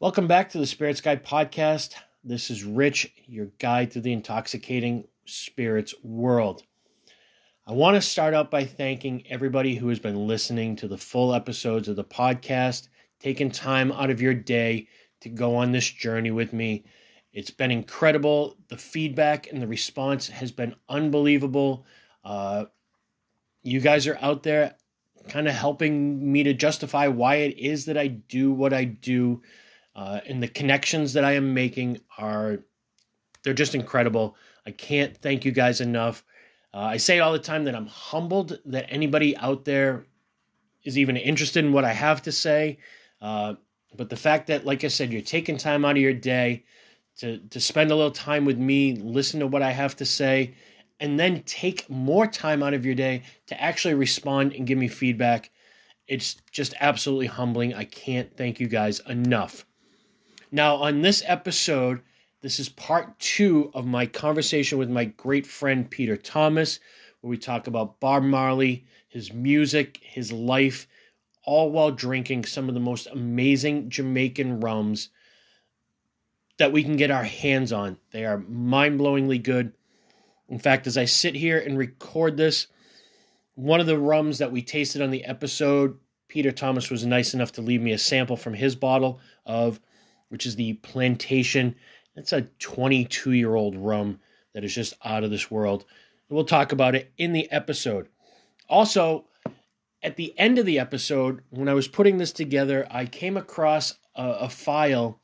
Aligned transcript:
Welcome 0.00 0.28
back 0.28 0.48
to 0.48 0.58
the 0.58 0.66
Spirits 0.66 1.02
Guide 1.02 1.26
podcast. 1.26 1.92
This 2.24 2.48
is 2.48 2.64
Rich, 2.64 3.12
your 3.26 3.48
guide 3.58 3.92
through 3.92 4.00
the 4.00 4.14
intoxicating 4.14 5.04
spirits 5.26 5.94
world. 6.02 6.62
I 7.66 7.72
want 7.72 7.96
to 7.96 8.00
start 8.00 8.32
out 8.32 8.50
by 8.50 8.64
thanking 8.64 9.26
everybody 9.28 9.74
who 9.74 9.88
has 9.88 9.98
been 9.98 10.26
listening 10.26 10.74
to 10.76 10.88
the 10.88 10.96
full 10.96 11.34
episodes 11.34 11.86
of 11.86 11.96
the 11.96 12.04
podcast, 12.04 12.88
taking 13.18 13.50
time 13.50 13.92
out 13.92 14.08
of 14.08 14.22
your 14.22 14.32
day 14.32 14.88
to 15.20 15.28
go 15.28 15.54
on 15.56 15.70
this 15.70 15.90
journey 15.90 16.30
with 16.30 16.54
me. 16.54 16.86
It's 17.34 17.50
been 17.50 17.70
incredible. 17.70 18.56
The 18.68 18.78
feedback 18.78 19.52
and 19.52 19.60
the 19.60 19.68
response 19.68 20.28
has 20.28 20.50
been 20.50 20.76
unbelievable. 20.88 21.84
Uh, 22.24 22.64
you 23.62 23.80
guys 23.80 24.06
are 24.06 24.18
out 24.22 24.44
there 24.44 24.76
kind 25.28 25.46
of 25.46 25.54
helping 25.54 26.32
me 26.32 26.42
to 26.44 26.54
justify 26.54 27.06
why 27.06 27.34
it 27.34 27.58
is 27.58 27.84
that 27.84 27.98
I 27.98 28.06
do 28.06 28.50
what 28.50 28.72
I 28.72 28.84
do. 28.84 29.42
Uh, 29.94 30.20
and 30.26 30.42
the 30.42 30.48
connections 30.48 31.12
that 31.14 31.24
I 31.24 31.32
am 31.32 31.54
making 31.54 32.00
are, 32.18 32.58
they're 33.42 33.54
just 33.54 33.74
incredible. 33.74 34.36
I 34.66 34.70
can't 34.70 35.16
thank 35.16 35.44
you 35.44 35.52
guys 35.52 35.80
enough. 35.80 36.24
Uh, 36.72 36.78
I 36.78 36.96
say 36.98 37.18
all 37.18 37.32
the 37.32 37.38
time 37.38 37.64
that 37.64 37.74
I'm 37.74 37.86
humbled 37.86 38.58
that 38.66 38.86
anybody 38.88 39.36
out 39.36 39.64
there 39.64 40.06
is 40.84 40.96
even 40.96 41.16
interested 41.16 41.64
in 41.64 41.72
what 41.72 41.84
I 41.84 41.92
have 41.92 42.22
to 42.22 42.32
say. 42.32 42.78
Uh, 43.20 43.54
but 43.96 44.08
the 44.08 44.16
fact 44.16 44.46
that, 44.46 44.64
like 44.64 44.84
I 44.84 44.88
said, 44.88 45.12
you're 45.12 45.22
taking 45.22 45.56
time 45.56 45.84
out 45.84 45.96
of 45.96 46.02
your 46.02 46.14
day 46.14 46.64
to, 47.18 47.38
to 47.38 47.60
spend 47.60 47.90
a 47.90 47.96
little 47.96 48.12
time 48.12 48.44
with 48.44 48.58
me, 48.58 48.94
listen 48.94 49.40
to 49.40 49.46
what 49.46 49.62
I 49.62 49.72
have 49.72 49.96
to 49.96 50.06
say, 50.06 50.54
and 51.00 51.18
then 51.18 51.42
take 51.42 51.90
more 51.90 52.26
time 52.26 52.62
out 52.62 52.74
of 52.74 52.86
your 52.86 52.94
day 52.94 53.22
to 53.46 53.60
actually 53.60 53.94
respond 53.94 54.52
and 54.52 54.66
give 54.66 54.78
me 54.78 54.88
feedback. 54.88 55.50
It's 56.06 56.36
just 56.52 56.74
absolutely 56.80 57.26
humbling. 57.26 57.74
I 57.74 57.84
can't 57.84 58.36
thank 58.36 58.60
you 58.60 58.68
guys 58.68 59.00
enough. 59.00 59.66
Now, 60.52 60.76
on 60.76 61.02
this 61.02 61.22
episode, 61.26 62.02
this 62.42 62.58
is 62.58 62.68
part 62.68 63.18
two 63.18 63.70
of 63.72 63.86
my 63.86 64.06
conversation 64.06 64.78
with 64.78 64.90
my 64.90 65.04
great 65.04 65.46
friend 65.46 65.88
Peter 65.88 66.16
Thomas, 66.16 66.80
where 67.20 67.30
we 67.30 67.38
talk 67.38 67.66
about 67.66 68.00
Bob 68.00 68.24
Marley, 68.24 68.84
his 69.08 69.32
music, 69.32 70.00
his 70.02 70.32
life, 70.32 70.88
all 71.44 71.70
while 71.70 71.92
drinking 71.92 72.44
some 72.44 72.68
of 72.68 72.74
the 72.74 72.80
most 72.80 73.06
amazing 73.06 73.90
Jamaican 73.90 74.60
rums 74.60 75.10
that 76.58 76.72
we 76.72 76.82
can 76.82 76.96
get 76.96 77.10
our 77.10 77.24
hands 77.24 77.72
on. 77.72 77.96
They 78.10 78.24
are 78.24 78.38
mind 78.38 78.98
blowingly 78.98 79.42
good. 79.42 79.72
In 80.48 80.58
fact, 80.58 80.86
as 80.86 80.98
I 80.98 81.04
sit 81.04 81.34
here 81.34 81.58
and 81.58 81.78
record 81.78 82.36
this, 82.36 82.66
one 83.54 83.80
of 83.80 83.86
the 83.86 83.98
rums 83.98 84.38
that 84.38 84.52
we 84.52 84.62
tasted 84.62 85.00
on 85.00 85.10
the 85.10 85.24
episode, 85.24 85.98
Peter 86.28 86.50
Thomas 86.50 86.90
was 86.90 87.06
nice 87.06 87.34
enough 87.34 87.52
to 87.52 87.62
leave 87.62 87.80
me 87.80 87.92
a 87.92 87.98
sample 87.98 88.36
from 88.36 88.54
his 88.54 88.74
bottle 88.74 89.20
of, 89.46 89.80
which 90.30 90.46
is 90.46 90.56
the 90.56 90.72
Plantation. 90.74 91.76
It's 92.16 92.32
a 92.32 92.42
22 92.58 93.32
year 93.32 93.54
old 93.54 93.76
rum 93.76 94.20
that 94.54 94.64
is 94.64 94.74
just 94.74 94.94
out 95.04 95.22
of 95.22 95.30
this 95.30 95.50
world. 95.50 95.84
We'll 96.28 96.44
talk 96.44 96.72
about 96.72 96.94
it 96.94 97.12
in 97.18 97.32
the 97.32 97.50
episode. 97.52 98.08
Also, 98.68 99.26
at 100.02 100.16
the 100.16 100.36
end 100.38 100.58
of 100.58 100.66
the 100.66 100.78
episode, 100.78 101.42
when 101.50 101.68
I 101.68 101.74
was 101.74 101.88
putting 101.88 102.18
this 102.18 102.32
together, 102.32 102.86
I 102.90 103.04
came 103.04 103.36
across 103.36 103.94
a, 104.14 104.28
a 104.28 104.48
file 104.48 105.20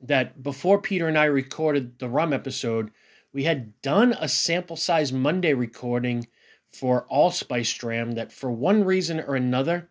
that 0.00 0.42
before 0.42 0.80
Peter 0.80 1.08
and 1.08 1.18
I 1.18 1.24
recorded 1.24 1.98
the 1.98 2.08
rum 2.08 2.32
episode, 2.32 2.90
we 3.32 3.44
had 3.44 3.80
done 3.82 4.14
a 4.20 4.28
sample 4.28 4.76
size 4.76 5.12
Monday 5.12 5.54
recording 5.54 6.28
for 6.72 7.06
Allspice 7.08 7.72
Dram 7.74 8.12
that 8.12 8.32
for 8.32 8.50
one 8.50 8.84
reason 8.84 9.20
or 9.20 9.34
another 9.34 9.88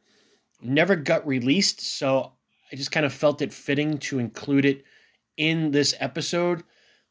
never 0.62 0.96
got 0.96 1.26
released. 1.28 1.82
So 1.82 2.34
I 2.74 2.76
just 2.76 2.92
kind 2.92 3.06
of 3.06 3.14
felt 3.14 3.44
it 3.44 3.54
fitting 3.54 4.00
to 4.00 4.18
include 4.18 4.66
it 4.66 4.84
in 5.38 5.70
this 5.70 5.94
episode. 6.00 6.64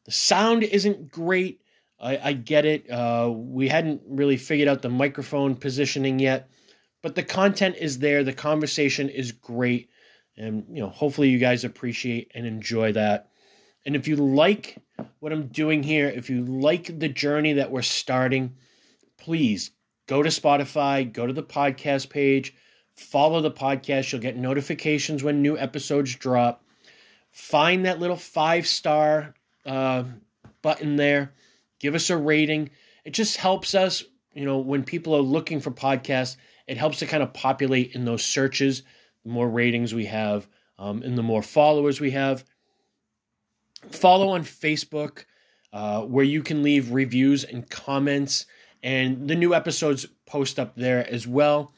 The 0.03 0.11
sound 0.11 0.63
isn't 0.63 1.09
great. 1.09 1.61
I, 1.97 2.17
I 2.17 2.33
get 2.33 2.65
it. 2.65 2.91
Uh, 2.91 3.31
we 3.33 3.69
hadn't 3.69 4.01
really 4.05 4.35
figured 4.35 4.67
out 4.67 4.81
the 4.81 4.89
microphone 4.89 5.55
positioning 5.55 6.19
yet, 6.19 6.49
but 7.01 7.15
the 7.15 7.23
content 7.23 7.77
is 7.79 7.99
there. 7.99 8.25
The 8.25 8.33
conversation 8.33 9.07
is 9.07 9.31
great. 9.31 9.89
And, 10.35 10.65
you 10.69 10.81
know, 10.81 10.89
hopefully 10.89 11.29
you 11.29 11.39
guys 11.39 11.63
appreciate 11.63 12.33
and 12.35 12.45
enjoy 12.45 12.91
that. 12.91 13.29
And 13.85 13.95
if 13.95 14.05
you 14.05 14.17
like 14.17 14.77
what 15.19 15.31
I'm 15.31 15.47
doing 15.47 15.81
here, 15.81 16.09
if 16.09 16.29
you 16.29 16.43
like 16.43 16.99
the 16.99 17.07
journey 17.07 17.53
that 17.53 17.71
we're 17.71 17.83
starting, 17.83 18.57
please 19.17 19.71
go 20.07 20.23
to 20.23 20.29
Spotify, 20.29 21.09
go 21.09 21.25
to 21.25 21.31
the 21.31 21.41
podcast 21.41 22.09
page, 22.09 22.53
follow 22.95 23.41
the 23.41 23.51
podcast. 23.51 24.11
You'll 24.11 24.21
get 24.21 24.37
notifications 24.37 25.23
when 25.23 25.41
new 25.41 25.57
episodes 25.57 26.15
drop. 26.15 26.63
Find 27.31 27.85
that 27.85 27.99
little 27.99 28.15
five 28.15 28.67
star 28.67 29.33
uh, 29.65 30.03
button 30.61 30.95
there. 30.95 31.33
Give 31.79 31.95
us 31.95 32.09
a 32.09 32.17
rating. 32.17 32.69
It 33.03 33.11
just 33.11 33.37
helps 33.37 33.75
us, 33.75 34.03
you 34.33 34.45
know, 34.45 34.59
when 34.59 34.83
people 34.83 35.15
are 35.15 35.21
looking 35.21 35.59
for 35.59 35.71
podcasts, 35.71 36.37
it 36.67 36.77
helps 36.77 36.99
to 36.99 37.05
kind 37.05 37.23
of 37.23 37.33
populate 37.33 37.93
in 37.93 38.05
those 38.05 38.23
searches. 38.23 38.83
The 39.23 39.31
more 39.31 39.49
ratings 39.49 39.93
we 39.93 40.05
have, 40.05 40.47
um, 40.77 41.01
and 41.01 41.17
the 41.17 41.23
more 41.23 41.41
followers 41.41 41.99
we 41.99 42.11
have, 42.11 42.43
follow 43.91 44.29
on 44.29 44.43
Facebook, 44.43 45.25
uh, 45.71 46.01
where 46.01 46.25
you 46.25 46.43
can 46.43 46.63
leave 46.63 46.91
reviews 46.91 47.43
and 47.43 47.69
comments, 47.69 48.45
and 48.81 49.27
the 49.27 49.35
new 49.35 49.53
episodes 49.53 50.05
post 50.25 50.59
up 50.59 50.75
there 50.75 51.07
as 51.09 51.27
well. 51.27 51.73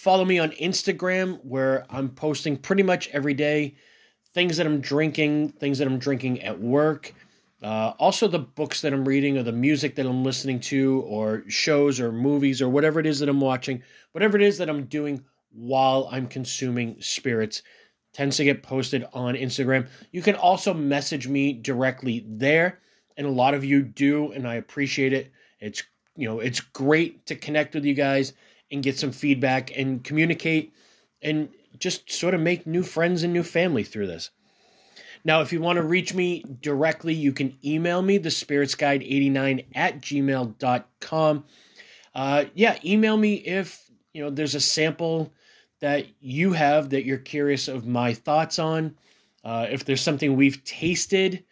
Follow 0.00 0.24
me 0.24 0.38
on 0.38 0.52
Instagram, 0.52 1.44
where 1.44 1.84
I'm 1.90 2.08
posting 2.08 2.56
pretty 2.56 2.82
much 2.82 3.08
every 3.08 3.34
day 3.34 3.74
things 4.32 4.56
that 4.56 4.64
I'm 4.64 4.80
drinking, 4.80 5.50
things 5.50 5.76
that 5.76 5.86
I'm 5.86 5.98
drinking 5.98 6.40
at 6.40 6.58
work. 6.58 7.12
Uh, 7.62 7.92
also, 7.98 8.26
the 8.26 8.38
books 8.38 8.80
that 8.80 8.94
I'm 8.94 9.06
reading, 9.06 9.36
or 9.36 9.42
the 9.42 9.52
music 9.52 9.96
that 9.96 10.06
I'm 10.06 10.24
listening 10.24 10.58
to, 10.60 11.02
or 11.06 11.44
shows, 11.48 12.00
or 12.00 12.12
movies, 12.12 12.62
or 12.62 12.70
whatever 12.70 12.98
it 12.98 13.04
is 13.04 13.18
that 13.18 13.28
I'm 13.28 13.42
watching, 13.42 13.82
whatever 14.12 14.38
it 14.38 14.42
is 14.42 14.56
that 14.56 14.70
I'm 14.70 14.86
doing 14.86 15.22
while 15.52 16.08
I'm 16.10 16.28
consuming 16.28 16.96
spirits 17.02 17.62
tends 18.14 18.38
to 18.38 18.44
get 18.44 18.62
posted 18.62 19.04
on 19.12 19.34
Instagram. 19.34 19.86
You 20.12 20.22
can 20.22 20.34
also 20.34 20.72
message 20.72 21.28
me 21.28 21.52
directly 21.52 22.24
there, 22.26 22.80
and 23.18 23.26
a 23.26 23.30
lot 23.30 23.52
of 23.52 23.66
you 23.66 23.82
do, 23.82 24.32
and 24.32 24.48
I 24.48 24.54
appreciate 24.54 25.12
it. 25.12 25.30
It's 25.60 25.82
you 26.16 26.26
know 26.26 26.40
it's 26.40 26.60
great 26.60 27.26
to 27.26 27.36
connect 27.36 27.74
with 27.74 27.84
you 27.84 27.92
guys 27.92 28.32
and 28.70 28.82
get 28.82 28.98
some 28.98 29.12
feedback 29.12 29.76
and 29.76 30.02
communicate 30.04 30.72
and 31.22 31.48
just 31.78 32.10
sort 32.10 32.34
of 32.34 32.40
make 32.40 32.66
new 32.66 32.82
friends 32.82 33.22
and 33.22 33.32
new 33.32 33.42
family 33.42 33.84
through 33.84 34.06
this. 34.06 34.30
Now, 35.24 35.42
if 35.42 35.52
you 35.52 35.60
want 35.60 35.76
to 35.76 35.82
reach 35.82 36.14
me 36.14 36.44
directly, 36.62 37.12
you 37.12 37.32
can 37.32 37.56
email 37.64 38.00
me, 38.00 38.18
the 38.18 38.30
spirits 38.30 38.74
guide 38.74 39.02
89 39.02 39.62
at 39.74 40.00
gmail.com. 40.00 41.44
Uh, 42.14 42.44
yeah, 42.54 42.78
email 42.84 43.16
me 43.16 43.34
if 43.34 43.90
you 44.12 44.22
know 44.22 44.30
there's 44.30 44.54
a 44.54 44.60
sample 44.60 45.32
that 45.80 46.06
you 46.20 46.52
have 46.52 46.90
that 46.90 47.04
you're 47.04 47.18
curious 47.18 47.68
of 47.68 47.86
my 47.86 48.14
thoughts 48.14 48.58
on. 48.58 48.96
Uh, 49.44 49.66
if 49.70 49.84
there's 49.84 50.02
something 50.02 50.36
we've 50.36 50.62
tasted 50.64 51.44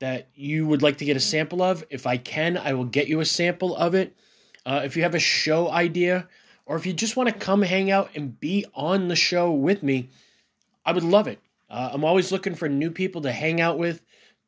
that 0.00 0.28
you 0.34 0.66
would 0.66 0.82
like 0.82 0.98
to 0.98 1.04
get 1.04 1.16
a 1.16 1.20
sample 1.20 1.62
of, 1.62 1.84
if 1.90 2.06
I 2.06 2.16
can, 2.16 2.56
I 2.56 2.72
will 2.72 2.84
get 2.84 3.08
you 3.08 3.20
a 3.20 3.24
sample 3.24 3.76
of 3.76 3.94
it. 3.94 4.16
Uh, 4.66 4.82
if 4.84 4.96
you 4.96 5.02
have 5.02 5.14
a 5.14 5.20
show 5.20 5.70
idea, 5.70 6.28
or 6.70 6.76
if 6.76 6.86
you 6.86 6.92
just 6.92 7.16
want 7.16 7.28
to 7.28 7.34
come 7.34 7.62
hang 7.62 7.90
out 7.90 8.10
and 8.14 8.38
be 8.38 8.64
on 8.74 9.08
the 9.08 9.16
show 9.16 9.50
with 9.50 9.82
me, 9.82 10.08
I 10.86 10.92
would 10.92 11.02
love 11.02 11.26
it. 11.26 11.40
Uh, 11.68 11.90
I'm 11.92 12.04
always 12.04 12.30
looking 12.30 12.54
for 12.54 12.68
new 12.68 12.92
people 12.92 13.22
to 13.22 13.32
hang 13.32 13.60
out 13.60 13.76
with, 13.76 14.02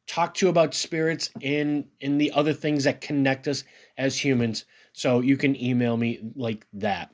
talk 0.06 0.34
to 0.34 0.48
about 0.48 0.72
spirits 0.72 1.30
and 1.42 1.84
and 2.00 2.20
the 2.20 2.30
other 2.30 2.52
things 2.52 2.84
that 2.84 3.00
connect 3.00 3.48
us 3.48 3.64
as 3.98 4.16
humans. 4.16 4.66
So 4.92 5.18
you 5.18 5.36
can 5.36 5.60
email 5.60 5.96
me 5.96 6.20
like 6.36 6.64
that. 6.74 7.12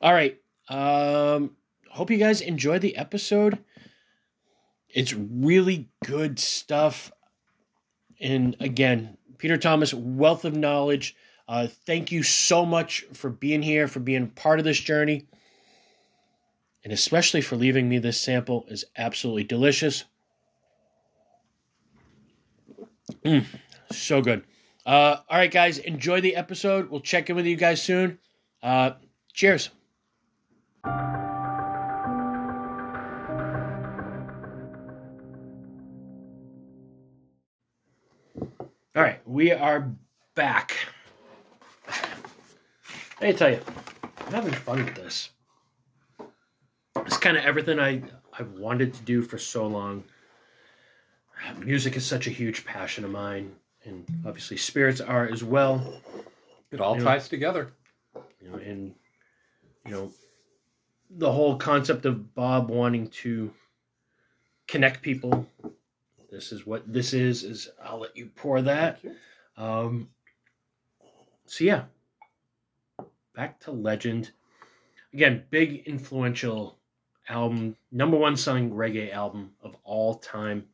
All 0.00 0.12
right. 0.12 0.40
Um, 0.68 1.56
hope 1.90 2.08
you 2.08 2.18
guys 2.18 2.42
enjoy 2.42 2.78
the 2.78 2.96
episode. 2.96 3.58
It's 4.88 5.12
really 5.12 5.88
good 6.06 6.38
stuff. 6.38 7.10
And 8.20 8.54
again, 8.60 9.16
Peter 9.38 9.56
Thomas, 9.56 9.92
wealth 9.92 10.44
of 10.44 10.54
knowledge. 10.54 11.16
Uh, 11.48 11.66
thank 11.86 12.12
you 12.12 12.22
so 12.22 12.64
much 12.64 13.04
for 13.12 13.30
being 13.30 13.62
here, 13.62 13.88
for 13.88 14.00
being 14.00 14.28
part 14.28 14.58
of 14.58 14.64
this 14.64 14.78
journey, 14.78 15.26
and 16.84 16.92
especially 16.92 17.40
for 17.40 17.56
leaving 17.56 17.88
me 17.88 17.98
this 17.98 18.20
sample 18.20 18.64
is 18.68 18.84
absolutely 18.96 19.44
delicious. 19.44 20.04
Mm, 23.24 23.44
so 23.90 24.22
good. 24.22 24.44
Uh, 24.84 25.16
all 25.28 25.38
right, 25.38 25.50
guys, 25.50 25.78
enjoy 25.78 26.20
the 26.20 26.34
episode. 26.36 26.90
We'll 26.90 27.00
check 27.00 27.30
in 27.30 27.36
with 27.36 27.46
you 27.46 27.56
guys 27.56 27.82
soon. 27.82 28.18
Uh, 28.62 28.92
cheers. 29.32 29.70
All 38.94 39.02
right, 39.02 39.26
we 39.26 39.52
are 39.52 39.94
back. 40.34 40.76
Let 43.22 43.34
me 43.34 43.38
tell 43.38 43.50
you, 43.50 43.60
I'm 44.26 44.32
having 44.32 44.52
fun 44.52 44.84
with 44.84 44.96
this. 44.96 45.30
It's 47.06 47.18
kind 47.18 47.36
of 47.36 47.44
everything 47.44 47.78
I 47.78 48.02
I've 48.36 48.50
wanted 48.54 48.94
to 48.94 49.02
do 49.02 49.22
for 49.22 49.38
so 49.38 49.64
long. 49.64 50.02
music 51.58 51.94
is 51.96 52.04
such 52.04 52.26
a 52.26 52.30
huge 52.30 52.64
passion 52.64 53.04
of 53.04 53.12
mine, 53.12 53.54
and 53.84 54.04
obviously 54.26 54.56
spirits 54.56 55.00
are 55.00 55.28
as 55.28 55.44
well. 55.44 56.02
It 56.72 56.80
all 56.80 56.98
Yeah. 56.98 57.04
ties 57.04 57.28
together. 57.28 57.70
You 58.40 58.50
know, 58.50 58.56
and 58.56 58.92
you 59.86 59.92
know, 59.92 60.12
the 61.08 61.30
whole 61.30 61.56
concept 61.56 62.04
of 62.06 62.34
Bob 62.34 62.70
wanting 62.70 63.08
to 63.22 63.54
connect 64.66 65.00
people. 65.00 65.46
This 66.28 66.50
is 66.50 66.66
what 66.66 66.92
this 66.92 67.12
is. 67.12 67.44
Is 67.44 67.70
I'll 67.80 68.00
let 68.00 68.16
you 68.16 68.30
pour 68.34 68.62
that. 68.62 68.98
You. 69.04 69.14
Um, 69.56 70.08
so 71.46 71.62
yeah, 71.62 71.84
back 73.34 73.60
to 73.60 73.70
Legend. 73.70 74.30
Again, 75.12 75.44
big 75.50 75.84
influential 75.86 76.78
album, 77.28 77.76
number 77.90 78.16
one 78.16 78.36
selling 78.36 78.70
reggae 78.70 79.12
album 79.12 79.52
of 79.62 79.76
all 79.84 80.14
time. 80.14 80.66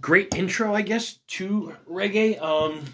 Great 0.00 0.34
intro, 0.34 0.74
I 0.74 0.82
guess, 0.82 1.18
to 1.28 1.74
reggae. 1.90 2.40
Um, 2.40 2.84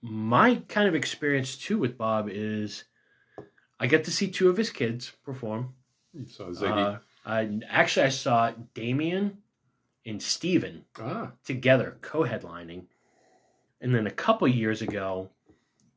my 0.00 0.56
kind 0.68 0.88
of 0.88 0.94
experience 0.94 1.56
too 1.56 1.78
with 1.78 1.98
Bob 1.98 2.28
is 2.30 2.84
I 3.80 3.86
get 3.86 4.04
to 4.04 4.10
see 4.10 4.30
two 4.30 4.48
of 4.48 4.56
his 4.56 4.70
kids 4.70 5.12
perform. 5.24 5.74
You 6.12 6.26
saw 6.26 6.44
Ziggy. 6.44 6.96
Uh, 6.96 6.98
I 7.24 7.60
actually 7.68 8.06
I 8.06 8.10
saw 8.10 8.52
Damian 8.74 9.38
and 10.06 10.22
Stephen 10.22 10.84
ah, 10.98 11.32
together 11.44 11.98
co-headlining 12.00 12.84
and 13.80 13.94
then 13.94 14.06
a 14.06 14.10
couple 14.10 14.48
years 14.48 14.80
ago 14.80 15.30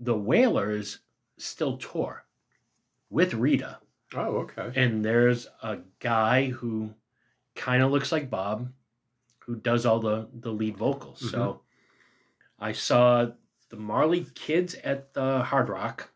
the 0.01 0.17
Wailers 0.17 0.99
still 1.37 1.77
tour 1.77 2.25
with 3.09 3.33
rita 3.33 3.79
oh, 4.15 4.37
okay. 4.37 4.71
and 4.75 5.03
there's 5.03 5.47
a 5.63 5.79
guy 5.99 6.49
who 6.49 6.93
kind 7.55 7.81
of 7.81 7.91
looks 7.91 8.11
like 8.11 8.29
bob 8.29 8.69
who 9.39 9.55
does 9.55 9.85
all 9.85 9.99
the 9.99 10.27
the 10.33 10.51
lead 10.51 10.77
vocals 10.77 11.31
so 11.31 11.39
mm-hmm. 11.39 12.63
i 12.63 12.71
saw 12.71 13.27
the 13.69 13.75
marley 13.75 14.25
kids 14.35 14.75
at 14.83 15.13
the 15.13 15.43
hard 15.43 15.69
rock 15.69 16.09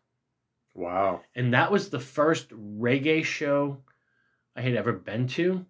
Wow. 0.74 1.22
and 1.34 1.54
that 1.54 1.72
was 1.72 1.88
the 1.88 1.98
first 1.98 2.50
reggae 2.50 3.24
show 3.24 3.78
I 4.56 4.62
had 4.62 4.74
ever 4.74 4.92
been 4.92 5.28
to. 5.28 5.64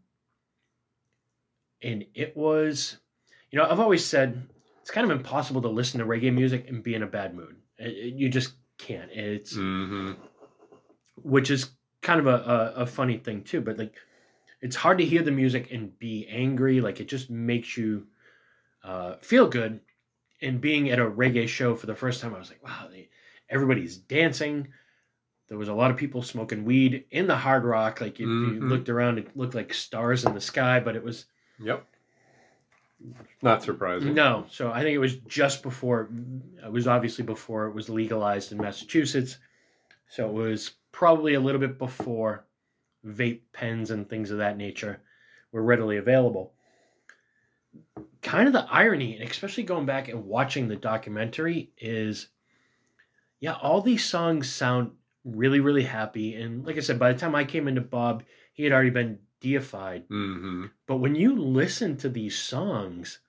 And 1.83 2.07
it 2.15 2.37
was, 2.37 2.97
you 3.51 3.59
know, 3.59 3.69
I've 3.69 3.81
always 3.81 4.05
said 4.05 4.49
it's 4.81 4.91
kind 4.91 5.11
of 5.11 5.17
impossible 5.17 5.63
to 5.63 5.69
listen 5.69 6.01
to 6.01 6.07
reggae 6.07 6.33
music 6.33 6.69
and 6.69 6.83
be 6.83 6.95
in 6.95 7.03
a 7.03 7.07
bad 7.07 7.35
mood. 7.35 7.57
You 7.79 8.29
just 8.29 8.55
can't. 8.79 9.11
It's 9.11 9.55
hmm 9.55 10.13
which 11.23 11.51
is 11.51 11.71
kind 12.03 12.21
of 12.21 12.27
a, 12.27 12.75
a, 12.77 12.83
a 12.83 12.87
funny 12.87 13.17
thing 13.19 13.43
too. 13.43 13.61
But 13.61 13.79
like, 13.79 13.95
it's 14.61 14.77
hard 14.77 14.99
to 14.99 15.05
hear 15.05 15.23
the 15.23 15.31
music 15.31 15.73
and 15.73 15.99
be 15.99 16.27
angry. 16.29 16.81
Like 16.81 17.01
it 17.01 17.09
just 17.09 17.31
makes 17.31 17.77
you 17.77 18.07
uh, 18.85 19.17
feel 19.23 19.49
good. 19.49 19.81
And 20.43 20.61
being 20.61 20.91
at 20.91 20.99
a 20.99 21.11
reggae 21.11 21.49
show 21.49 21.75
for 21.75 21.87
the 21.87 21.95
first 21.95 22.21
time, 22.21 22.35
I 22.35 22.39
was 22.39 22.51
like, 22.51 22.63
wow, 22.63 22.89
they, 22.91 23.09
everybody's 23.49 23.97
dancing. 23.97 24.69
There 25.49 25.59
was 25.59 25.69
a 25.69 25.75
lot 25.75 25.91
of 25.91 25.97
people 25.97 26.23
smoking 26.23 26.65
weed 26.65 27.05
in 27.11 27.27
the 27.27 27.37
hard 27.37 27.65
rock. 27.65 28.01
Like 28.01 28.21
if 28.21 28.29
you 28.29 28.61
Mhm. 28.61 28.69
looked 28.69 28.89
around, 28.89 29.19
it 29.19 29.37
looked 29.37 29.55
like 29.55 29.73
stars 29.73 30.25
in 30.25 30.35
the 30.35 30.41
sky, 30.41 30.81
but 30.81 30.97
it 30.97 31.03
was 31.03 31.27
Yep. 31.59 31.87
Not 33.43 33.63
surprising. 33.63 34.15
no. 34.15 34.47
So 34.51 34.73
I 34.73 34.83
think 34.83 34.95
it 34.95 34.99
was 34.99 35.17
just 35.29 35.63
before. 35.63 36.09
It 36.65 36.73
was 36.73 36.87
obviously 36.87 37.25
before 37.25 37.67
it 37.67 37.75
was 37.75 37.89
legalized 37.89 38.53
in 38.53 38.59
Massachusetts. 38.59 39.39
So 40.09 40.27
it 40.27 40.33
was 40.33 40.73
probably 40.93 41.35
a 41.35 41.41
little 41.41 41.61
bit 41.61 41.79
before 41.79 42.47
vape 43.07 43.43
pens 43.53 43.91
and 43.91 44.09
things 44.09 44.31
of 44.31 44.39
that 44.39 44.57
nature 44.57 45.03
were 45.53 45.63
readily 45.63 45.97
available. 45.99 46.55
Kind 48.23 48.47
of 48.47 48.53
the 48.53 48.67
irony, 48.71 49.19
and 49.19 49.31
especially 49.31 49.63
going 49.63 49.87
back 49.87 50.09
and 50.09 50.25
watching 50.25 50.69
the 50.69 50.77
documentary, 50.77 51.71
is 51.79 52.29
yeah, 53.41 53.55
all 53.55 53.83
these 53.83 54.05
songs 54.05 54.51
sound 54.51 54.93
really, 55.25 55.61
really 55.61 55.85
happy. 55.85 56.35
And 56.35 56.65
like 56.65 56.77
I 56.77 56.81
said, 56.81 56.99
by 56.99 57.13
the 57.13 57.19
time 57.19 57.35
I 57.35 57.45
came 57.45 57.69
into 57.69 57.81
Bob, 57.81 58.23
he 58.55 58.65
had 58.65 58.73
already 58.73 58.91
been 58.91 59.19
deified. 59.47 60.05
hmm 60.09 60.67
But 60.87 60.97
when 60.97 61.15
you 61.15 61.37
listen 61.37 61.97
to 61.99 62.09
these 62.09 62.37
songs, 62.39 63.21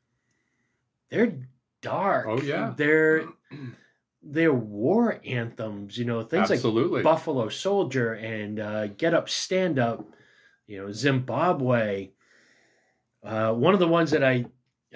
they're 1.10 1.40
dark. 1.82 2.26
Oh, 2.28 2.42
yeah. 2.42 2.74
They're 2.76 3.28
they're 4.24 4.54
war 4.54 5.22
anthems, 5.26 5.98
you 5.98 6.06
know, 6.06 6.24
things 6.24 6.52
Absolutely. 6.52 6.98
like 6.98 7.04
Buffalo 7.04 7.50
Soldier 7.50 8.14
and 8.14 8.60
uh, 8.60 8.88
Get 8.88 9.14
Up 9.14 9.30
Stand 9.30 9.80
Up, 9.80 10.06
you 10.66 10.82
know, 10.82 10.92
Zimbabwe. 10.92 12.12
Uh, 13.24 13.54
one 13.54 13.74
of 13.74 13.80
the 13.80 13.88
ones 13.88 14.12
that 14.12 14.24
I, 14.24 14.46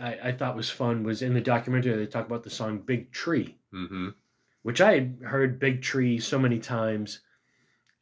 I 0.02 0.20
I 0.30 0.32
thought 0.32 0.56
was 0.56 0.70
fun 0.70 1.04
was 1.04 1.22
in 1.22 1.34
the 1.34 1.42
documentary 1.42 1.96
they 1.96 2.06
talk 2.08 2.26
about 2.26 2.44
the 2.44 2.50
song 2.50 2.80
Big 2.80 3.12
Tree, 3.12 3.58
hmm 3.72 4.10
which 4.64 4.80
I 4.80 4.94
had 4.94 5.18
heard 5.26 5.60
Big 5.60 5.82
Tree 5.82 6.20
so 6.20 6.38
many 6.38 6.60
times 6.60 7.22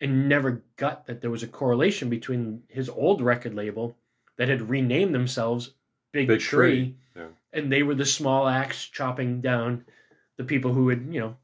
and 0.02 0.30
never 0.30 0.64
got 0.78 1.06
that 1.08 1.22
there 1.22 1.32
was 1.32 1.44
a 1.44 1.48
correlation 1.48 2.10
between 2.10 2.64
his 2.68 2.90
old 2.90 3.22
record 3.22 3.54
label 3.54 3.96
that 4.38 4.48
had 4.48 4.70
renamed 4.70 5.14
themselves 5.14 5.72
Big, 6.12 6.28
Big 6.28 6.40
Tree, 6.40 6.70
Tree, 6.72 6.96
yeah. 7.16 7.28
and 7.54 7.72
they 7.72 7.84
were 7.84 7.96
the 7.96 8.06
small 8.06 8.48
axe 8.48 8.86
chopping 8.86 9.42
down 9.42 9.86
the 10.38 10.44
people 10.44 10.74
who 10.74 10.90
had, 10.90 11.08
you 11.12 11.20
know, 11.20 11.36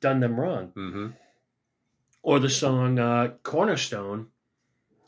done 0.00 0.20
them 0.20 0.38
wrong. 0.38 0.68
hmm 0.74 1.08
Or 2.22 2.38
the 2.38 2.50
song 2.50 2.98
uh, 2.98 3.32
Cornerstone, 3.42 4.28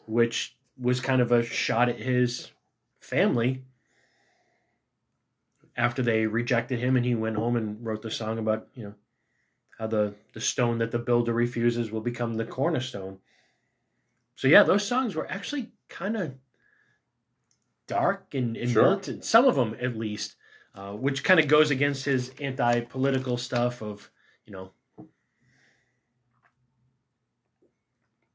which 0.07 0.57
was 0.81 1.01
kind 1.01 1.21
of 1.21 1.31
a 1.33 1.45
shot 1.45 1.89
at 1.89 1.99
his 1.99 2.51
family 3.01 3.65
after 5.77 6.03
they 6.03 6.27
rejected 6.27 6.81
him 6.81 6.97
and 6.97 7.05
he 7.05 7.15
went 7.15 7.37
home 7.37 7.57
and 7.57 7.85
wrote 7.85 8.03
the 8.03 8.11
song 8.11 8.39
about, 8.39 8.69
you 8.75 8.85
know, 8.85 8.95
how 9.79 9.87
the, 9.87 10.15
the 10.35 10.41
stone 10.41 10.79
that 10.79 10.91
the 10.91 10.99
builder 10.99 11.33
refuses 11.33 11.91
will 11.91 12.01
become 12.01 12.35
the 12.35 12.45
cornerstone. 12.45 13.19
So 14.37 14.49
yeah, 14.49 14.63
those 14.63 14.87
songs 14.87 15.15
were 15.15 15.31
actually 15.31 15.73
kind 15.89 16.17
of 16.17 16.35
dark 17.87 18.35
and, 18.35 18.57
and 18.57 18.71
Sure. 18.71 18.83
militant. 18.83 19.25
Some 19.25 19.47
of 19.47 19.55
them, 19.55 19.77
at 19.81 19.97
least, 19.97 20.37
uh, 20.75 20.93
which 20.93 21.25
kind 21.25 21.41
of 21.41 21.49
goes 21.49 21.71
against 21.71 22.05
his 22.05 22.33
anti-political 22.41 23.37
stuff 23.37 23.83
of, 23.83 24.11
you 24.47 24.53
know, 24.53 24.73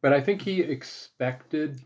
But 0.02 0.12
I 0.12 0.20
think 0.20 0.42
he 0.42 0.60
expected, 0.60 1.82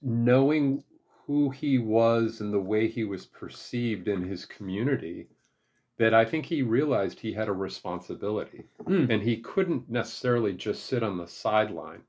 knowing 0.00 0.84
who 1.26 1.50
he 1.50 1.78
was 1.78 2.40
and 2.40 2.54
the 2.54 2.60
way 2.60 2.86
he 2.86 3.02
was 3.02 3.26
perceived 3.26 4.06
in 4.06 4.22
his 4.22 4.46
community, 4.46 5.26
that 5.98 6.12
I 6.14 6.24
think 6.24 6.44
he 6.46 6.62
realized 6.62 7.18
he 7.20 7.32
had 7.32 7.48
a 7.48 7.52
responsibility. 7.52 8.64
Mm. 8.84 9.10
And 9.12 9.22
he 9.22 9.38
couldn't 9.38 9.88
necessarily 9.88 10.52
just 10.52 10.86
sit 10.86 11.02
on 11.02 11.16
the 11.16 11.26
sideline. 11.26 12.02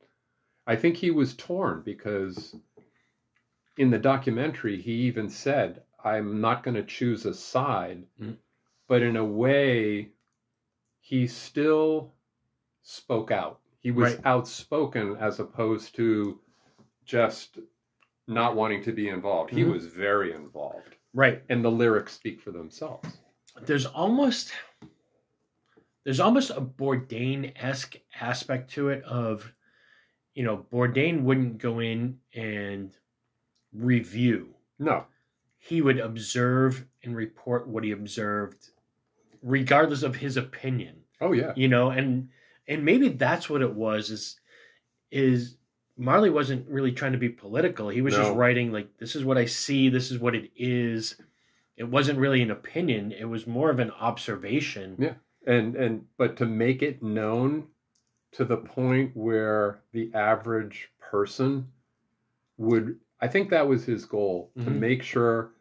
I 0.65 0.75
think 0.75 0.97
he 0.97 1.11
was 1.11 1.35
torn 1.35 1.81
because 1.85 2.55
in 3.77 3.89
the 3.89 3.97
documentary, 3.99 4.81
he 4.81 4.91
even 4.91 5.29
said, 5.29 5.83
I'm 6.03 6.41
not 6.41 6.63
going 6.63 6.75
to 6.75 6.83
choose 6.83 7.25
a 7.25 7.33
side. 7.33 8.03
Mm. 8.21 8.37
But 8.89 9.01
in 9.01 9.15
a 9.15 9.23
way, 9.25 10.09
he 10.99 11.27
still 11.27 12.11
spoke 12.83 13.31
out. 13.31 13.59
He 13.79 13.91
was 13.91 14.15
Right. 14.15 14.25
outspoken 14.25 15.15
as 15.17 15.39
opposed 15.39 15.95
to 15.95 16.39
just 17.05 17.59
not 18.27 18.55
wanting 18.55 18.83
to 18.83 18.91
be 18.91 19.07
involved. 19.07 19.51
He 19.51 19.61
Mhm. 19.63 19.71
was 19.71 19.87
very 19.87 20.33
involved. 20.33 20.95
right. 21.13 21.41
And 21.49 21.63
the 21.63 21.71
lyrics 21.71 22.13
speak 22.13 22.39
for 22.41 22.51
themselves. 22.51 23.17
There's 23.65 23.85
almost 23.85 24.51
there's 26.03 26.19
almost 26.19 26.51
a 26.51 26.61
Bourdain 26.61 27.51
esque 27.55 27.97
aspect 28.19 28.71
to 28.71 28.89
it 28.89 29.03
of 29.03 29.53
you 30.33 30.43
know 30.43 30.65
Bourdain 30.71 31.23
wouldn't 31.23 31.57
go 31.57 31.79
in 31.79 32.19
and 32.33 32.91
review. 33.73 34.55
No. 34.79 35.05
he 35.57 35.81
would 35.81 35.99
observe 35.99 36.85
and 37.03 37.15
report 37.15 37.67
what 37.67 37.83
he 37.83 37.91
observed 37.91 38.69
regardless 39.41 40.03
of 40.03 40.15
his 40.15 40.37
opinion. 40.37 40.97
Oh, 41.19 41.31
yeah. 41.31 41.53
you 41.55 41.67
know 41.67 41.89
and 41.89 42.29
and 42.67 42.85
maybe 42.85 43.09
that's 43.09 43.49
what 43.49 43.61
it 43.61 43.73
was 43.73 44.11
is 44.11 44.39
is 45.11 45.55
Marley 45.97 46.29
wasn't 46.29 46.69
really 46.69 46.91
trying 46.91 47.13
to 47.13 47.17
be 47.17 47.29
political. 47.29 47.89
He 47.89 48.01
was 48.01 48.13
just 48.13 48.35
writing 48.35 48.71
like 48.71 48.97
this 48.99 49.15
is 49.15 49.25
what 49.25 49.37
I 49.37 49.45
see. 49.45 49.89
This 49.89 50.11
is 50.11 50.19
what 50.19 50.35
it 50.35 50.51
is 50.55 51.15
it 51.77 51.83
wasn't 51.87 52.19
really 52.19 52.41
an 52.41 52.51
opinion 52.51 53.11
it 53.11 53.25
was 53.25 53.45
more 53.47 53.69
of 53.69 53.79
an 53.79 53.91
observation 53.91 54.95
Yeah. 54.99 55.15
and 55.45 55.75
and 55.75 56.05
but 56.17 56.35
to 56.37 56.45
make 56.45 56.81
it 56.81 57.01
known 57.03 57.67
to 58.33 58.43
the 58.45 58.57
point 58.57 59.11
where 59.15 59.83
the 59.93 60.11
average 60.13 60.89
person 60.99 61.71
would 62.57 62.99
i 63.21 63.27
think 63.27 63.49
that 63.49 63.67
was 63.67 63.85
his 63.85 64.05
goal 64.05 64.51
to 64.57 64.69
Mhm. 64.69 64.79
make 64.79 65.03
sure 65.03 65.51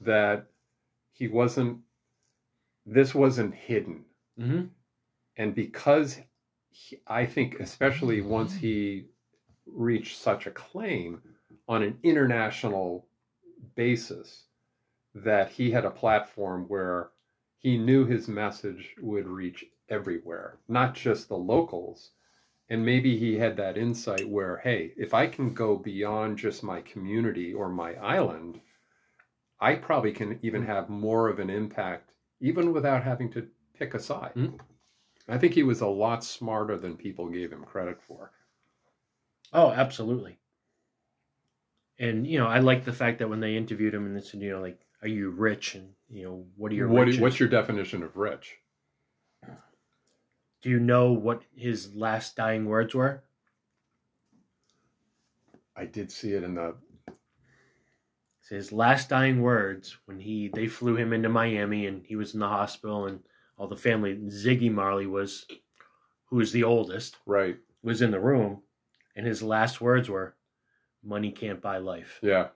that 0.00 0.46
he 1.12 1.28
wasn't 1.28 1.80
this 2.86 3.14
wasn't 3.14 3.54
hidden 3.54 4.04
hmm 4.38 4.62
and 5.36 5.54
because 5.54 6.20
he, 6.70 7.00
i 7.06 7.24
think 7.26 7.58
especially 7.60 8.20
once 8.20 8.54
he 8.54 9.06
reached 9.66 10.18
such 10.18 10.46
a 10.46 10.50
claim 10.50 11.20
on 11.66 11.82
an 11.82 11.98
international 12.02 13.06
basis 13.74 14.44
that 15.14 15.50
he 15.50 15.70
had 15.70 15.84
a 15.84 15.90
platform 15.90 16.64
where 16.68 17.10
he 17.58 17.78
knew 17.78 18.04
his 18.04 18.28
message 18.28 18.94
would 19.00 19.26
reach 19.26 19.64
everywhere, 19.88 20.58
not 20.68 20.94
just 20.94 21.28
the 21.28 21.36
locals. 21.36 22.10
And 22.70 22.84
maybe 22.84 23.18
he 23.18 23.36
had 23.36 23.56
that 23.58 23.76
insight 23.76 24.28
where, 24.28 24.56
hey, 24.58 24.92
if 24.96 25.14
I 25.14 25.26
can 25.26 25.52
go 25.52 25.76
beyond 25.76 26.38
just 26.38 26.62
my 26.62 26.80
community 26.80 27.52
or 27.52 27.68
my 27.68 27.94
island, 27.94 28.60
I 29.60 29.76
probably 29.76 30.12
can 30.12 30.38
even 30.42 30.64
have 30.64 30.88
more 30.88 31.28
of 31.28 31.38
an 31.38 31.50
impact, 31.50 32.10
even 32.40 32.72
without 32.72 33.02
having 33.02 33.30
to 33.32 33.46
pick 33.78 33.94
a 33.94 34.00
side. 34.00 34.32
Mm. 34.34 34.58
I 35.28 35.38
think 35.38 35.54
he 35.54 35.62
was 35.62 35.80
a 35.80 35.86
lot 35.86 36.24
smarter 36.24 36.76
than 36.76 36.96
people 36.96 37.28
gave 37.28 37.52
him 37.52 37.64
credit 37.64 38.00
for. 38.02 38.32
Oh, 39.52 39.70
absolutely. 39.70 40.38
And 41.98 42.26
you 42.26 42.38
know, 42.38 42.46
I 42.46 42.58
like 42.58 42.84
the 42.84 42.92
fact 42.92 43.18
that 43.18 43.28
when 43.28 43.40
they 43.40 43.56
interviewed 43.56 43.94
him 43.94 44.06
and 44.06 44.16
they 44.16 44.20
said, 44.20 44.42
you 44.42 44.50
know, 44.50 44.60
like, 44.60 44.80
are 45.04 45.08
you 45.08 45.30
rich? 45.30 45.74
And 45.74 45.90
you 46.08 46.24
know, 46.24 46.46
what 46.56 46.72
are 46.72 46.74
your 46.74 46.88
What, 46.88 47.06
riches? 47.06 47.20
what's 47.20 47.38
your 47.38 47.48
definition 47.48 48.02
of 48.02 48.16
rich? 48.16 48.56
Do 50.62 50.70
you 50.70 50.80
know 50.80 51.12
what 51.12 51.42
his 51.54 51.94
last 51.94 52.36
dying 52.36 52.64
words 52.64 52.94
were? 52.94 53.22
I 55.76 55.84
did 55.84 56.10
see 56.10 56.32
it 56.32 56.42
in 56.42 56.54
the 56.54 56.74
So 58.40 58.54
his 58.54 58.72
last 58.72 59.10
dying 59.10 59.42
words 59.42 59.96
when 60.06 60.18
he 60.18 60.48
they 60.54 60.66
flew 60.66 60.96
him 60.96 61.12
into 61.12 61.28
Miami 61.28 61.86
and 61.86 62.02
he 62.06 62.16
was 62.16 62.32
in 62.32 62.40
the 62.40 62.48
hospital 62.48 63.06
and 63.06 63.20
all 63.58 63.68
the 63.68 63.76
family 63.76 64.16
Ziggy 64.28 64.72
Marley 64.72 65.06
was 65.06 65.46
who 66.30 66.36
was 66.36 66.52
the 66.52 66.64
oldest 66.64 67.16
right. 67.26 67.58
was 67.82 68.00
in 68.00 68.10
the 68.10 68.20
room 68.20 68.62
and 69.16 69.26
his 69.26 69.42
last 69.42 69.80
words 69.82 70.08
were 70.08 70.34
money 71.02 71.30
can't 71.30 71.60
buy 71.60 71.76
life. 71.78 72.20
Yeah. 72.22 72.48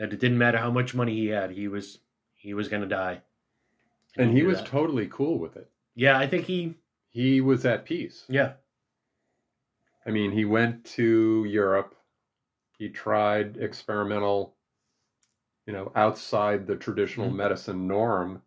That 0.00 0.14
it 0.14 0.18
didn't 0.18 0.38
matter 0.38 0.56
how 0.56 0.70
much 0.70 0.94
money 0.94 1.14
he 1.14 1.26
had, 1.26 1.50
he 1.50 1.68
was 1.68 1.98
he 2.34 2.54
was 2.54 2.68
going 2.68 2.80
to 2.80 2.88
die. 2.88 3.20
And 4.16 4.32
he 4.36 4.42
was 4.42 4.56
that. 4.56 4.66
totally 4.66 5.06
cool 5.08 5.38
with 5.38 5.56
it. 5.56 5.70
Yeah, 5.94 6.18
I 6.18 6.26
think 6.26 6.46
he 6.46 6.74
He 7.10 7.42
was 7.42 7.66
at 7.66 7.84
peace. 7.84 8.24
yeah. 8.28 8.54
I 10.06 10.10
mean, 10.10 10.32
he 10.32 10.46
went 10.46 10.86
to 10.96 11.44
Europe. 11.44 11.94
He 12.78 12.88
tried 12.88 13.58
experimental, 13.58 14.56
you 15.66 15.74
know, 15.74 15.92
outside 15.94 16.66
the 16.66 16.76
traditional 16.76 17.30
Mhm. 17.30 17.36
medicine 17.36 17.86
norm. 17.86 18.42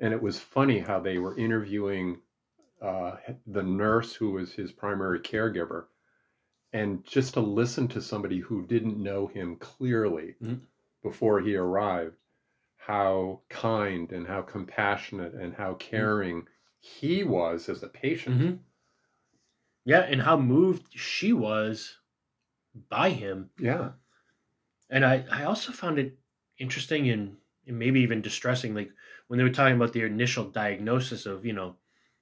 And 0.00 0.12
it 0.12 0.20
was 0.20 0.40
funny 0.40 0.80
how 0.80 0.98
they 0.98 1.18
were 1.18 1.38
interviewing 1.38 2.20
uh, 2.82 3.16
the 3.46 3.62
nurse 3.62 4.14
who 4.16 4.32
was 4.32 4.52
his 4.52 4.72
primary 4.72 5.20
caregiver. 5.20 5.86
And 6.74 7.06
just 7.06 7.32
to 7.34 7.40
listen 7.40 7.88
to 7.88 8.02
somebody 8.02 8.40
who 8.40 8.66
didn't 8.66 9.02
know 9.02 9.26
him 9.28 9.56
clearly 9.56 10.36
Mhm. 10.42 10.66
before 11.02 11.40
he 11.40 11.56
arrived, 11.56 12.16
how 12.76 13.44
kind 13.48 14.12
and 14.12 14.26
how 14.26 14.42
compassionate 14.42 15.34
and 15.34 15.54
how 15.54 15.74
caring 15.76 16.48
he 16.80 17.24
was 17.24 17.68
as 17.70 17.82
a 17.82 17.88
patient. 17.88 18.36
Mhm. 18.36 18.58
Yeah, 19.84 20.00
and 20.00 20.22
how 20.22 20.36
moved 20.38 20.98
she 20.98 21.32
was 21.32 21.98
by 22.74 23.10
him. 23.10 23.50
Yeah. 23.58 23.92
And 24.90 25.04
I, 25.04 25.24
I 25.30 25.44
also 25.44 25.72
found 25.72 25.98
it 25.98 26.18
interesting 26.58 27.08
and, 27.10 27.38
and 27.66 27.78
maybe 27.78 28.00
even 28.00 28.22
distressing, 28.22 28.74
like 28.74 28.92
when 29.28 29.38
they 29.38 29.44
were 29.44 29.50
talking 29.50 29.76
about 29.76 29.92
their 29.92 30.06
initial 30.06 30.50
diagnosis 30.50 31.26
of, 31.26 31.44
you 31.44 31.52
know, 31.52 31.78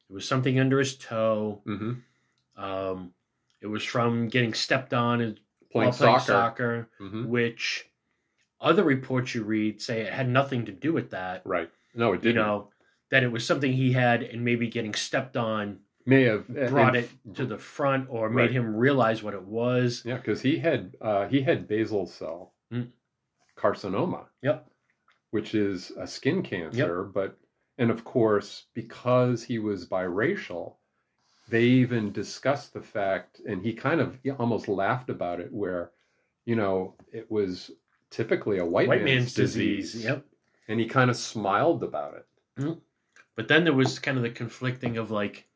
it 0.09 0.13
was 0.13 0.27
something 0.27 0.59
under 0.59 0.79
his 0.79 0.97
toe. 0.97 1.63
hmm 1.65 1.93
Um, 2.57 3.15
it 3.63 3.67
was 3.69 3.85
from 3.85 4.29
getting 4.29 4.53
stepped 4.55 4.93
on 4.93 5.21
and 5.21 5.41
Playing 5.71 5.89
while 5.91 5.97
playing 5.99 6.19
soccer. 6.21 6.27
soccer, 6.33 6.89
hmm 6.99 7.27
which 7.29 7.87
other 8.61 8.85
reports 8.85 9.35
you 9.35 9.43
read 9.45 9.81
say 9.81 10.03
it 10.03 10.13
had 10.13 10.29
nothing 10.29 10.67
to 10.67 10.73
do 10.73 10.93
with 10.93 11.11
that. 11.11 11.43
Right. 11.47 11.71
No, 11.95 12.13
it 12.13 12.21
didn't. 12.23 12.37
You 12.37 12.43
know, 12.43 12.69
that 13.11 13.23
it 13.23 13.33
was 13.33 13.47
something 13.47 13.73
he 13.73 13.93
had 13.93 14.23
and 14.23 14.45
maybe 14.45 14.69
getting 14.69 14.95
stepped 14.95 15.37
on 15.37 15.81
May 16.05 16.25
have 16.25 16.47
brought 16.49 16.97
and- 16.97 17.07
it 17.07 17.35
to 17.37 17.47
the 17.47 17.59
front 17.59 18.09
or 18.11 18.29
Right. 18.29 18.35
made 18.47 18.51
him 18.51 18.75
realize 18.77 19.23
what 19.23 19.35
it 19.35 19.43
was. 19.45 20.03
Yeah, 20.05 20.17
because 20.17 20.43
he 20.43 20.59
had 20.59 20.97
uh, 21.01 21.29
he 21.29 21.43
had 21.43 21.67
basal 21.69 22.07
cell 22.07 22.55
Mm. 22.73 22.89
carcinoma. 23.57 24.27
Yep. 24.43 24.69
Which 25.31 25.55
is 25.55 25.91
a 25.93 26.07
skin 26.07 26.43
cancer, 26.43 27.05
but 27.05 27.39
and 27.79 27.91
of 27.91 28.05
course 28.05 28.67
because 28.75 29.43
he 29.45 29.59
was 29.59 29.89
biracial, 29.89 30.77
they 31.53 31.65
even 31.65 32.11
discussed 32.13 32.73
the 32.73 32.81
fact, 32.81 33.41
and 33.47 33.63
he 33.63 33.73
kind 33.75 34.01
of 34.01 34.19
almost 34.39 34.67
laughed 34.69 35.11
about 35.11 35.39
it, 35.39 35.53
where 35.53 35.91
you 36.47 36.57
know 36.57 36.95
it 37.13 37.31
was 37.31 37.71
typically 38.11 38.59
a 38.59 38.65
white, 38.65 38.89
White 38.89 39.05
man's, 39.05 39.21
man's 39.21 39.35
disease. 39.35 40.03
Yep. 40.05 40.25
and 40.69 40.81
he 40.81 40.87
kind 40.87 41.11
of 41.11 41.17
smiled 41.17 41.83
about 41.83 42.15
it. 42.15 42.77
But 43.37 43.49
then 43.49 43.65
there 43.65 43.73
was 43.73 43.99
kind 43.99 44.17
of 44.17 44.23
the 44.23 44.31
conflicting 44.31 44.97
of 44.99 45.11
like 45.11 45.47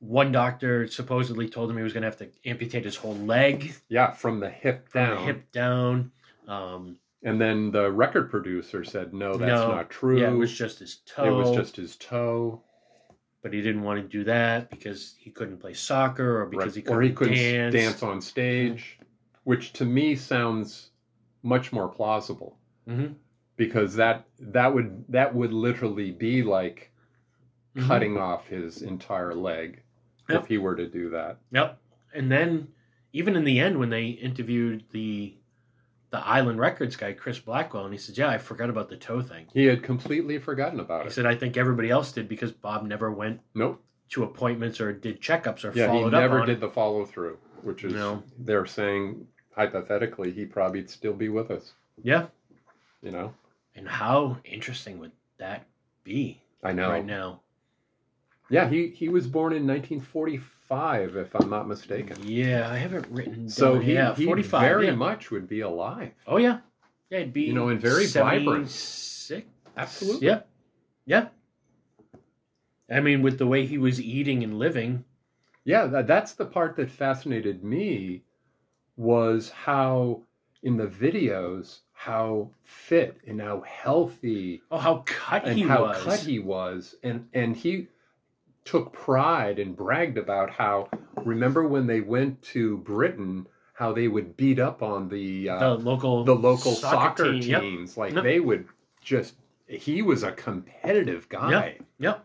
one 0.00 0.32
doctor 0.32 0.86
supposedly 0.88 1.48
told 1.48 1.70
him 1.70 1.76
he 1.76 1.82
was 1.82 1.92
going 1.92 2.02
to 2.02 2.08
have 2.08 2.16
to 2.18 2.28
amputate 2.44 2.84
his 2.84 2.96
whole 2.96 3.14
leg 3.16 3.74
Yeah, 3.88 4.10
from 4.10 4.40
the 4.40 4.50
hip 4.50 4.88
from 4.88 5.04
down. 5.06 5.16
the 5.16 5.22
hip 5.22 5.52
down. 5.52 6.12
Um, 6.48 6.98
And 7.22 7.40
then 7.40 7.70
the 7.70 7.90
record 7.90 8.30
producer 8.30 8.82
said, 8.84 9.14
"No, 9.14 9.36
that's 9.36 9.60
No. 9.60 9.68
not 9.76 9.90
true. 9.90 10.20
yeah, 10.20 10.30
it 10.32 10.36
was 10.36 10.52
just 10.52 10.80
his 10.80 10.96
toe. 11.06 11.24
It 11.24 11.30
was 11.44 11.56
just 11.56 11.76
his 11.76 11.94
toe, 11.96 12.60
but 13.42 13.52
he 13.52 13.60
didn't 13.60 13.82
want 13.82 14.00
to 14.00 14.06
do 14.08 14.24
that 14.24 14.70
because 14.70 15.14
he 15.18 15.30
couldn't 15.30 15.58
play 15.58 15.74
soccer 15.74 16.40
or 16.40 16.46
because 16.46 16.66
right? 16.66 16.74
he 16.76 16.82
couldn't, 16.82 16.96
or 16.98 17.02
he 17.02 17.12
couldn't 17.12 17.34
dance. 17.34 17.74
dance. 17.74 18.02
on 18.02 18.20
stage, 18.20 18.98
which 19.44 19.72
to 19.74 19.84
me 19.84 20.14
sounds 20.14 20.90
much 21.42 21.72
more 21.72 21.88
plausible 21.88 22.56
Mhm. 22.88 23.14
because 23.56 23.96
that 23.96 24.24
that 24.38 24.72
would 24.72 25.04
that 25.08 25.34
would 25.34 25.52
literally 25.52 26.12
be 26.12 26.42
like 26.44 26.92
Mhm. 27.74 27.86
cutting 27.88 28.16
off 28.16 28.46
his 28.48 28.82
entire 28.82 29.34
leg 29.34 29.82
Yep. 30.28 30.42
if 30.42 30.46
he 30.48 30.58
were 30.58 30.76
to 30.76 30.86
do 30.88 31.10
that. 31.10 31.38
Yep. 31.50 31.78
And 32.14 32.30
then 32.30 32.68
even 33.12 33.34
in 33.34 33.44
the 33.44 33.58
end, 33.58 33.78
when 33.78 33.90
they 33.90 34.06
interviewed 34.06 34.84
the 34.92 35.34
the 36.12 36.24
Island 36.24 36.60
Records 36.60 36.94
guy, 36.94 37.12
Chris 37.14 37.38
Blackwell, 37.40 37.84
and 37.86 37.92
he 37.92 37.98
said, 37.98 38.16
"Yeah, 38.16 38.28
I 38.28 38.38
forgot 38.38 38.70
about 38.70 38.88
the 38.88 38.96
toe 38.96 39.20
thing." 39.22 39.46
He 39.52 39.64
had 39.64 39.82
completely 39.82 40.38
forgotten 40.38 40.78
about 40.78 41.00
He 41.00 41.06
it. 41.06 41.10
He 41.10 41.14
said, 41.14 41.26
"I 41.26 41.34
think 41.34 41.56
everybody 41.56 41.90
else 41.90 42.12
did 42.12 42.28
because 42.28 42.52
Bob 42.52 42.84
never 42.84 43.10
went 43.10 43.40
Nope. 43.54 43.82
to 44.10 44.22
appointments 44.22 44.80
or 44.80 44.92
did 44.92 45.20
checkups 45.20 45.64
or 45.64 45.72
Yeah, 45.76 45.86
he 45.90 45.98
followed 45.98 46.14
up 46.14 46.20
never 46.20 46.40
on 46.40 46.46
did 46.46 46.58
it." 46.58 46.60
the 46.60 46.68
follow 46.70 47.04
through, 47.06 47.38
which 47.62 47.82
is 47.82 47.94
No. 47.94 48.22
they're 48.38 48.66
saying 48.66 49.26
hypothetically 49.56 50.30
he 50.32 50.44
probably'd 50.46 50.88
still 50.90 51.14
be 51.14 51.28
with 51.28 51.50
us. 51.50 51.72
Yeah. 52.02 52.26
You 53.02 53.10
know, 53.10 53.34
And 53.74 53.88
how 53.88 54.36
interesting 54.44 54.98
would 55.00 55.12
that 55.38 55.66
be 56.04 56.42
I 56.62 56.72
know. 56.72 56.90
right 56.90 57.04
now? 57.04 57.40
Yeah, 58.50 58.68
he 58.68 58.88
he 58.88 59.08
was 59.08 59.26
born 59.26 59.54
in 59.54 59.66
1945, 59.66 60.61
if 60.72 61.34
I'm 61.34 61.50
not 61.50 61.68
mistaken. 61.68 62.16
Yeah, 62.24 62.68
I 62.70 62.76
haven't 62.76 63.06
written. 63.10 63.48
So 63.48 63.74
down- 63.74 63.82
he, 63.82 63.94
yeah, 63.94 64.14
he 64.14 64.24
forty-five. 64.24 64.62
very 64.62 64.86
yeah. 64.86 64.94
much 64.94 65.30
would 65.30 65.48
be 65.48 65.60
alive. 65.60 66.12
Oh 66.26 66.38
yeah, 66.38 66.60
yeah, 67.10 67.18
it'd 67.18 67.32
be 67.32 67.42
You 67.42 67.52
know, 67.52 67.68
and 67.68 67.80
very 67.80 68.06
vibrant. 68.06 68.70
Sick. 68.70 69.46
Absolutely. 69.76 70.26
Yeah, 70.26 70.40
yeah. 71.06 71.28
I 72.90 73.00
mean, 73.00 73.22
with 73.22 73.38
the 73.38 73.46
way 73.46 73.66
he 73.66 73.78
was 73.78 74.00
eating 74.00 74.42
and 74.44 74.58
living, 74.58 75.04
Yeah, 75.64 75.86
that, 75.86 76.06
that's 76.06 76.32
the 76.32 76.44
part 76.44 76.76
that 76.76 76.90
fascinated 76.90 77.62
me 77.64 78.22
was 78.96 79.50
how 79.50 80.22
in 80.62 80.76
the 80.76 80.86
videos 80.86 81.80
how 81.92 82.50
fit 82.62 83.18
and 83.26 83.40
how 83.40 83.60
healthy 83.62 84.60
oh, 84.70 84.78
how 84.78 85.02
cut 85.06 85.46
and 85.46 85.56
he 85.56 85.62
how 85.64 85.82
was. 85.82 86.02
cut 86.02 86.20
he 86.20 86.38
was 86.38 86.96
and 87.02 87.28
and 87.32 87.56
he 87.56 87.86
took 88.64 88.92
pride 88.92 89.58
and 89.58 89.76
bragged 89.76 90.16
about 90.18 90.50
how 90.50 90.88
remember 91.24 91.66
when 91.66 91.86
they 91.86 92.00
went 92.00 92.40
to 92.42 92.78
Britain 92.78 93.46
how 93.74 93.92
they 93.92 94.06
would 94.06 94.36
beat 94.36 94.58
up 94.60 94.82
on 94.82 95.08
the 95.08 95.48
uh, 95.48 95.58
the 95.58 95.74
local, 95.74 96.24
the 96.24 96.34
local 96.34 96.72
soccer, 96.72 97.32
team. 97.32 97.42
Yep. 97.42 97.60
teams 97.60 97.96
like 97.96 98.14
Yep. 98.14 98.22
they 98.22 98.38
would 98.40 98.66
just 99.02 99.34
he 99.66 100.02
was 100.02 100.22
a 100.22 100.32
competitive 100.32 101.28
guy 101.28 101.78
Yep. 101.98 102.24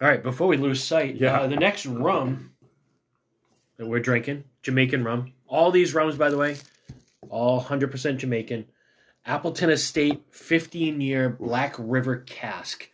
All 0.00 0.08
right, 0.08 0.22
before 0.22 0.48
we 0.48 0.56
lose 0.56 0.82
sight, 0.82 1.16
Yeah. 1.16 1.42
uh, 1.42 1.46
the 1.46 1.56
next 1.56 1.86
rum 1.86 2.52
that 3.76 3.86
we're 3.86 4.00
drinking, 4.00 4.44
Jamaican 4.62 5.04
rum. 5.04 5.32
All 5.46 5.70
these 5.70 5.94
rums, 5.94 6.16
by 6.16 6.28
the 6.28 6.36
way, 6.38 6.56
all 7.28 7.60
100% 7.62 8.16
Jamaican. 8.16 8.66
Appleton 9.24 9.70
Estate 9.70 10.24
15 10.30 11.00
year 11.00 11.28
Black 11.28 11.76
River 11.78 12.16
cask. 12.16 12.88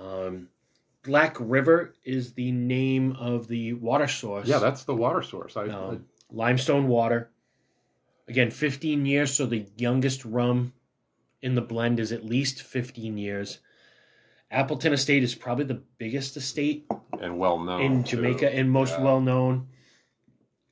Um, 0.00 0.48
Black 1.02 1.36
River 1.40 1.94
is 2.04 2.32
the 2.34 2.52
name 2.52 3.12
of 3.12 3.48
the 3.48 3.72
water 3.74 4.08
source. 4.08 4.46
yeah 4.48 4.58
that's 4.58 4.84
the 4.84 4.94
water 4.94 5.22
source 5.22 5.56
I, 5.56 5.66
Um, 5.68 6.06
limestone 6.30 6.88
water. 6.88 7.30
Again, 8.28 8.50
15 8.50 9.06
years, 9.06 9.32
so 9.32 9.46
the 9.46 9.66
youngest 9.78 10.24
rum 10.24 10.74
in 11.40 11.54
the 11.54 11.62
blend 11.62 11.98
is 11.98 12.12
at 12.12 12.24
least 12.26 12.62
15 12.62 13.16
years. 13.16 13.60
Appleton 14.50 14.92
Estate 14.92 15.22
is 15.22 15.34
probably 15.34 15.64
the 15.64 15.82
biggest 15.98 16.36
estate 16.36 16.86
and 17.20 17.38
well 17.38 17.58
known 17.58 17.80
in 17.80 18.04
too. 18.04 18.16
Jamaica 18.16 18.54
and 18.54 18.70
most 18.70 18.92
Yeah. 18.98 19.04
well 19.04 19.20
known. 19.20 19.68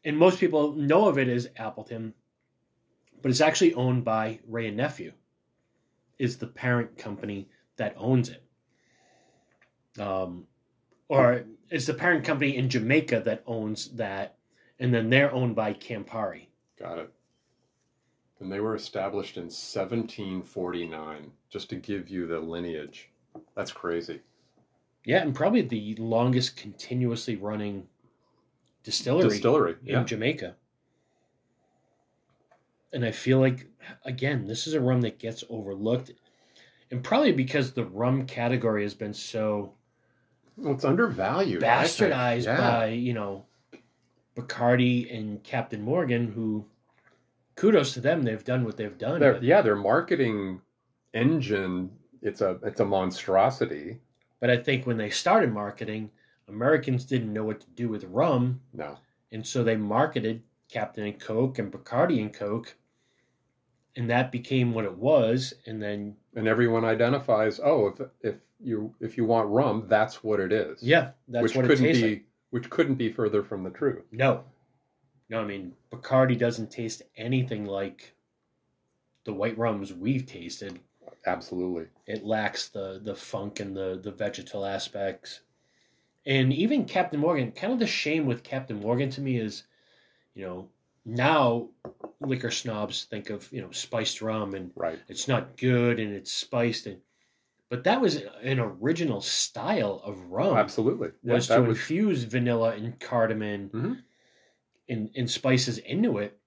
and 0.04 0.16
most 0.18 0.38
people 0.38 0.72
know 0.74 1.08
of 1.08 1.18
it 1.18 1.28
as 1.28 1.48
Appleton, 1.56 2.14
but 3.22 3.30
it's 3.30 3.40
actually 3.40 3.74
owned 3.74 4.04
by 4.04 4.38
Wray 4.46 4.68
and 4.68 4.76
Nephew. 4.76 5.12
Is 6.18 6.38
the 6.38 6.46
parent 6.46 6.96
company 6.96 7.48
that 7.76 7.94
owns 7.98 8.28
it, 8.28 8.42
um, 9.98 10.46
or 11.08 11.44
it's 11.70 11.86
the 11.86 11.94
parent 11.94 12.24
company 12.24 12.56
in 12.56 12.68
Jamaica 12.68 13.22
that 13.24 13.42
owns 13.46 13.88
that, 13.96 14.36
and 14.78 14.92
then 14.92 15.10
they're 15.10 15.32
owned 15.32 15.54
by 15.56 15.72
Campari. 15.74 16.46
Got 16.78 16.98
it. 16.98 17.12
And 18.40 18.52
they 18.52 18.60
were 18.60 18.74
established 18.74 19.36
in 19.38 19.44
1749, 19.44 21.30
just 21.50 21.70
to 21.70 21.76
give 21.76 22.10
you 22.10 22.26
the 22.26 22.38
lineage. 22.38 23.08
That's 23.54 23.72
crazy. 23.72 24.20
Yeah, 25.04 25.22
and 25.22 25.34
probably 25.34 25.62
the 25.62 25.94
longest 25.98 26.56
continuously 26.56 27.36
running 27.36 27.86
distillery, 28.82 29.28
Distillery. 29.30 29.76
in 29.84 29.88
Yeah. 29.94 30.04
Jamaica. 30.04 30.56
And 32.92 33.04
I 33.04 33.10
feel 33.10 33.38
like, 33.38 33.66
again, 34.04 34.46
this 34.46 34.66
is 34.66 34.74
a 34.74 34.80
rum 34.80 35.00
that 35.02 35.18
gets 35.18 35.44
overlooked. 35.48 36.12
And 36.90 37.02
probably 37.02 37.32
because 37.32 37.72
the 37.72 37.84
rum 37.84 38.26
category 38.26 38.82
has 38.82 38.94
been 38.94 39.12
so 39.14 39.74
Well, 40.56 40.74
it's 40.74 40.84
undervalued. 40.84 41.62
Bastardized 41.62 42.44
Yeah. 42.44 42.56
by, 42.56 42.86
you 42.88 43.12
know, 43.12 43.44
Bacardi 44.34 45.14
and 45.16 45.42
Captain 45.42 45.82
Morgan, 45.82 46.32
who 46.32 46.66
kudos 47.54 47.94
to 47.94 48.00
them, 48.00 48.22
they've 48.22 48.44
done 48.44 48.64
what 48.64 48.76
they've 48.76 48.98
done. 48.98 49.20
Their, 49.20 49.34
but, 49.34 49.42
yeah, 49.42 49.62
their 49.62 49.76
marketing 49.76 50.60
engine, 51.14 51.90
it's 52.22 52.40
a 52.40 52.58
it's 52.62 52.80
a 52.80 52.84
monstrosity. 52.84 54.00
but 54.40 54.50
I 54.50 54.56
think 54.58 54.86
when 54.86 54.98
they 54.98 55.10
started 55.10 55.52
marketing, 55.52 56.10
Americans 56.48 57.04
didn't 57.04 57.32
know 57.32 57.44
what 57.44 57.60
to 57.60 57.70
do 57.70 57.88
with 57.88 58.04
rum. 58.04 58.60
No. 58.74 58.98
And 59.32 59.46
so 59.46 59.64
they 59.64 59.76
marketed 59.76 60.42
Captain 60.70 61.04
and 61.06 61.18
Coke 61.18 61.58
and 61.58 61.72
Bacardi 61.72 62.20
and 62.20 62.32
Coke. 62.32 62.76
And 63.96 64.10
that 64.10 64.30
became 64.30 64.74
what 64.74 64.84
it 64.84 64.96
was. 64.98 65.54
And 65.64 65.82
then, 65.82 66.16
And 66.34 66.46
everyone 66.46 66.84
identifies, 66.84 67.58
oh, 67.62 67.88
if 67.88 68.00
if 68.20 68.34
you 68.62 68.94
if 69.00 69.16
you 69.16 69.24
want 69.24 69.48
rum, 69.48 69.84
that's 69.88 70.22
what 70.24 70.40
it 70.40 70.52
is. 70.52 70.82
yeah, 70.82 71.10
that's 71.28 71.42
which 71.42 71.56
what 71.56 71.64
it 71.64 71.68
couldn't 71.68 71.84
tastes 71.84 72.02
be 72.02 72.08
like. 72.10 72.24
which 72.50 72.70
couldn't 72.70 72.94
be 72.96 73.10
further 73.12 73.42
from 73.42 73.62
the 73.64 73.70
truth. 73.70 74.04
No. 74.12 74.44
No, 75.28 75.40
I 75.40 75.44
mean, 75.44 75.72
Bacardi 75.90 76.38
doesn't 76.38 76.70
taste 76.70 77.02
anything 77.16 77.64
like 77.66 78.14
the 79.24 79.32
white 79.32 79.58
rums 79.58 79.92
we've 79.92 80.24
tasted. 80.24 80.78
Absolutely. 81.26 81.86
It 82.06 82.24
lacks 82.24 82.68
the, 82.68 83.00
the 83.02 83.16
funk 83.16 83.58
and 83.58 83.76
the, 83.76 83.98
the 84.00 84.12
vegetal 84.12 84.64
aspects. 84.64 85.40
And 86.24 86.52
even 86.52 86.84
Captain 86.84 87.18
Morgan, 87.18 87.50
kind 87.50 87.72
of 87.72 87.80
the 87.80 87.88
shame 87.88 88.24
with 88.26 88.44
Captain 88.44 88.78
Morgan 88.80 89.10
to 89.10 89.20
me 89.20 89.36
is, 89.38 89.64
you 90.34 90.46
know, 90.46 90.68
now 91.04 91.68
liquor 92.20 92.52
snobs 92.52 93.04
think 93.04 93.30
of, 93.30 93.52
you 93.52 93.60
know, 93.60 93.72
spiced 93.72 94.22
rum 94.22 94.54
and 94.54 94.70
Right. 94.76 95.00
it's 95.08 95.26
not 95.26 95.56
good 95.56 95.98
and 95.98 96.14
it's 96.14 96.32
spiced 96.32 96.86
and 96.86 97.00
but 97.68 97.84
that 97.84 98.00
was 98.00 98.16
an 98.42 98.58
original 98.60 99.20
style 99.20 100.00
of 100.04 100.20
rum 100.30 100.56
Absolutely. 100.56 101.12
Was 101.24 101.48
that 101.48 101.56
to 101.56 101.62
was 101.66 101.78
infuse 101.78 102.24
vanilla 102.24 102.74
and 102.76 102.98
cardamom 103.00 103.70
Mhm. 103.70 104.04
and, 104.88 105.10
and 105.16 105.30
spices 105.30 105.78
into 105.78 106.18
it 106.18 106.40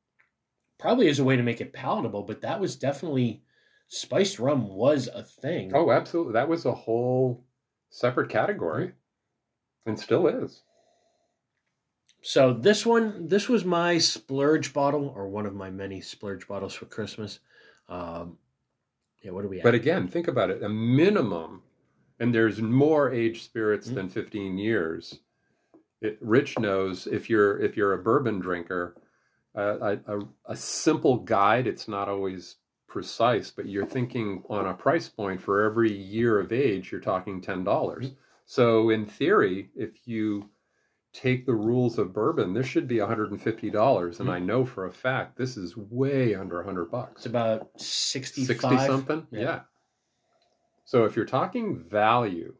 probably 0.79 1.09
as 1.09 1.19
a 1.19 1.23
way 1.23 1.35
to 1.37 1.43
make 1.43 1.61
it 1.61 1.73
palatable 1.73 2.23
but 2.23 2.41
that 2.41 2.59
was 2.59 2.75
definitely 2.75 3.43
spiced 3.87 4.39
rum 4.39 4.67
was 4.69 5.07
a 5.07 5.23
thing 5.23 5.71
Oh, 5.73 5.91
absolutely. 5.91 6.33
That 6.33 6.47
was 6.49 6.65
a 6.65 6.73
whole 6.73 7.43
separate 7.89 8.29
category. 8.29 8.93
And 9.85 9.99
still 9.99 10.27
is. 10.27 10.63
so 12.21 12.53
this 12.53 12.85
one 12.85 13.27
this 13.27 13.47
was 13.47 13.63
my 13.63 13.97
splurge 13.97 14.73
bottle 14.73 15.07
or 15.09 15.29
one 15.29 15.45
of 15.45 15.55
my 15.55 15.69
many 15.69 16.01
splurge 16.01 16.47
bottles 16.47 16.73
for 16.73 16.85
christmas 16.85 17.39
um 17.87 18.37
yeah 19.21 19.31
what 19.31 19.41
do 19.43 19.47
we 19.49 19.57
have 19.57 19.63
But 19.63 19.75
again, 19.75 20.07
think 20.07 20.27
about 20.27 20.49
it. 20.49 20.63
A 20.63 20.69
minimum, 20.69 21.61
and 22.19 22.33
there's 22.33 22.61
more 22.61 23.11
aged 23.11 23.43
spirits 23.43 23.89
Mhm. 23.89 23.95
than 23.95 24.09
15 24.09 24.57
years. 24.57 25.19
It, 26.01 26.17
Rich 26.21 26.57
knows 26.59 27.07
if 27.07 27.29
you're 27.29 27.59
if 27.59 27.75
you're 27.75 27.93
a 27.93 28.03
bourbon 28.03 28.39
drinker, 28.39 28.95
uh, 29.55 29.97
a, 30.07 30.17
a, 30.17 30.19
a 30.45 30.55
simple 30.55 31.17
guide. 31.17 31.67
It's 31.67 31.87
not 31.87 32.07
always 32.07 32.57
precise, 32.87 33.51
but 33.51 33.65
you're 33.67 33.85
thinking 33.85 34.43
on 34.49 34.67
a 34.67 34.73
price 34.73 35.09
point 35.09 35.41
for 35.41 35.63
every 35.63 35.91
year 35.91 36.39
of 36.39 36.51
age. 36.53 36.91
You're 36.91 37.01
talking 37.01 37.41
ten 37.41 37.63
dollars. 37.63 38.11
So 38.45 38.89
in 38.89 39.05
theory, 39.05 39.69
if 39.75 40.07
you 40.07 40.49
take 41.11 41.45
the 41.45 41.55
rules 41.55 41.97
of 41.97 42.13
bourbon, 42.13 42.53
this 42.53 42.67
should 42.67 42.87
be 42.87 42.99
150 42.99 43.69
dollars, 43.71 44.19
and 44.19 44.29
Mhm. 44.29 44.33
I 44.33 44.39
know 44.39 44.63
for 44.65 44.85
a 44.85 44.91
fact 44.91 45.37
this 45.37 45.57
is 45.57 45.75
way 45.75 46.35
under 46.35 46.57
100 46.57 46.91
bucks. 46.91 47.21
it's 47.21 47.25
about 47.25 47.69
65 47.81 48.47
60 48.57 48.77
something 48.85 49.27
Yeah. 49.31 49.39
yeah. 49.41 49.61
so 50.85 51.05
if 51.05 51.15
you're 51.15 51.25
talking 51.25 51.75
value 51.77 52.55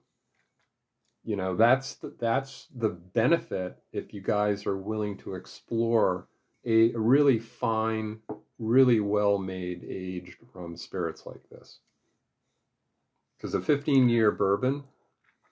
you 1.24 1.36
know 1.36 1.56
that's 1.56 1.96
the, 1.96 2.16
that's 2.20 2.68
the 2.76 2.90
benefit 2.90 3.78
if 3.92 4.14
you 4.14 4.22
guys 4.22 4.66
are 4.66 4.78
willing 4.78 5.18
to 5.18 5.36
explore 5.36 6.28
a, 6.66 6.92
a 6.94 7.00
really 7.00 7.38
fine 7.40 8.20
really 8.58 9.00
well 9.00 9.38
made 9.38 9.84
aged 9.84 10.38
rum 10.54 10.76
spirits 10.76 11.26
like 11.26 11.48
this 11.50 11.80
because 13.38 13.54
a 13.54 13.62
15 13.62 14.10
year 14.10 14.32
bourbon 14.32 14.84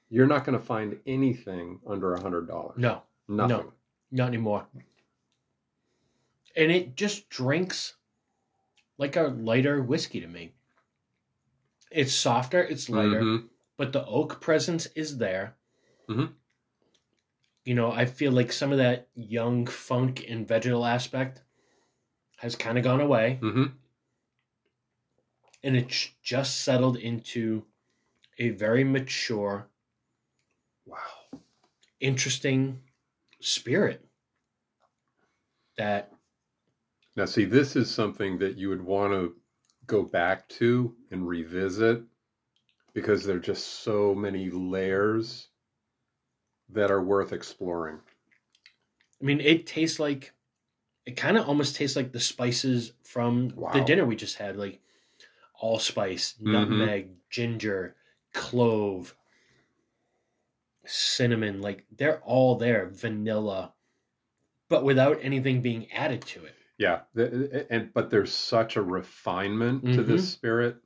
you're 0.10 0.28
not 0.28 0.46
going 0.46 0.58
to 0.58 0.64
find 0.64 1.00
anything 1.06 1.80
under 1.88 2.14
a 2.14 2.22
hundred 2.22 2.48
dollars 2.48 2.78
no 2.78 3.04
nothing 3.28 3.58
no. 3.58 3.74
not 4.12 4.28
anymore. 4.28 4.68
And 6.56 6.72
it 6.72 6.96
just 6.96 7.30
drinks 7.30 7.96
like 8.98 9.16
a 9.16 9.24
lighter 9.24 9.82
whiskey 9.82 10.20
to 10.22 10.28
me. 10.28 10.54
It's 11.92 12.14
softer, 12.14 12.62
it's 12.64 12.90
lighter, 12.90 13.22
Mhm. 13.22 13.50
but 13.78 13.94
the 13.94 14.06
oak 14.06 14.42
presence 14.42 14.88
is 14.96 15.18
there. 15.20 15.56
Mhm. 16.10 16.34
You 17.64 17.76
know, 17.76 17.92
I 17.92 18.06
feel 18.06 18.32
like 18.32 18.52
some 18.52 18.72
of 18.72 18.78
that 18.80 19.10
young 19.14 19.68
funk 19.68 20.26
and 20.28 20.48
vegetal 20.48 20.86
aspect 20.86 21.44
has 22.38 22.56
kind 22.56 22.78
of 22.78 22.84
gone 22.84 23.02
away, 23.02 23.40
Mhm. 23.42 23.74
and 25.64 25.76
it's 25.76 26.12
just 26.24 26.62
settled 26.62 26.98
into 26.98 27.66
a 28.40 28.50
very 28.50 28.84
mature, 28.84 29.70
wow 30.88 31.42
interesting 32.00 32.82
spirit 33.42 34.08
that 35.78 36.12
Now, 37.18 37.26
see, 37.26 37.44
this 37.44 37.76
is 37.76 37.94
something 37.94 38.38
that 38.38 38.56
you 38.58 38.70
would 38.70 38.82
want 38.82 39.12
to 39.12 39.42
go 39.86 40.04
back 40.04 40.48
to 40.50 40.96
and 41.12 41.28
revisit 41.28 42.06
because 42.94 43.26
there 43.26 43.38
are 43.38 43.42
just 43.42 43.68
so 43.68 44.16
many 44.16 44.50
layers 44.50 45.50
that 46.70 46.90
are 46.92 47.04
worth 47.04 47.34
exploring. 47.34 48.00
I 49.22 49.26
mean, 49.26 49.40
it 49.40 49.66
tastes 49.68 50.00
like 50.00 50.34
it 51.06 51.18
kind 51.18 51.38
of 51.38 51.48
almost 51.48 51.76
tastes 51.76 51.96
like 51.96 52.12
the 52.14 52.20
spices 52.20 52.94
from 53.04 53.50
the 53.72 53.82
dinner 53.82 54.06
we 54.06 54.16
just 54.16 54.38
had, 54.38 54.58
like 54.58 54.82
allspice, 55.62 56.40
Mhm. 56.40 56.52
nutmeg, 56.52 57.18
ginger, 57.30 57.98
clove, 58.34 59.16
cinnamon. 60.88 61.62
Like 61.62 61.86
they're 61.98 62.22
all 62.22 62.56
there, 62.56 62.90
vanilla, 62.90 63.74
but 64.70 64.84
without 64.84 65.20
anything 65.22 65.62
being 65.62 65.92
added 65.92 66.22
to 66.28 66.46
it. 66.46 66.54
Yeah, 66.78 67.02
and 67.72 67.92
but 67.94 68.10
there's 68.10 68.32
such 68.34 68.76
a 68.76 68.82
refinement 68.82 69.82
to 69.94 70.04
Mhm. 70.04 70.08
this 70.08 70.30
spirit. 70.30 70.78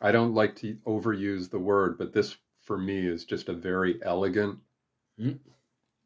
I 0.00 0.12
don't 0.12 0.34
like 0.34 0.54
to 0.56 0.74
overuse 0.86 1.50
the 1.50 1.58
word, 1.58 1.98
but 1.98 2.12
this 2.12 2.36
for 2.64 2.76
me 2.78 3.06
is 3.06 3.24
just 3.24 3.48
a 3.48 3.52
very 3.54 4.02
elegant 4.02 4.60
Mm. 5.18 5.38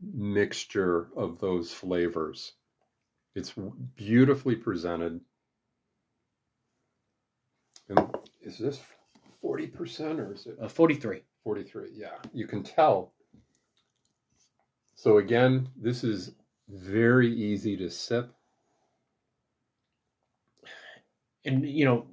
mixture 0.00 1.10
of 1.16 1.38
those 1.38 1.72
flavors. 1.72 2.54
It's 3.34 3.52
beautifully 3.96 4.56
presented. 4.56 5.20
And 7.88 7.98
is 8.40 8.58
this 8.58 8.82
40% 9.40 10.20
or 10.20 10.32
is 10.32 10.46
it 10.46 10.58
Uh, 10.58 10.68
Forty-three. 10.68 11.22
43? 11.44 11.90
Yeah, 11.94 12.10
you 12.32 12.46
can 12.46 12.62
tell. 12.62 13.12
So 14.94 15.18
again, 15.18 15.68
this 15.76 16.04
is 16.04 16.32
very 16.68 17.32
easy 17.32 17.76
to 17.76 17.90
sip. 17.90 18.30
and 21.44 21.68
you 21.68 21.84
know 21.84 22.06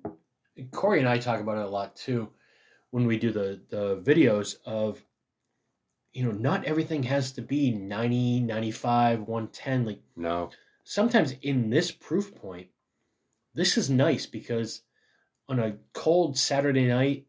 corey 0.72 1.00
and 1.00 1.08
i 1.08 1.18
talk 1.18 1.40
about 1.40 1.58
it 1.58 1.64
a 1.64 1.70
lot 1.70 1.96
too 1.96 2.30
when 2.90 3.06
we 3.06 3.18
do 3.18 3.32
the 3.32 3.62
the 3.70 3.98
videos 4.04 4.56
of 4.66 5.04
you 6.14 6.24
know 6.26 6.32
not 6.32 6.66
everything 6.66 7.04
has 7.04 7.32
to 7.32 7.42
be 7.42 7.72
90 7.72 8.40
95 8.42 9.20
110 9.20 9.86
like 9.86 10.02
No. 10.16 10.50
sometimes 10.84 11.34
in 11.44 11.70
this 11.70 11.92
proof 11.92 12.34
point 12.36 12.68
this 13.54 13.78
is 13.78 13.90
nice 13.90 14.26
because 14.26 14.82
on 15.48 15.60
a 15.60 15.78
cold 15.94 16.38
saturday 16.38 16.88
night 16.88 17.28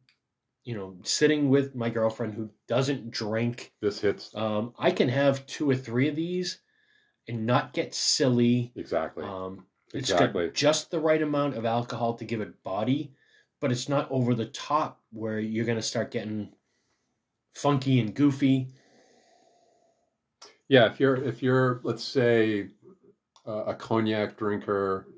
you 0.64 0.74
know 0.74 0.96
sitting 1.02 1.48
with 1.48 1.74
my 1.74 1.90
girlfriend 1.90 2.34
who 2.34 2.50
doesn't 2.68 3.10
drink 3.10 3.72
This 3.80 4.00
hits 4.00 4.34
um, 4.34 4.74
i 4.78 4.90
can 4.90 5.08
have 5.08 5.46
two 5.46 5.68
or 5.70 5.76
three 5.76 6.08
of 6.08 6.16
these 6.16 6.60
and 7.28 7.46
not 7.46 7.72
get 7.72 7.94
silly. 7.94 8.72
Exactly. 8.76 9.24
Um, 9.24 9.66
it's 9.94 10.10
Exactly. 10.10 10.46
got 10.46 10.54
just 10.54 10.90
the 10.90 11.00
right 11.00 11.22
amount 11.22 11.56
of 11.56 11.64
alcohol 11.64 12.14
to 12.14 12.24
give 12.24 12.40
it 12.40 12.62
body, 12.62 13.14
but 13.60 13.72
it's 13.72 13.88
not 13.88 14.10
over 14.10 14.34
the 14.34 14.46
top 14.46 15.02
where 15.12 15.38
you're 15.38 15.64
going 15.64 15.78
to 15.78 15.82
start 15.82 16.10
getting 16.10 16.52
funky 17.52 18.00
and 18.00 18.14
goofy. 18.14 18.68
Yeah, 20.68 20.86
if 20.86 21.00
you're 21.00 21.16
if 21.16 21.42
you're 21.42 21.80
let's 21.82 22.04
say 22.04 22.70
uh, 23.46 23.64
a 23.64 23.74
cognac 23.74 24.36
drinker, 24.36 25.08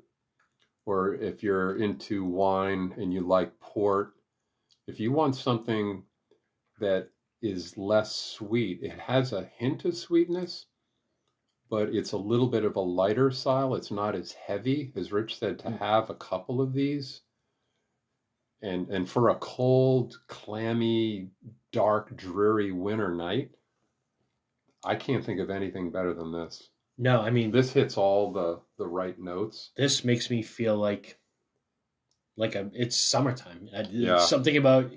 or 0.85 1.15
if 1.15 1.43
you're 1.43 1.77
into 1.77 2.25
wine 2.25 2.93
and 2.97 3.13
you 3.13 3.21
like 3.21 3.59
port, 3.59 4.12
if 4.87 4.99
you 4.99 5.11
want 5.11 5.35
something 5.35 6.03
that 6.79 7.09
is 7.41 7.77
less 7.77 8.15
sweet, 8.15 8.79
it 8.81 8.97
has 8.99 9.33
a 9.33 9.49
hint 9.57 9.85
of 9.85 9.95
sweetness, 9.97 10.65
but 11.69 11.89
it's 11.89 12.11
a 12.13 12.17
little 12.17 12.47
bit 12.47 12.65
of 12.65 12.75
a 12.75 12.81
lighter 12.81 13.31
style. 13.31 13.75
It's 13.75 13.91
not 13.91 14.15
as 14.15 14.31
heavy, 14.33 14.91
as 14.95 15.11
Rich 15.11 15.37
said, 15.39 15.59
to 15.59 15.67
Mm. 15.69 15.79
have 15.79 16.09
a 16.09 16.15
couple 16.15 16.61
of 16.61 16.73
these. 16.73 17.21
And 18.61 18.87
and 18.89 19.09
for 19.09 19.29
a 19.29 19.35
cold, 19.35 20.21
clammy, 20.27 21.31
dark, 21.71 22.15
dreary 22.15 22.71
winter 22.71 23.13
night, 23.13 23.51
I 24.85 24.95
can't 24.95 25.23
think 25.25 25.39
of 25.41 25.49
anything 25.49 25.91
better 25.91 26.13
than 26.13 26.31
this. 26.31 26.69
No, 26.97 27.19
I 27.21 27.29
mean 27.29 27.51
This 27.51 27.73
hits 27.73 27.97
all 27.97 28.31
the 28.31 28.61
the 28.77 28.87
right 28.87 29.19
notes. 29.19 29.71
this 29.75 30.03
makes 30.05 30.29
me 30.29 30.41
feel 30.43 30.77
like 30.77 31.19
like 32.35 32.55
a, 32.55 32.69
it's 32.73 32.97
summertime. 32.97 33.69
I, 33.75 33.81
Yeah. 33.89 34.17
Something 34.17 34.57
about 34.57 34.91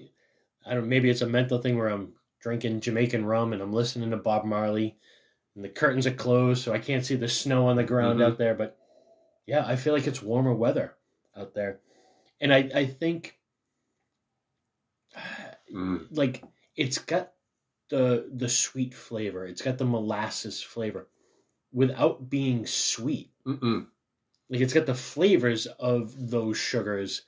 I 0.66 0.74
don't 0.74 0.82
know, 0.84 0.88
maybe 0.88 1.10
it's 1.10 1.22
a 1.22 1.26
mental 1.28 1.58
thing 1.60 1.76
where 1.78 1.88
I'm 1.88 2.14
drinking 2.40 2.80
Jamaican 2.80 3.24
rum 3.24 3.52
and 3.52 3.62
I'm 3.62 3.72
listening 3.72 4.10
to 4.10 4.16
Bob 4.16 4.44
Marley 4.44 4.96
and 5.54 5.64
the 5.64 5.68
curtains 5.68 6.06
are 6.06 6.12
closed 6.14 6.62
so 6.64 6.72
I 6.72 6.78
can't 6.78 7.04
see 7.04 7.16
the 7.16 7.28
snow 7.28 7.68
on 7.68 7.76
the 7.76 7.84
ground 7.84 8.20
Mhm. 8.20 8.24
out 8.24 8.38
there 8.38 8.54
but 8.54 8.78
yeah, 9.46 9.64
I 9.66 9.76
feel 9.76 9.92
like 9.94 10.06
it's 10.06 10.22
warmer 10.22 10.54
weather 10.54 10.96
out 11.36 11.54
there. 11.54 11.80
And 12.40 12.52
I 12.52 12.70
I 12.74 12.86
think 12.86 13.38
Mm, 15.72 16.06
like 16.16 16.44
it's 16.76 16.98
got 16.98 17.32
the 17.88 18.30
the 18.34 18.48
sweet 18.48 18.94
flavor. 18.94 19.46
It's 19.46 19.62
got 19.62 19.78
the 19.78 19.84
molasses 19.84 20.62
flavor 20.62 21.08
without 21.72 22.28
being 22.28 22.66
sweet. 22.66 23.30
mm-mm. 23.46 23.86
Like 24.48 24.60
it's 24.60 24.72
got 24.72 24.86
the 24.86 24.94
flavors 24.94 25.66
of 25.66 26.30
those 26.30 26.56
sugars 26.56 27.22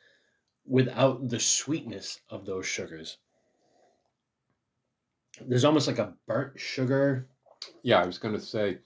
without 0.64 1.28
the 1.28 1.40
sweetness 1.40 2.20
of 2.30 2.46
those 2.46 2.66
sugars. 2.66 3.16
There's 5.40 5.64
almost 5.64 5.86
like 5.86 5.98
a 5.98 6.14
burnt 6.26 6.58
sugar, 6.58 7.28
Yeah, 7.82 8.02
I 8.02 8.06
was 8.06 8.18
going 8.18 8.34
to 8.34 8.40
say, 8.40 8.78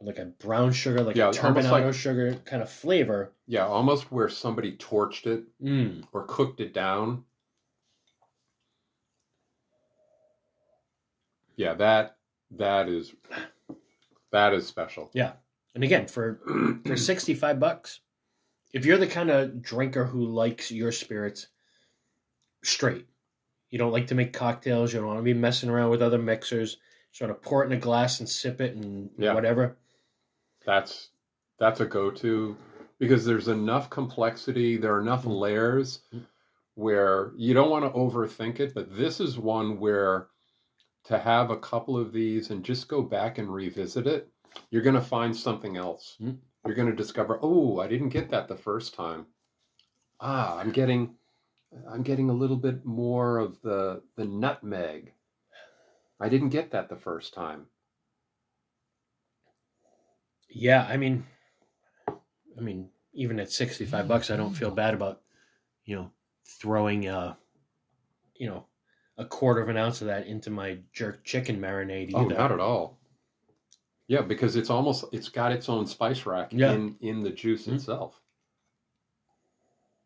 like 0.00 0.18
a 0.18 0.24
brown 0.26 0.72
sugar, 0.72 1.02
like 1.02 1.14
Yeah, 1.16 1.28
a 1.28 1.32
turbinado 1.32 1.70
like- 1.86 1.94
sugar 1.94 2.34
kind 2.44 2.62
of 2.62 2.70
flavor. 2.70 3.32
yeah, 3.46 3.66
almost 3.66 4.10
where 4.10 4.28
somebody 4.28 4.76
torched 4.76 5.26
it 5.26 5.44
Mm. 5.62 6.04
or 6.12 6.24
cooked 6.26 6.60
it 6.60 6.72
down. 6.72 7.24
Yeah, 11.56 11.74
that 11.74 12.16
that 12.52 12.88
is 12.88 13.14
that 14.30 14.54
is 14.54 14.66
special. 14.66 15.10
And 15.74 15.84
again, 15.84 16.06
for 16.06 16.40
for 16.86 16.96
65 16.96 17.58
bucks, 17.58 18.00
if 18.72 18.84
you're 18.84 18.98
the 18.98 19.06
kind 19.06 19.30
of 19.30 19.62
drinker 19.62 20.04
who 20.04 20.24
likes 20.26 20.70
your 20.70 20.92
spirits 20.92 21.48
straight, 22.62 23.06
you 23.70 23.78
don't 23.78 23.92
like 23.92 24.06
to 24.08 24.14
make 24.14 24.32
cocktails, 24.32 24.92
you 24.92 24.98
don't 25.00 25.08
want 25.08 25.18
to 25.18 25.22
be 25.24 25.34
messing 25.34 25.70
around 25.70 25.90
with 25.90 26.02
other 26.02 26.18
mixers, 26.18 26.76
sort 27.12 27.30
of 27.30 27.40
pour 27.42 27.62
it 27.62 27.66
in 27.66 27.72
a 27.72 27.80
glass 27.80 28.20
and 28.20 28.28
sip 28.28 28.60
it 28.60 28.76
and 28.76 29.10
Yeah. 29.18 29.34
whatever. 29.34 29.78
That's 30.64 31.08
that's 31.58 31.80
a 31.80 31.86
go-to 31.86 32.56
because 32.98 33.24
there's 33.24 33.48
enough 33.48 33.88
complexity, 33.88 34.76
there 34.76 34.94
are 34.94 35.00
enough 35.00 35.24
Mm. 35.24 35.38
layers 35.40 36.00
where 36.74 37.32
you 37.36 37.54
don't 37.54 37.70
want 37.70 37.84
to 37.84 37.98
overthink 37.98 38.58
it, 38.60 38.74
but 38.74 38.96
this 38.96 39.20
is 39.20 39.38
one 39.38 39.78
where 39.78 40.28
to 41.04 41.18
have 41.18 41.50
a 41.50 41.58
couple 41.58 41.96
of 41.96 42.12
these 42.12 42.50
and 42.50 42.64
just 42.64 42.88
go 42.88 43.02
back 43.02 43.38
and 43.38 43.52
revisit 43.52 44.06
it, 44.06 44.31
you're 44.70 44.82
going 44.82 44.94
to 44.94 45.00
find 45.00 45.36
something 45.36 45.76
else. 45.76 46.16
Mm. 46.20 46.38
You're 46.64 46.76
going 46.76 46.90
to 46.90 46.96
discover, 46.96 47.38
"Oh, 47.42 47.80
I 47.80 47.88
didn't 47.88 48.10
get 48.10 48.30
that 48.30 48.48
the 48.48 48.56
first 48.56 48.94
time." 48.94 49.26
Ah, 50.20 50.58
I'm 50.58 50.70
getting 50.70 51.14
I'm 51.90 52.02
getting 52.02 52.30
a 52.30 52.34
little 52.34 52.56
bit 52.56 52.84
more 52.84 53.38
of 53.38 53.60
the 53.62 54.02
the 54.16 54.24
nutmeg. 54.24 55.12
I 56.20 56.28
didn't 56.28 56.50
get 56.50 56.70
that 56.70 56.88
the 56.88 56.96
first 56.96 57.34
time. 57.34 57.66
Yeah, 60.48 60.86
I 60.88 60.96
mean, 60.96 61.26
I 62.08 62.60
mean, 62.60 62.90
even 63.12 63.40
at 63.40 63.50
sixty-five 63.50 64.06
bucks, 64.06 64.30
I 64.30 64.36
don't 64.36 64.54
feel 64.54 64.70
bad 64.70 64.94
about, 64.94 65.22
you 65.84 65.96
know, 65.96 66.10
throwing 66.44 67.08
uh, 67.08 67.34
you 68.36 68.48
know, 68.48 68.66
a 69.18 69.24
quarter 69.24 69.60
of 69.60 69.68
an 69.68 69.76
ounce 69.76 70.00
of 70.00 70.08
that 70.08 70.26
into 70.26 70.50
my 70.50 70.78
jerk 70.92 71.24
chicken 71.24 71.60
marinade. 71.60 72.12
Oh, 72.14 72.26
either. 72.26 72.34
not 72.34 72.52
at 72.52 72.60
all. 72.60 72.98
Yeah, 74.08 74.22
because 74.22 74.56
it's 74.56 74.70
almost 74.70 75.04
it's 75.12 75.28
got 75.28 75.52
its 75.52 75.68
own 75.68 75.86
spice 75.86 76.26
rack 76.26 76.52
Yeah. 76.52 76.72
in 76.72 76.96
in 77.00 77.22
the 77.22 77.30
juice 77.30 77.66
Mhm. 77.66 77.74
itself. 77.74 78.20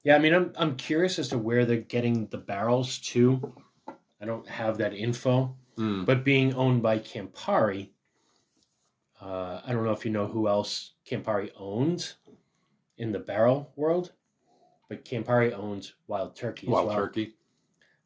Yeah, 0.04 0.16
I 0.16 0.18
mean, 0.18 0.34
I'm 0.34 0.52
I'm 0.56 0.76
curious 0.76 1.18
as 1.18 1.28
to 1.30 1.38
where 1.38 1.64
they're 1.64 1.78
getting 1.80 2.26
the 2.28 2.38
barrels 2.38 2.98
to. 3.10 3.54
I 4.20 4.24
don't 4.24 4.46
have 4.48 4.78
that 4.78 4.94
info, 4.94 5.56
Mm. 5.76 6.06
but 6.06 6.24
being 6.24 6.54
owned 6.54 6.82
by 6.82 6.98
Campari, 6.98 7.90
uh, 9.20 9.60
I 9.64 9.72
don't 9.72 9.84
know 9.84 9.92
if 9.92 10.04
you 10.04 10.10
know 10.12 10.26
who 10.26 10.48
else 10.48 10.92
Campari 11.04 11.50
owns 11.56 12.14
in 12.98 13.12
the 13.12 13.18
barrel 13.18 13.72
world, 13.76 14.12
but 14.88 15.04
Campari 15.04 15.52
owns 15.52 15.94
Wild 16.06 16.34
Turkey 16.36 16.66
as 16.66 16.72
Wild 16.72 16.86
well. 16.88 16.96
turkey, 16.96 17.34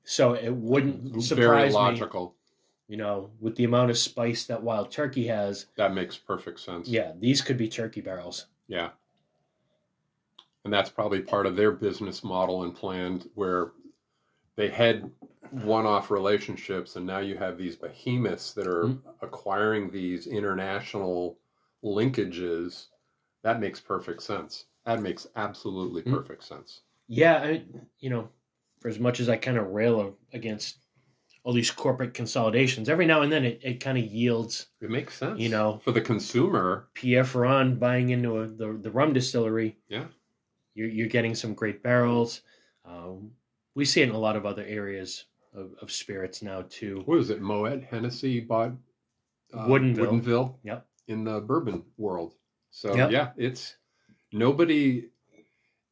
So 0.02 0.32
it 0.34 0.50
wouldn't 0.54 1.02
very 1.12 1.22
surprise 1.22 1.70
me, 1.72 1.74
logical. 1.74 2.34
You 2.90 2.96
know, 2.96 3.30
with 3.38 3.54
the 3.54 3.62
amount 3.62 3.88
of 3.88 3.96
spice 3.96 4.46
that 4.46 4.60
Wild 4.60 4.90
Turkey 4.90 5.28
has. 5.28 5.66
That 5.76 5.94
makes 5.94 6.16
perfect 6.18 6.58
sense. 6.58 6.88
Yeah, 6.88 7.12
these 7.16 7.40
could 7.40 7.56
be 7.56 7.68
turkey 7.68 8.00
barrels. 8.00 8.46
yeah, 8.66 8.90
and 10.64 10.72
that's 10.72 10.90
probably 10.90 11.22
part 11.22 11.46
of 11.46 11.54
their 11.54 11.70
business 11.70 12.24
model 12.24 12.64
and 12.64 12.74
plan, 12.74 13.22
where 13.34 13.72
they 14.56 14.68
had 14.68 15.10
one-off 15.52 16.10
relationships, 16.10 16.96
and 16.96 17.06
now 17.06 17.18
you 17.20 17.36
have 17.38 17.56
these 17.56 17.76
behemoths 17.76 18.52
that 18.54 18.66
are 18.66 18.86
Mm. 18.88 19.02
acquiring 19.22 19.90
these 19.90 20.26
international 20.26 21.38
linkages. 21.84 22.88
That 23.42 23.60
makes 23.60 23.80
perfect 23.80 24.22
sense. 24.22 24.66
That 24.84 25.00
makes 25.00 25.28
absolutely 25.36 26.02
Mm. 26.02 26.10
perfect 26.16 26.42
sense. 26.42 26.82
Yeah, 27.06 27.38
I, 27.40 27.64
you 28.00 28.10
know, 28.10 28.28
for 28.80 28.88
as 28.88 28.98
much 28.98 29.20
as 29.20 29.28
I 29.28 29.36
kind 29.36 29.58
of 29.58 29.68
rail 29.68 30.16
against 30.32 30.86
all 31.42 31.52
these 31.52 31.70
corporate 31.70 32.12
consolidations, 32.14 32.88
every 32.88 33.06
now 33.06 33.22
and 33.22 33.32
then 33.32 33.44
it, 33.44 33.60
it 33.62 33.80
kind 33.80 33.96
of 33.98 34.04
yields 34.04 34.66
It 34.80 34.90
makes 34.90 35.16
sense. 35.16 35.40
You 35.40 35.48
know. 35.48 35.80
for 35.82 35.92
the 35.92 36.00
consumer, 36.00 36.88
Pierre 36.94 37.24
Ferrand 37.24 37.80
buying 37.80 38.10
into 38.10 38.38
a, 38.40 38.46
the 38.46 38.78
the 38.80 38.90
rum 38.90 39.12
distillery. 39.12 39.76
Yeah. 39.88 40.04
you're 40.74 40.88
you're 40.88 41.08
getting 41.08 41.34
some 41.34 41.54
great 41.54 41.82
barrels. 41.82 42.42
Um, 42.84 43.30
we 43.74 43.84
see 43.84 44.02
it 44.02 44.08
in 44.08 44.14
a 44.14 44.18
lot 44.18 44.36
of 44.36 44.44
other 44.46 44.64
areas 44.64 45.24
of, 45.54 45.72
of 45.80 45.90
spirits 45.90 46.42
now 46.42 46.62
too. 46.68 47.02
what 47.06 47.18
is 47.18 47.30
it? 47.30 47.40
Moet 47.40 47.82
Hennessy 47.84 48.40
bought 48.40 48.72
uh, 49.54 49.66
Woodinville. 49.66 49.96
Woodinville 50.22 50.54
Yep. 50.62 50.86
in 51.08 51.24
the 51.24 51.40
bourbon 51.40 51.84
world. 51.96 52.34
So 52.70 52.94
Yep. 52.94 53.10
yeah, 53.10 53.30
it's 53.36 53.76
nobody, 54.32 55.08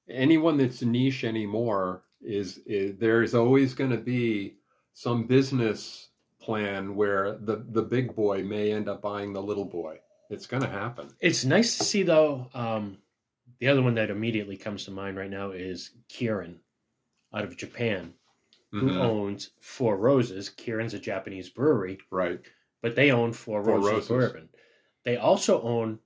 anyone 0.09 0.57
that's 0.57 0.83
niche 0.83 1.25
anymore 1.25 2.03
is, 2.21 2.59
is 2.67 2.97
there's 2.99 3.35
always 3.35 3.75
going 3.75 3.91
to 3.91 3.97
be 3.97 4.58
some 4.99 5.23
business 5.29 6.09
plan 6.41 6.97
where 6.97 7.39
the 7.39 7.65
the 7.71 7.83
big 7.83 8.17
boy 8.17 8.43
may 8.43 8.73
end 8.73 8.89
up 8.89 9.01
buying 9.01 9.33
the 9.33 9.41
little 9.41 9.65
boy. 9.65 9.97
It's 10.29 10.47
going 10.49 10.63
to 10.65 10.69
happen. 10.69 11.09
It's 11.21 11.45
nice 11.45 11.79
to 11.79 11.85
see 11.85 12.03
though. 12.03 12.49
Um, 12.53 12.99
the 13.61 13.69
other 13.69 13.81
one 13.81 13.95
that 13.95 14.11
immediately 14.11 14.57
comes 14.57 14.85
to 14.85 14.91
mind 14.91 15.17
right 15.17 15.31
now 15.31 15.53
is 15.53 15.93
Kirin, 16.09 16.57
out 17.33 17.45
of 17.45 17.57
Japan, 17.57 18.13
who 18.73 18.91
Mhm. 18.91 19.01
owns 19.01 19.51
Four 19.61 19.97
Roses. 19.99 20.51
Kirin's 20.51 20.95
a 20.95 20.99
Japanese 20.99 21.49
brewery. 21.49 21.99
Right. 22.11 22.41
but 22.81 22.95
they 22.95 23.11
own 23.11 23.33
Four, 23.33 23.65
Four 23.65 23.79
Roses, 23.81 23.91
Roses. 23.93 24.09
Bourbon. 24.09 24.49
They 25.05 25.17
also 25.17 25.61
own 25.63 25.99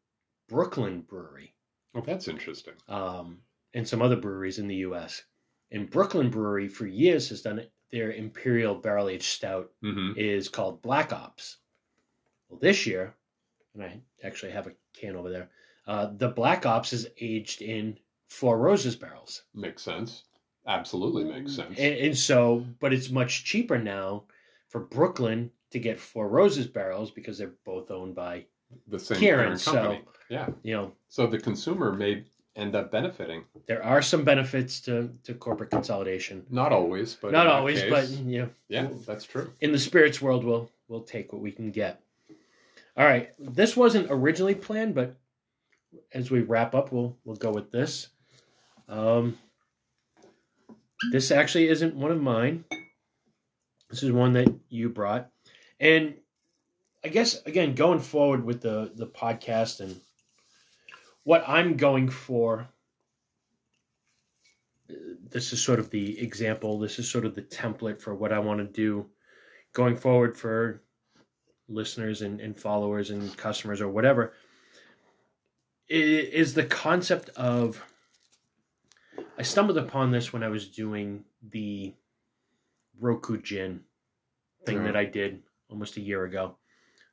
Brooklyn 0.48 1.02
Brewery 1.02 1.54
Oh, 1.94 2.00
that's 2.00 2.28
interesting. 2.28 2.74
um, 2.88 3.42
and 3.74 3.86
some 3.86 4.00
other 4.00 4.16
breweries 4.16 4.58
in 4.58 4.68
the 4.68 4.76
U.S. 4.88 5.22
And 5.70 5.90
Brooklyn 5.90 6.30
Brewery 6.30 6.68
for 6.68 6.86
years 6.86 7.28
has 7.30 7.42
done 7.42 7.58
it. 7.58 7.70
Their 7.92 8.12
Imperial 8.12 8.74
Barrel 8.74 9.08
Aged 9.08 9.24
Stout 9.24 9.70
hmm 9.82 10.12
is 10.16 10.48
called 10.48 10.82
Black 10.82 11.12
Ops. 11.12 11.58
Well, 12.48 12.58
this 12.60 12.86
year, 12.86 13.14
and 13.74 13.82
I 13.84 14.00
actually 14.24 14.52
have 14.52 14.66
a 14.66 14.72
can 14.94 15.16
over 15.16 15.30
there. 15.30 15.50
Uh, 15.86 16.10
the 16.16 16.28
Black 16.28 16.64
Ops 16.66 16.92
is 16.92 17.08
aged 17.20 17.60
in 17.62 17.98
Four 18.28 18.58
Roses 18.58 18.96
barrels, 18.96 19.42
Makes 19.54 19.82
sense. 19.82 20.24
Absolutely 20.66 21.24
makes 21.24 21.54
sense. 21.54 21.76
and, 21.78 21.94
and 21.96 22.16
so, 22.16 22.64
but 22.80 22.92
it's 22.94 23.10
much 23.10 23.44
cheaper 23.44 23.78
now 23.78 24.24
for 24.68 24.80
Brooklyn 24.80 25.50
to 25.72 25.78
get 25.78 25.98
Four 25.98 26.28
Roses 26.28 26.66
barrels 26.68 27.10
because 27.10 27.36
they're 27.36 27.54
both 27.66 27.90
owned 27.90 28.14
by 28.14 28.46
the 28.88 28.98
same 28.98 29.18
Kirin, 29.18 29.36
parent 29.36 29.60
so- 29.60 29.72
company. 29.72 30.02
yeah. 30.30 30.48
You 30.62 30.74
know, 30.76 30.92
So 31.08 31.26
the 31.26 31.38
consumer 31.38 31.92
may 31.92 32.24
end 32.56 32.74
up 32.74 32.90
benefiting. 32.90 33.44
there 33.66 33.82
are 33.82 34.02
some 34.02 34.24
benefits 34.24 34.80
to, 34.80 35.10
to 35.24 35.34
corporate 35.34 35.70
consolidation. 35.70 36.44
Not 36.50 36.72
always, 36.72 37.14
but 37.14 37.32
Not 37.32 37.46
always, 37.46 37.80
case, 37.80 37.90
but 37.90 38.08
you 38.10 38.42
know, 38.42 38.50
yeah, 38.68 38.88
that's 39.06 39.24
true. 39.24 39.50
in 39.60 39.72
the 39.72 39.78
spirits 39.78 40.20
world, 40.20 40.44
we'll 40.44 40.70
we'll 40.88 41.02
take 41.02 41.32
what 41.32 41.40
we 41.42 41.50
can 41.52 41.70
get. 41.70 42.02
All 42.96 43.06
right, 43.06 43.30
this 43.38 43.76
wasn't 43.76 44.08
originally 44.10 44.54
planned, 44.54 44.94
but 44.94 45.16
as 46.12 46.30
we 46.30 46.40
wrap 46.40 46.74
up, 46.74 46.92
we'll 46.92 47.16
we'll 47.24 47.36
go 47.36 47.50
with 47.50 47.70
this. 47.70 48.08
Um, 48.88 49.38
this 51.10 51.30
actually 51.30 51.68
isn't 51.68 51.94
one 51.96 52.10
of 52.10 52.20
mine. 52.20 52.64
This 53.90 54.02
is 54.02 54.12
one 54.12 54.32
that 54.34 54.52
you 54.68 54.88
brought, 54.90 55.30
and 55.80 56.14
I 57.04 57.08
guess 57.08 57.42
again 57.46 57.74
going 57.74 57.98
forward 58.00 58.44
with 58.44 58.60
the 58.60 58.90
the 58.94 59.06
podcast 59.06 59.80
and 59.80 59.98
what 61.24 61.44
I'm 61.46 61.76
going 61.76 62.08
for. 62.08 62.68
This 64.88 65.52
is 65.52 65.62
sort 65.62 65.78
of 65.78 65.90
the 65.90 66.20
example. 66.20 66.78
This 66.78 66.98
is 66.98 67.10
sort 67.10 67.24
of 67.24 67.34
the 67.34 67.42
template 67.42 68.00
for 68.00 68.14
what 68.14 68.32
I 68.32 68.38
want 68.38 68.58
to 68.60 68.66
do 68.66 69.06
going 69.72 69.96
forward 69.96 70.36
for 70.36 70.82
listeners 71.68 72.20
and, 72.20 72.40
and 72.40 72.56
followers 72.56 73.10
and 73.10 73.34
customers 73.36 73.80
or 73.80 73.88
whatever 73.88 74.34
is 75.92 76.54
the 76.54 76.64
concept 76.64 77.28
of 77.30 77.84
I 79.38 79.42
stumbled 79.42 79.76
upon 79.76 80.10
this 80.10 80.32
when 80.32 80.42
I 80.42 80.48
was 80.48 80.68
doing 80.68 81.24
the 81.42 81.94
Roku 82.98 83.40
Gin 83.40 83.80
thing 84.64 84.84
that 84.84 84.96
I 84.96 85.04
did 85.04 85.42
almost 85.68 85.96
a 85.96 86.00
year 86.00 86.24
ago. 86.24 86.56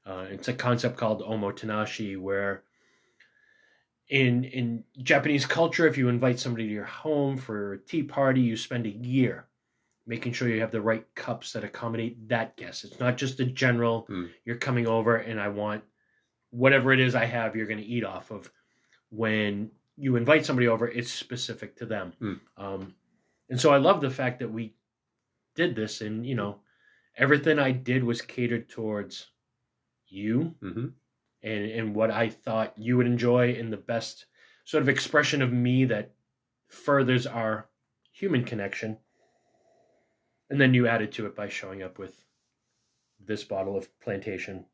Uh, 0.05 0.25
it's 0.29 0.47
a 0.47 0.53
concept 0.53 0.97
called 0.97 1.21
omotenashi 1.21 2.17
where 2.17 2.63
in 4.09 4.43
in 4.43 4.83
Japanese 5.03 5.45
culture, 5.45 5.87
if 5.87 5.97
you 5.97 6.09
invite 6.09 6.39
somebody 6.39 6.67
to 6.67 6.73
your 6.73 6.85
home 6.85 7.37
for 7.37 7.73
a 7.73 7.77
tea 7.79 8.03
party, 8.03 8.41
you 8.41 8.57
spend 8.57 8.85
a 8.85 8.89
year 8.89 9.45
making 10.07 10.33
sure 10.33 10.49
you 10.49 10.59
have 10.59 10.71
the 10.71 10.81
right 10.81 11.05
cups 11.13 11.53
that 11.53 11.63
accommodate 11.63 12.27
that 12.27 12.57
guest. 12.57 12.83
It's 12.83 12.99
not 12.99 13.15
just 13.15 13.39
a 13.39 13.45
general, 13.45 14.07
Mm. 14.09 14.29
you're 14.43 14.55
coming 14.57 14.87
over 14.87 15.17
and 15.17 15.39
I 15.39 15.49
want 15.49 15.83
whatever 16.49 16.91
it 16.91 16.99
is 16.99 17.13
I 17.13 17.25
have 17.25 17.55
you're 17.55 17.67
going 17.67 17.79
to 17.79 17.85
eat 17.85 18.03
off 18.03 18.31
of. 18.31 18.51
When 19.11 19.69
you 19.97 20.15
invite 20.15 20.45
somebody 20.47 20.67
over, 20.67 20.87
it's 20.87 21.11
specific 21.11 21.75
to 21.77 21.85
them. 21.85 22.13
Mm. 22.19 22.39
Um, 22.57 22.95
and 23.49 23.61
so 23.61 23.71
I 23.71 23.77
love 23.77 24.01
the 24.01 24.09
fact 24.09 24.39
that 24.39 24.51
we 24.51 24.73
did 25.55 25.75
this 25.75 26.01
and, 26.01 26.25
you 26.25 26.33
know, 26.35 26.61
everything 27.15 27.59
I 27.59 27.71
did 27.71 28.03
was 28.03 28.21
catered 28.23 28.67
towards 28.69 29.27
you 30.07 30.55
hmm 30.61 30.87
and, 31.43 31.65
and 31.71 31.95
what 31.95 32.11
I 32.11 32.29
thought 32.29 32.73
you 32.77 32.97
would 32.97 33.05
enjoy 33.07 33.53
and 33.53 33.71
the 33.71 33.77
best 33.77 34.25
sort 34.65 34.81
of 34.83 34.89
expression 34.89 35.41
of 35.41 35.51
me 35.53 35.85
that 35.85 36.11
furthers 36.67 37.25
our 37.25 37.67
human 38.11 38.43
connection. 38.43 38.97
And 40.49 40.59
then 40.59 40.73
you 40.73 40.87
added 40.87 41.11
to 41.13 41.25
it 41.27 41.35
by 41.35 41.47
showing 41.49 41.83
up 41.83 41.97
with 41.99 42.13
this 43.25 43.43
bottle 43.43 43.77
of 43.77 43.87
plantation 43.99 44.65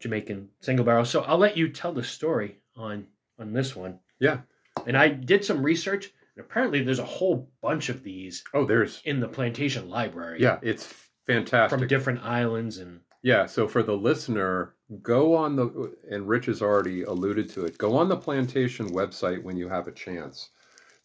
Jamaican 0.00 0.48
single 0.60 0.84
barrel. 0.84 1.04
So 1.04 1.20
I'll 1.22 1.38
let 1.38 1.56
you 1.56 1.68
tell 1.68 1.92
the 1.92 2.02
story 2.04 2.58
on 2.76 3.06
on 3.38 3.52
this 3.52 3.76
one. 3.76 3.98
Yeah. 4.18 4.38
And 4.86 4.96
I 4.96 5.08
did 5.08 5.44
some 5.44 5.62
research 5.62 6.10
and 6.36 6.44
apparently 6.44 6.82
there's 6.82 6.98
a 6.98 7.04
whole 7.04 7.50
bunch 7.60 7.88
of 7.88 8.02
these 8.02 8.42
Oh, 8.54 8.64
there's 8.64 9.02
in 9.04 9.20
the 9.20 9.28
plantation 9.28 9.88
library. 9.88 10.40
yeah, 10.40 10.58
it's 10.62 10.86
fantastic. 11.26 11.78
From 11.78 11.86
different 11.88 12.22
islands 12.22 12.78
and 12.78 13.00
Yeah, 13.22 13.46
so 13.46 13.68
for 13.68 13.82
the 13.82 13.96
listener, 13.96 14.74
go 15.02 15.34
on 15.34 15.56
the 15.56 15.94
and 16.10 16.28
Rich 16.28 16.46
has 16.46 16.62
already 16.62 17.02
alluded 17.02 17.48
to 17.50 17.64
it. 17.64 17.78
Go 17.78 17.96
on 17.96 18.08
the 18.08 18.16
plantation 18.16 18.90
website 18.90 19.42
when 19.42 19.56
you 19.56 19.68
have 19.68 19.86
a 19.86 19.92
chance. 19.92 20.50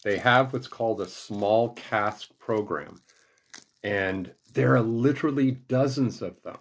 They 0.03 0.17
have 0.17 0.53
what's 0.53 0.67
called 0.67 1.01
a 1.01 1.07
small 1.07 1.69
cask 1.73 2.29
program. 2.39 3.01
And 3.83 4.31
there 4.53 4.75
are 4.75 4.81
literally 4.81 5.51
dozens 5.51 6.21
of 6.21 6.41
them. 6.41 6.57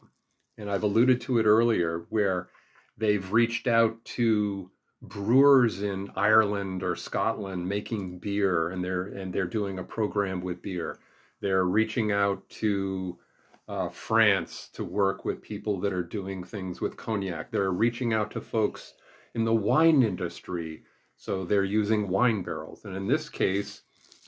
And 0.59 0.71
I've 0.71 0.83
alluded 0.83 1.21
to 1.23 1.39
it 1.39 1.47
earlier 1.47 2.07
where 2.11 2.49
they've 2.97 3.33
reached 3.33 3.67
out 3.67 4.05
to 4.05 4.71
brewers 5.03 5.83
in 5.83 6.11
Ireland 6.17 6.83
or 6.83 6.97
Scotland 6.97 7.69
making 7.69 8.19
beer 8.19 8.71
and 8.71 8.83
they're 8.83 9.07
and 9.09 9.33
they're 9.33 9.47
doing 9.47 9.79
a 9.79 9.85
program 9.85 10.41
with 10.41 10.63
beer. 10.63 10.99
They're 11.41 11.65
reaching 11.65 12.13
out 12.13 12.49
to 12.51 13.19
uh, 13.69 13.89
France 13.89 14.69
to 14.75 14.85
work 14.85 15.25
with 15.25 15.43
people 15.43 15.81
that 15.81 15.93
are 15.93 16.03
doing 16.03 16.45
things 16.45 16.81
with 16.81 16.97
cognac. 16.97 17.51
They're 17.51 17.71
reaching 17.71 18.13
out 18.13 18.31
to 18.33 18.41
folks 18.41 18.95
in 19.35 19.45
the 19.45 19.55
wine 19.55 20.03
industry, 20.03 20.83
so 21.17 21.45
they're 21.45 21.65
using 21.65 22.09
wine 22.09 22.43
barrels. 22.43 22.85
And 22.85 22.97
in 22.97 23.07
this 23.07 23.29
case, 23.29 23.83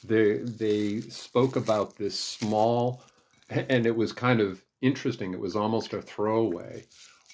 they 0.05 0.39
they 0.39 1.01
spoke 1.01 1.57
about 1.57 1.97
this 1.97 2.19
small, 2.19 3.03
and 3.51 3.87
it 3.87 3.97
was 3.97 4.13
kind 4.13 4.41
of 4.41 4.65
interesting. 4.81 5.33
It 5.33 5.41
was 5.41 5.57
almost 5.57 5.93
a 5.93 6.03
throwaway, 6.03 6.85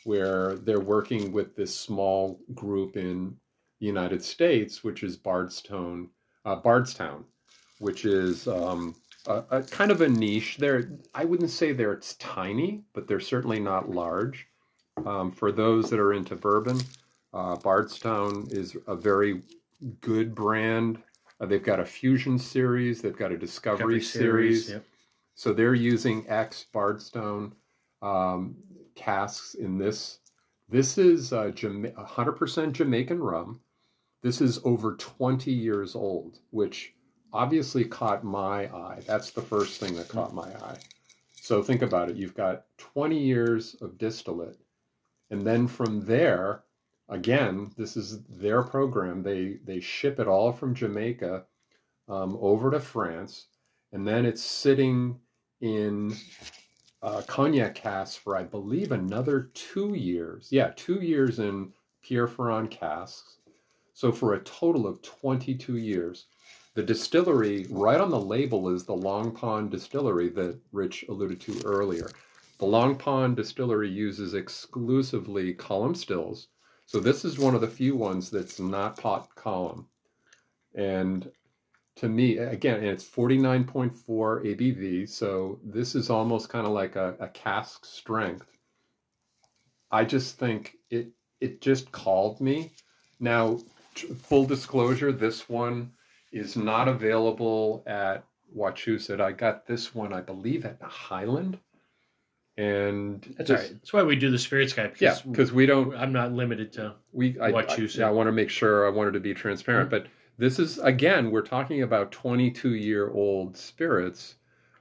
where 0.04 0.56
they're 0.56 0.80
working 0.80 1.32
with 1.32 1.54
this 1.54 1.74
small 1.74 2.40
group 2.54 2.96
in 2.96 3.36
the 3.80 3.86
United 3.86 4.22
States, 4.22 4.82
which 4.82 5.02
is 5.02 5.16
Bardstown, 5.16 6.08
uh, 6.44 6.56
Bardstown, 6.56 7.24
which 7.78 8.04
is 8.04 8.48
um, 8.48 8.94
a, 9.26 9.44
a 9.50 9.62
kind 9.62 9.90
of 9.90 10.00
a 10.00 10.08
niche. 10.08 10.56
They're 10.58 10.90
I 11.14 11.24
wouldn't 11.24 11.50
say 11.50 11.72
they're 11.72 11.92
it's 11.92 12.14
tiny, 12.14 12.85
but 12.92 13.06
they're 13.06 13.20
certainly 13.20 13.61
not 13.61 13.90
large. 13.90 14.46
Um, 15.06 15.30
for 15.30 15.52
those 15.52 15.88
that 15.90 15.98
are 15.98 16.12
into 16.12 16.37
bourbon, 16.37 16.78
uh, 17.32 17.56
Bardstown 17.56 18.46
is 18.50 18.76
a 18.87 18.94
very 18.94 19.42
good 20.00 20.35
brand. 20.35 21.02
Uh, 21.40 21.46
they've 21.46 21.62
got 21.62 21.80
a 21.80 21.85
fusion 21.85 22.38
series. 22.38 23.00
They've 23.00 23.16
got 23.16 23.32
a 23.32 23.38
discovery, 23.38 24.00
series. 24.00 24.70
Yep. 24.70 24.85
So 25.35 25.52
they're 25.52 25.74
using 25.74 26.24
X 26.28 26.66
Bardstown 26.72 27.54
um, 28.02 28.56
casks 28.94 29.54
in 29.54 29.78
this. 29.78 30.18
This 30.68 30.98
is 30.98 31.32
uh, 31.32 31.50
Jama- 31.50 31.90
100% 31.90 32.72
Jamaican 32.72 33.20
rum. 33.20 33.61
This 34.22 34.40
is 34.40 34.61
over 34.64 34.94
20 34.96 35.50
years 35.50 35.94
old, 35.94 36.38
which 36.50 36.94
obviously 37.33 37.85
caught 37.85 38.25
my 38.25 38.66
eye. 38.75 39.01
That's 39.07 39.31
the 39.31 39.42
first 39.42 39.81
thing 39.81 39.95
that 39.97 40.09
caught 40.09 40.35
my 40.35 40.49
eye. 40.49 40.79
So 41.40 41.62
think 41.62 41.83
about 41.83 42.09
it. 42.09 42.16
You've 42.16 42.35
got 42.35 42.66
20 42.79 43.18
years 43.18 43.75
of 43.81 43.99
distillate. 43.99 44.59
And 45.31 45.42
then 45.42 45.66
from 45.66 46.05
there, 46.05 46.62
again, 47.09 47.73
this 47.77 47.97
is 47.97 48.23
their 48.25 48.62
program. 48.62 49.23
They, 49.23 49.59
they 49.64 49.81
ship 49.81 50.21
it 50.21 50.29
all 50.29 50.53
from 50.53 50.75
Jamaica 50.75 51.45
um, 52.09 52.38
over 52.40 52.71
to 52.71 52.81
France. 52.81 53.47
And 53.92 54.07
then 54.07 54.25
it's 54.25 54.42
sitting 54.42 55.18
in 55.61 56.14
uh, 57.03 57.23
cognac 57.27 57.75
casks 57.75 58.16
for, 58.16 58.37
I 58.37 58.42
believe, 58.45 58.92
another 58.92 59.51
two 59.55 59.95
years. 59.95 60.49
Yeah, 60.51 60.73
two 60.77 61.01
years 61.01 61.38
in 61.38 61.73
Pierre 62.03 62.29
Ferrand 62.29 62.71
casks. 62.71 63.38
So 63.95 64.12
for 64.12 64.35
a 64.35 64.40
total 64.45 64.87
of 64.87 65.03
22 65.03 65.77
years. 65.77 66.27
The 66.74 66.82
distillery, 66.82 67.66
right 67.68 68.00
on 68.00 68.11
the 68.11 68.20
label, 68.20 68.70
is 68.70 68.85
the 68.85 68.94
Long 68.94 69.32
Pond 69.32 69.70
Distillery 69.70 70.30
that 70.30 70.58
Rich 70.72 71.04
alluded 71.08 71.40
to 71.42 71.61
earlier. 71.66 72.08
The 72.58 72.64
Long 72.64 72.96
Pond 72.96 73.37
Distillery 73.37 73.90
uses 73.90 74.32
exclusively 74.32 75.52
column 75.52 75.94
stills. 75.94 76.48
So 76.87 76.98
this 76.98 77.26
is 77.26 77.38
one 77.38 77.54
of 77.54 77.61
the 77.61 77.68
few 77.68 77.94
ones 77.94 78.30
that's 78.30 78.58
not 78.58 78.96
pot 78.96 79.35
column. 79.35 79.87
And 80.74 81.30
to 81.96 82.08
me, 82.08 82.38
again, 82.38 82.82
it's 82.82 83.04
49.4 83.04 83.92
ABV. 84.06 85.08
So 85.11 85.61
this 85.62 85.94
is 85.94 86.08
almost 86.08 86.48
kind 86.48 86.66
of 86.66 86.72
like 86.72 86.96
a, 86.96 87.16
a 87.20 87.28
cask 87.28 87.85
strength. 87.85 88.46
I 89.90 90.04
just 90.04 90.38
think 90.38 90.76
it 90.90 91.08
it 91.40 91.61
just 91.61 91.92
called 91.92 92.40
me. 92.40 92.72
Now, 93.20 93.58
full 94.22 94.46
disclosure, 94.46 95.12
this 95.12 95.48
one 95.50 95.92
is 96.33 96.57
not 96.57 96.88
available 96.88 97.83
at 97.87 98.25
Wachusett. 98.57 99.21
I 99.21 99.33
got 99.33 99.66
this 99.66 99.95
one, 99.95 100.12
I 100.12 100.21
believe, 100.21 100.64
at 100.64 100.81
the 100.81 100.87
Highland. 100.87 101.59
And 102.57 103.23
That's 103.38 103.49
this- 103.49 103.51
all 103.51 103.57
right. 103.57 103.73
That's 103.73 103.92
why 103.92 104.03
we 104.03 104.16
do 104.16 104.31
the 104.31 104.38
Spirits 104.38 104.73
Guide. 104.73 104.95
Yeah, 104.99 105.16
because 105.31 105.53
we 105.53 105.66
don't 105.66 105.95
I'm 105.95 106.12
not 106.12 106.33
limited 106.33 106.73
to. 106.75 106.95
we 107.12 107.38
I, 107.40 107.49
I, 107.49 107.77
yeah, 107.77 108.09
I 108.09 108.11
want 108.11 108.27
to 108.27 108.33
make 108.33 108.51
sure 108.51 108.87
I 108.87 108.90
wanted 108.90 109.12
to 109.12 109.21
be 109.21 109.33
transparent, 109.33 109.88
but 109.88 110.07
this 110.38 110.59
is 110.59 110.79
again 110.79 111.31
we're 111.31 111.42
talking 111.42 111.83
about 111.83 112.12
22 112.12 112.75
year 112.75 113.11
old 113.11 113.57
spirits 113.57 114.35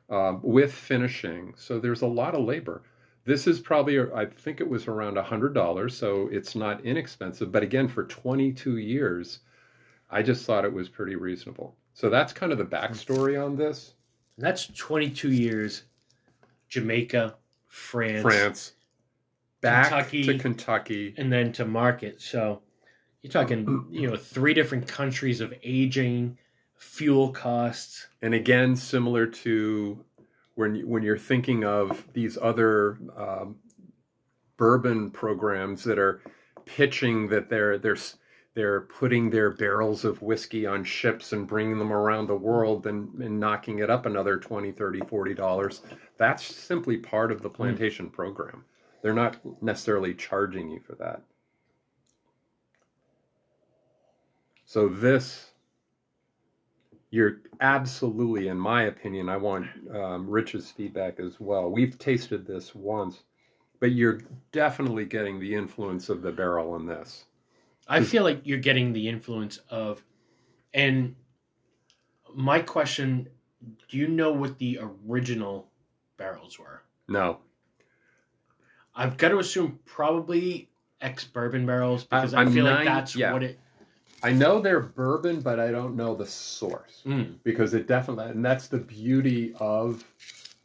um, 0.09 0.41
with 0.43 0.73
finishing, 0.73 1.53
so 1.55 1.79
there's 1.79 2.01
a 2.01 2.07
lot 2.07 2.35
of 2.35 2.43
labor. 2.43 2.83
This 3.23 3.47
is 3.47 3.61
probably 3.61 3.99
I 3.99 4.25
think 4.25 4.59
it 4.59 4.67
was 4.67 4.87
around 4.87 5.17
a 5.17 5.23
hundred 5.23 5.53
dollars, 5.53 5.95
so 5.95 6.27
it's 6.29 6.55
not 6.55 6.83
inexpensive. 6.83 7.53
But 7.53 7.63
again, 7.63 7.87
for 7.87 8.03
22 8.03 8.77
years, 8.77 9.39
I 10.11 10.21
just 10.21 10.45
thought 10.45 10.65
it 10.65 10.73
was 10.73 10.89
pretty 10.89 11.15
reasonable. 11.15 11.75
So 11.93 12.09
that's 12.09 12.33
kind 12.33 12.51
of 12.51 12.57
the 12.57 12.65
backstory 12.65 13.43
on 13.43 13.55
this. 13.55 13.93
That's 14.37 14.67
22 14.67 15.31
years. 15.31 15.83
Jamaica, 16.69 17.35
France, 17.67 18.21
France, 18.21 18.71
back 19.61 19.89
Kentucky. 19.89 20.23
to 20.23 20.37
Kentucky. 20.37 21.13
and 21.17 21.31
then 21.31 21.51
to 21.53 21.65
market. 21.65 22.21
So 22.21 22.61
you're 23.21 23.31
talking, 23.31 23.85
you 23.91 24.09
know, 24.09 24.15
three 24.15 24.53
different 24.53 24.87
countries 24.87 25.41
of 25.41 25.53
aging, 25.63 26.37
fuel 26.77 27.29
costs. 27.31 28.07
And 28.21 28.33
again, 28.33 28.75
similar 28.75 29.27
to 29.27 30.03
when 30.55 30.75
you, 30.75 30.87
when 30.87 31.03
you're 31.03 31.17
thinking 31.17 31.63
of 31.65 32.05
these 32.13 32.37
other 32.41 32.97
um, 33.17 33.57
bourbon 34.57 35.11
programs 35.11 35.83
that 35.83 35.99
are 35.99 36.21
pitching 36.65 37.27
that 37.29 37.49
they're 37.49 37.77
they're 37.77 37.95
s- 37.95 38.15
they're 38.53 38.81
putting 38.81 39.29
their 39.29 39.51
barrels 39.51 40.03
of 40.03 40.21
whiskey 40.21 40.65
on 40.65 40.83
ships 40.83 41.31
and 41.31 41.47
bringing 41.47 41.79
them 41.79 41.93
around 41.93 42.27
the 42.27 42.35
world 42.35 42.85
and, 42.85 43.13
and 43.21 43.39
knocking 43.39 43.79
it 43.79 43.89
up 43.89 44.05
another 44.05 44.37
20 44.37 44.71
30 44.73 44.99
40 45.07 45.33
dollars. 45.33 45.81
That's 46.17 46.43
simply 46.43 46.97
part 46.97 47.31
of 47.31 47.41
the 47.41 47.49
plantation 47.49 48.09
program. 48.09 48.65
They're 49.01 49.13
not 49.13 49.37
necessarily 49.63 50.13
charging 50.13 50.69
you 50.69 50.81
for 50.81 50.95
that. 50.95 51.21
So 54.65 54.87
this 54.87 55.51
you're 57.09 57.41
absolutely 57.59 58.47
in 58.47 58.57
my 58.57 58.83
opinion 58.83 59.27
i 59.27 59.35
want 59.35 59.67
um, 59.93 60.29
rich's 60.29 60.71
feedback 60.71 61.19
as 61.19 61.39
well. 61.39 61.69
We've 61.69 61.97
tasted 61.99 62.45
this 62.45 62.73
once 62.73 63.23
but 63.81 63.91
you're 63.91 64.21
definitely 64.51 65.05
getting 65.05 65.39
the 65.39 65.53
influence 65.53 66.07
of 66.07 66.21
the 66.21 66.31
barrel 66.31 66.75
in 66.75 66.85
this 66.85 67.25
I 67.91 68.03
feel 68.03 68.23
like 68.23 68.41
you're 68.45 68.59
getting 68.59 68.93
the 68.93 69.07
influence 69.09 69.59
of, 69.69 70.03
and 70.73 71.15
my 72.33 72.59
question: 72.59 73.29
Do 73.89 73.97
you 73.97 74.07
know 74.07 74.31
what 74.31 74.57
the 74.57 74.79
original 74.81 75.69
barrels 76.17 76.57
were? 76.59 76.81
no 77.07 77.39
I've 78.95 79.17
got 79.17 79.29
to 79.29 79.39
assume 79.39 79.79
probably 79.85 80.69
ex 80.99 81.23
bourbon 81.23 81.65
barrels 81.65 82.03
because 82.03 82.33
i 82.33 82.41
I'm 82.41 82.53
feel 82.53 82.65
like 82.65 82.85
that's 82.85 83.15
yeah. 83.15 83.33
what 83.33 83.43
it. 83.43 83.59
I 84.23 84.31
know 84.31 84.61
they're 84.61 84.81
bourbon, 84.81 85.41
but 85.41 85.59
I 85.59 85.71
don't 85.71 85.95
know 85.95 86.13
the 86.13 86.27
source 86.27 87.01
Mm, 87.05 87.37
because 87.43 87.73
it 87.73 87.87
definitely, 87.87 88.25
and 88.25 88.45
that's 88.45 88.67
the 88.67 88.77
beauty 88.77 89.53
of 89.59 90.03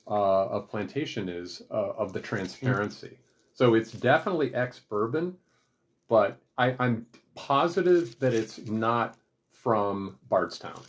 uh, 0.07 0.47
of 0.47 0.69
plantation 0.69 1.29
is 1.29 1.63
uh, 1.71 1.93
of 1.97 2.13
the 2.13 2.21
transparency. 2.21 3.19
So 3.55 3.75
it's 3.75 3.93
definitely 3.93 4.55
ex 4.55 4.79
bourbon, 4.79 5.37
but 6.09 6.39
I, 6.59 6.75
I'm 6.79 7.07
positive 7.35 8.19
that 8.21 8.33
it's 8.35 8.59
not 8.67 9.17
from 9.53 10.19
Bardstown. 10.29 10.81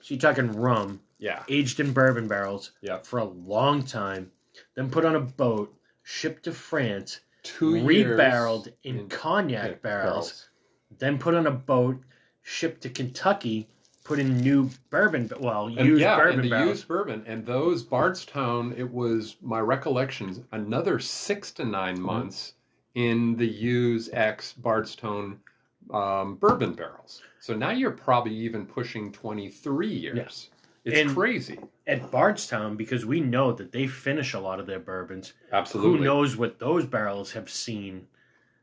so 0.00 0.14
you're 0.14 0.18
talking 0.20 0.52
rum 0.52 1.00
Yeah, 1.18 1.42
aged 1.48 1.80
in 1.80 1.92
bourbon 1.92 2.28
barrels 2.28 2.72
yeah, 2.82 2.98
for 3.02 3.18
a 3.18 3.24
long 3.24 3.82
time, 3.82 4.30
then 4.74 4.90
put 4.90 5.04
on 5.04 5.16
a 5.16 5.20
boat, 5.20 5.74
shipped 6.02 6.44
to 6.44 6.52
France, 6.52 7.20
two 7.42 7.74
years 7.76 8.18
rebarreled 8.18 8.72
in, 8.84 8.98
in- 8.98 9.08
cognac 9.08 9.80
barrels, 9.82 10.48
then 10.98 11.18
put 11.18 11.34
on 11.34 11.46
a 11.46 11.50
boat, 11.50 12.02
shipped 12.42 12.82
to 12.82 12.90
Kentucky, 12.90 13.66
put 14.04 14.18
in 14.18 14.38
new 14.38 14.68
bourbon, 14.90 15.30
well, 15.40 15.68
And 15.70 15.86
used 15.86 16.02
yeah, 16.02 16.16
bourbon 16.16 16.34
and 16.34 16.44
the 16.44 16.48
barrels. 16.50 16.68
used 16.70 16.88
bourbon, 16.88 17.24
and 17.26 17.46
those 17.46 17.82
Bardstown. 17.82 18.74
It 18.76 18.90
was 18.92 19.36
my 19.40 19.60
recollections 19.60 20.40
another 20.52 20.98
six 20.98 21.52
to 21.52 21.64
9 21.64 21.94
Mm-hmm. 21.94 22.04
months 22.04 22.54
in 22.94 23.36
the 23.36 23.46
use 23.46 24.08
X 24.12 24.52
Bardstown 24.52 25.38
um, 25.92 26.36
bourbon 26.36 26.74
barrels. 26.74 27.22
So 27.40 27.54
now 27.54 27.70
you're 27.70 27.90
probably 27.90 28.34
even 28.34 28.66
pushing 28.66 29.12
twenty 29.12 29.48
three 29.48 29.92
years. 29.92 30.50
It's 30.84 30.98
And- 30.98 31.14
crazy. 31.14 31.58
At 31.86 32.10
Bardstown, 32.12 32.76
because 32.76 33.04
we 33.04 33.18
know 33.20 33.50
that 33.52 33.72
they 33.72 33.88
finish 33.88 34.34
a 34.34 34.38
lot 34.38 34.60
of 34.60 34.66
their 34.66 34.78
bourbons. 34.78 35.32
Absolutely. 35.52 35.98
Who 35.98 36.04
knows 36.04 36.36
what 36.36 36.60
those 36.60 36.86
barrels 36.86 37.32
have 37.32 37.50
seen 37.50 38.06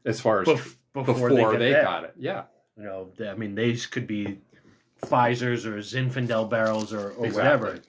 As 0.06 0.22
far 0.22 0.42
as 0.42 0.48
bef- 0.48 0.76
before, 0.94 1.30
before, 1.30 1.58
they, 1.58 1.74
they, 1.74 1.82
got 1.82 2.06
it, 2.06 2.14
yeah, 2.18 2.44
You 2.78 2.84
know, 2.86 3.10
I 3.28 3.34
mean, 3.34 3.54
these 3.54 3.86
could 3.86 4.08
be 4.08 4.40
Pfizer's 5.02 5.66
or 5.66 5.80
Zinfandel 5.80 6.50
barrels 6.50 6.94
or, 6.94 7.10
or 7.12 7.26
Exactly. 7.26 7.34
whatever. 7.70 7.80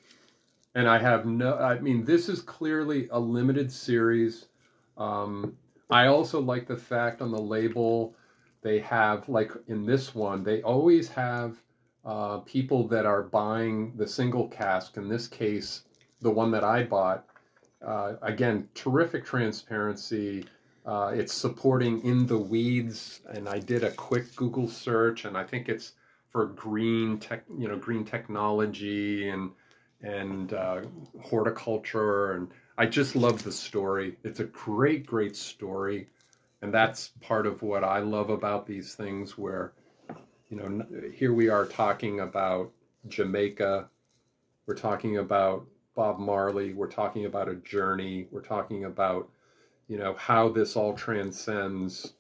And 0.75 0.89
I 0.89 0.99
have 0.99 1.25
no. 1.25 1.57
I 1.57 1.79
mean, 1.79 2.05
this 2.05 2.29
is 2.29 2.41
clearly 2.43 3.07
a 3.13 3.19
limited 3.21 3.71
series. 3.71 4.47
Um, 4.97 5.57
I 5.91 6.07
also 6.07 6.41
like 6.41 6.67
the 6.67 6.77
fact 6.77 7.23
on 7.23 7.31
the 7.31 7.41
label 7.41 8.15
they 8.63 8.79
have, 8.81 9.29
like 9.29 9.53
in 9.69 9.87
this 9.87 10.15
one, 10.15 10.43
they 10.43 10.63
always 10.63 11.09
have 11.09 11.57
uh, 12.05 12.39
people 12.39 12.87
that 12.89 13.07
are 13.07 13.23
buying 13.23 13.97
the 13.97 14.07
single 14.07 14.49
cask. 14.49 14.97
In 14.97 15.09
this 15.09 15.27
case, 15.29 15.83
the 16.21 16.31
one 16.31 16.51
that 16.51 16.65
I 16.65 16.83
bought. 16.83 17.25
Uh, 17.85 18.15
again, 18.23 18.69
terrific 18.75 19.25
transparency. 19.25 20.45
Uh, 20.85 21.13
it's 21.15 21.33
supporting 21.33 22.03
in 22.05 22.27
the 22.27 22.39
weeds, 22.39 23.21
and 23.33 23.49
I 23.49 23.59
did 23.59 23.85
a 23.85 23.91
quick 23.93 24.35
Google 24.35 24.69
search, 24.69 25.27
and 25.27 25.37
I 25.37 25.45
think 25.45 25.69
it's 25.69 25.93
for 26.29 26.47
green 26.47 27.19
tech, 27.19 27.45
you 27.57 27.69
know, 27.69 27.77
green 27.77 28.05
technology 28.05 29.29
and 29.29 29.51
and 30.03 30.53
uh, 30.53 30.83
horticulture, 31.23 32.33
and 32.33 32.49
I 32.79 32.87
just 32.87 33.17
love 33.17 33.43
the 33.43 33.51
story. 33.51 34.17
It's 34.23 34.39
a 34.39 34.45
great, 34.45 35.05
great 35.05 35.35
story, 35.35 36.07
and 36.63 36.73
that's 36.73 37.09
part 37.21 37.45
of 37.45 37.61
what 37.61 37.83
I 37.83 37.99
love 37.99 38.31
about 38.31 38.67
these 38.67 38.95
things. 38.95 39.37
Where, 39.37 39.73
you 40.49 40.57
know, 40.57 40.87
here 41.13 41.35
we 41.35 41.49
are 41.49 41.67
talking 41.67 42.21
about 42.21 42.71
Jamaica, 43.09 43.89
we're 44.67 44.77
talking 44.77 45.19
about 45.19 45.67
Bob 45.97 46.21
Marley, 46.21 46.73
we're 46.73 46.87
talking 46.87 47.25
about 47.27 47.49
a 47.49 47.57
journey, 47.57 48.29
we're 48.31 48.43
talking 48.43 48.85
about, 48.85 49.29
you 49.89 49.99
know, 49.99 50.15
how 50.15 50.49
this 50.49 50.77
all 50.77 50.95
transcends, 50.95 52.15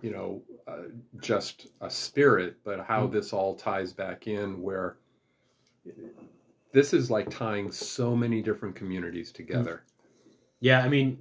you 0.00 0.12
know, 0.12 0.40
uh, 0.68 0.82
just 1.20 1.66
a 1.80 1.90
spirit, 1.90 2.56
but 2.62 2.78
how 2.86 3.08
Mm. 3.08 3.12
this 3.12 3.32
all 3.32 3.56
ties 3.56 3.92
back 3.92 4.28
in 4.28 4.62
where 4.62 4.96
this 6.72 6.92
is 6.92 7.10
like 7.10 7.30
tying 7.30 7.70
so 7.70 8.16
many 8.16 8.42
different 8.42 8.74
communities 8.76 9.32
together. 9.32 9.82
Yeah, 10.60 10.82
I 10.82 10.88
mean, 10.88 11.18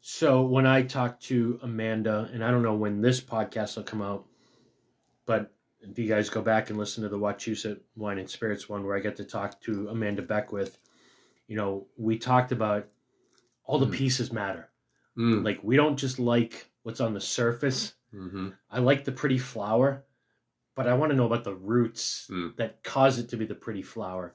so 0.00 0.42
when 0.42 0.66
I 0.66 0.82
talked 0.82 1.22
to 1.24 1.58
Amanda, 1.62 2.28
and 2.32 2.44
I 2.44 2.50
don't 2.50 2.62
know 2.62 2.74
when 2.74 3.00
this 3.00 3.20
podcast 3.20 3.76
will 3.76 3.84
come 3.84 4.02
out, 4.02 4.24
but 5.26 5.52
if 5.80 5.98
you 5.98 6.08
guys 6.08 6.30
go 6.30 6.42
back 6.42 6.70
and 6.70 6.78
listen 6.78 7.02
to 7.02 7.08
the 7.08 7.18
Wachusett 7.18 7.80
Wine 7.96 8.18
and 8.18 8.28
Spirits 8.28 8.68
one 8.68 8.84
where 8.84 8.96
I 8.96 9.00
get 9.00 9.16
to 9.16 9.24
talk 9.24 9.60
to 9.62 9.88
Amanda 9.88 10.22
Beckwith, 10.22 10.78
you 11.46 11.56
know, 11.56 11.86
we 11.96 12.18
talked 12.18 12.50
about 12.52 12.88
all 13.64 13.78
the 13.78 13.86
Mm. 13.86 13.92
pieces 13.92 14.32
matter. 14.32 14.70
Mm. 15.16 15.44
Like, 15.44 15.60
we 15.62 15.76
don't 15.76 15.96
just 15.96 16.18
like 16.18 16.70
what's 16.82 17.00
on 17.00 17.14
the 17.14 17.20
surface. 17.20 17.94
hmm 18.10 18.48
I 18.70 18.78
like 18.78 19.04
the 19.04 19.12
pretty 19.12 19.36
flower, 19.36 20.04
but 20.74 20.88
I 20.88 20.94
want 20.94 21.10
to 21.10 21.16
know 21.16 21.26
about 21.26 21.44
the 21.44 21.54
roots 21.54 22.26
Mm. 22.30 22.56
that 22.56 22.82
cause 22.82 23.18
it 23.18 23.28
to 23.28 23.36
be 23.36 23.44
the 23.44 23.54
pretty 23.54 23.82
flower. 23.82 24.34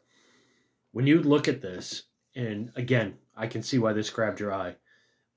When 0.94 1.06
you 1.08 1.22
look 1.22 1.48
at 1.48 1.60
this, 1.62 2.04
and 2.36 2.72
again, 2.76 3.16
I 3.36 3.48
can 3.48 3.62
see 3.64 3.78
why 3.80 3.94
this 3.94 4.10
grabbed 4.10 4.40
your 4.40 4.54
eye. 4.54 4.76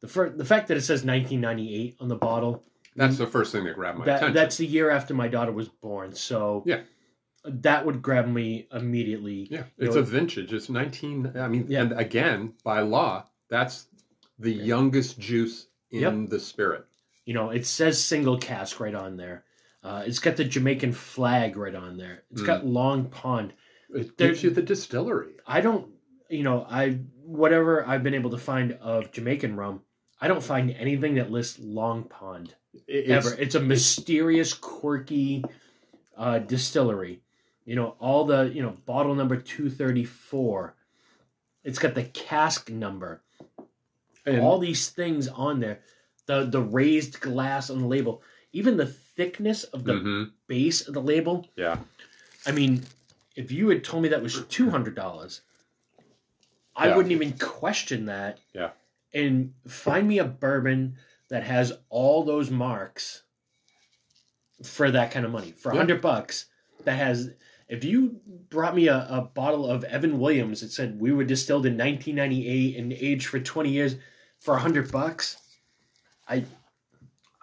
The 0.02 0.08
fir- 0.08 0.30
the 0.30 0.44
fact 0.44 0.68
that 0.68 0.76
it 0.76 0.82
says 0.82 1.04
1998 1.04 1.96
on 2.00 2.08
the 2.08 2.14
bottle, 2.16 2.62
That's 2.94 3.18
the 3.18 3.26
first 3.26 3.52
thing 3.52 3.64
that 3.64 3.74
grabbed 3.74 3.98
my 3.98 4.04
that, 4.04 4.16
attention. 4.18 4.34
that's 4.34 4.56
the 4.58 4.66
year 4.66 4.90
after 4.90 5.14
my 5.14 5.28
daughter 5.28 5.52
was 5.52 5.68
born. 5.68 6.14
So 6.14 6.62
Yeah. 6.66 6.82
that 7.44 7.84
would 7.86 8.02
grab 8.02 8.28
me 8.28 8.68
immediately. 8.72 9.48
Yeah, 9.50 9.64
it's 9.78 9.94
know, 9.94 10.02
a 10.02 10.04
vintage. 10.04 10.52
It's 10.52 10.68
19. 10.68 11.32
I 11.36 11.48
mean, 11.48 11.66
Yeah. 11.68 11.82
and 11.82 11.92
again, 11.98 12.54
by 12.64 12.80
law, 12.80 13.26
that's 13.48 13.86
the 14.38 14.52
youngest 14.52 15.18
juice 15.18 15.66
in 15.90 16.26
the 16.26 16.38
spirit. 16.40 16.84
You 17.24 17.32
know, 17.34 17.50
it 17.50 17.64
says 17.66 18.02
single 18.02 18.36
cask 18.38 18.78
right 18.80 18.94
on 18.94 19.16
there. 19.16 19.44
Uh, 19.82 20.02
it's 20.06 20.18
got 20.18 20.36
the 20.36 20.44
Jamaican 20.44 20.92
flag 20.92 21.56
right 21.56 21.74
on 21.74 21.96
there. 21.96 22.24
It's 22.30 22.42
Mm. 22.42 22.46
got 22.46 22.66
Long 22.66 23.06
Pond. 23.08 23.52
It 23.94 24.16
gives 24.16 24.42
you 24.42 24.50
the 24.50 24.62
distillery. 24.62 25.34
I 25.46 25.60
don't, 25.60 25.88
you 26.28 26.42
know, 26.42 26.66
I 26.68 26.98
whatever 27.22 27.86
I've 27.86 28.02
been 28.02 28.14
able 28.14 28.30
to 28.30 28.38
find 28.38 28.72
of 28.80 29.12
Jamaican 29.12 29.56
rum, 29.56 29.82
I 30.20 30.28
don't 30.28 30.42
find 30.42 30.70
anything 30.70 31.14
that 31.16 31.30
lists 31.30 31.58
Long 31.60 32.04
Pond 32.04 32.54
It- 32.86 33.08
ever. 33.10 33.30
It's, 33.32 33.38
It's 33.40 33.54
a 33.54 33.60
mysterious, 33.60 34.54
quirky 34.54 35.44
uh, 36.16 36.38
distillery. 36.40 37.20
You 37.64 37.74
know, 37.76 37.96
all 37.98 38.24
the 38.24 38.44
you 38.54 38.62
know 38.62 38.76
bottle 38.86 39.14
number 39.14 39.36
two 39.36 39.70
thirty 39.70 40.04
four. 40.04 40.74
It's 41.64 41.78
got 41.80 41.94
the 41.94 42.04
cask 42.04 42.70
number. 42.70 43.22
and, 44.24 44.40
all 44.40 44.58
these 44.58 44.88
things 44.88 45.28
on 45.28 45.60
there. 45.60 45.80
The 46.26 46.44
the 46.44 46.60
raised 46.62 47.20
glass 47.20 47.70
on 47.70 47.80
the 47.80 47.86
label, 47.86 48.22
even 48.52 48.76
the 48.76 48.86
thickness 48.86 49.62
of 49.64 49.84
the 49.84 49.92
Mhm, 49.94 50.30
base 50.48 50.86
of 50.88 50.94
the 50.94 51.02
label. 51.02 51.46
yeah, 51.56 51.78
I 52.44 52.52
mean, 52.52 52.82
if 53.36 53.52
you 53.52 53.68
had 53.68 53.84
told 53.84 54.02
me 54.02 54.08
that 54.08 54.22
was 54.22 54.44
two 54.48 54.70
hundred 54.70 54.94
dollars, 54.94 55.42
I 56.74 56.88
Yeah. 56.88 56.96
wouldn't 56.96 57.12
even 57.12 57.32
question 57.38 58.06
that. 58.06 58.40
Yeah. 58.54 58.70
And 59.14 59.54
find 59.66 60.08
me 60.08 60.18
a 60.18 60.24
bourbon 60.24 60.96
that 61.28 61.42
has 61.44 61.72
all 61.88 62.24
those 62.24 62.50
marks 62.50 63.22
for 64.62 64.90
that 64.90 65.10
kind 65.10 65.24
of 65.26 65.32
money. 65.32 65.52
For 65.52 65.70
a 65.70 65.74
Yeah. 65.74 65.80
hundred 65.80 66.00
bucks, 66.00 66.46
that 66.84 66.96
has 66.96 67.30
if 67.68 67.82
you 67.84 68.20
brought 68.48 68.76
me 68.76 68.86
a, 68.88 69.06
a 69.10 69.22
bottle 69.22 69.68
of 69.68 69.82
Evan 69.84 70.20
Williams 70.20 70.60
that 70.60 70.70
said 70.70 71.00
we 71.00 71.12
were 71.12 71.24
distilled 71.24 71.66
in 71.66 71.76
nineteen 71.76 72.14
ninety 72.14 72.46
eight 72.48 72.76
and 72.76 72.92
aged 72.92 73.26
for 73.26 73.40
twenty 73.40 73.70
years 73.70 73.96
for 74.38 74.54
a 74.54 74.60
hundred 74.60 74.90
bucks, 74.92 75.36
I 76.28 76.44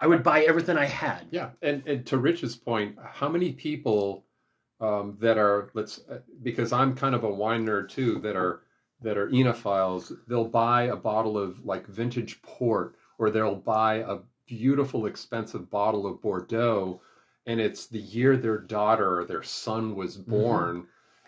I 0.00 0.06
would 0.06 0.22
buy 0.22 0.42
everything 0.42 0.76
I 0.76 0.86
had. 0.86 1.28
Yeah, 1.30 1.50
and, 1.62 1.86
and 1.86 2.06
to 2.06 2.18
Rich's 2.18 2.56
point, 2.56 2.96
how 3.00 3.28
many 3.28 3.52
people 3.52 4.24
um, 4.84 5.16
that 5.20 5.38
are 5.38 5.70
let's 5.74 6.00
uh, 6.10 6.18
because 6.42 6.72
I'm 6.72 6.94
kind 6.94 7.14
of 7.14 7.24
a 7.24 7.30
wine 7.30 7.64
nerd 7.66 7.88
too 7.88 8.18
that 8.20 8.36
are 8.36 8.62
that 9.02 9.16
are 9.18 9.28
enophiles, 9.28 10.12
they'll 10.28 10.48
buy 10.48 10.84
a 10.84 10.96
bottle 10.96 11.36
of 11.38 11.64
like 11.64 11.86
vintage 11.86 12.40
port 12.42 12.96
or 13.18 13.30
they'll 13.30 13.56
buy 13.56 13.96
a 13.96 14.18
beautiful 14.46 15.06
expensive 15.06 15.68
bottle 15.70 16.06
of 16.06 16.20
Bordeaux 16.22 17.00
and 17.46 17.60
it's 17.60 17.86
the 17.86 17.98
year 17.98 18.36
their 18.36 18.58
daughter 18.58 19.20
or 19.20 19.24
their 19.24 19.42
son 19.42 19.94
was 19.94 20.16
Mm-hmm. 20.18 20.30
born. 20.30 20.86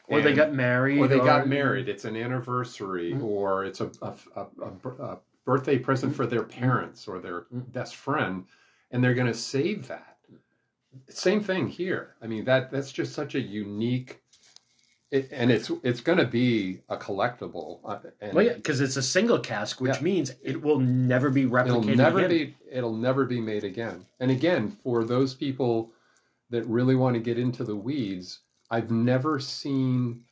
Or 0.09 0.21
they 0.21 0.35
got 0.35 0.55
married. 0.55 0.99
or 1.01 1.09
they 1.09 1.19
got 1.19 1.49
married. 1.49 1.89
It's 1.89 2.05
an 2.05 2.17
anniversary, 2.17 3.13
Mhm. 3.13 3.25
or 3.25 3.65
it's 3.65 3.81
a, 3.81 3.91
a, 4.03 4.15
a, 4.37 4.47
a 4.63 4.71
bir- 4.71 5.03
a 5.03 5.19
birthday 5.45 5.79
present 5.81 6.15
for 6.15 6.27
their 6.27 6.45
parents 6.45 7.09
or 7.09 7.19
their 7.19 7.41
Mhm. 7.53 7.73
best 7.73 7.97
friend, 7.97 8.45
and 8.93 9.03
they're 9.03 9.15
going 9.15 9.27
to 9.27 9.35
save 9.35 9.89
that. 9.89 10.16
Same 11.09 11.42
thing 11.42 11.68
here. 11.68 12.14
I 12.22 12.26
mean 12.26 12.44
that 12.44 12.70
that's 12.70 12.92
just 12.92 13.12
such 13.14 13.34
a 13.34 13.40
unique, 13.40 14.20
it, 15.11 15.28
and 15.32 15.51
it's 15.51 15.70
it's 15.82 16.01
going 16.01 16.18
to 16.18 16.26
be 16.26 16.80
a 16.88 16.97
collectible. 16.97 17.80
Uh, 17.84 17.99
and 18.20 18.34
Well, 18.34 18.44
yeah, 18.47 18.55
because 18.55 18.80
it's 18.80 18.97
a 18.97 19.03
single 19.03 19.38
cask, 19.38 19.80
which 19.80 19.97
Yeah. 19.97 20.03
means 20.03 20.34
it 20.42 20.61
will 20.62 20.78
never 20.80 21.30
be 21.30 21.44
replicated. 21.47 21.66
it'll 21.68 21.82
never 21.97 22.18
again. 22.18 22.30
be 22.30 22.55
it'll 22.70 22.97
never 22.97 23.24
be 23.24 23.40
made 23.40 23.64
again. 23.64 24.07
And 24.20 24.30
again, 24.30 24.70
for 24.70 25.05
those 25.05 25.34
people 25.34 25.92
that 26.51 26.64
really 26.66 26.94
want 26.94 27.14
to 27.14 27.20
get 27.20 27.38
into 27.38 27.64
the 27.64 27.76
weeds, 27.76 28.40
I've 28.70 28.90
never 28.90 29.40
seen 29.40 30.22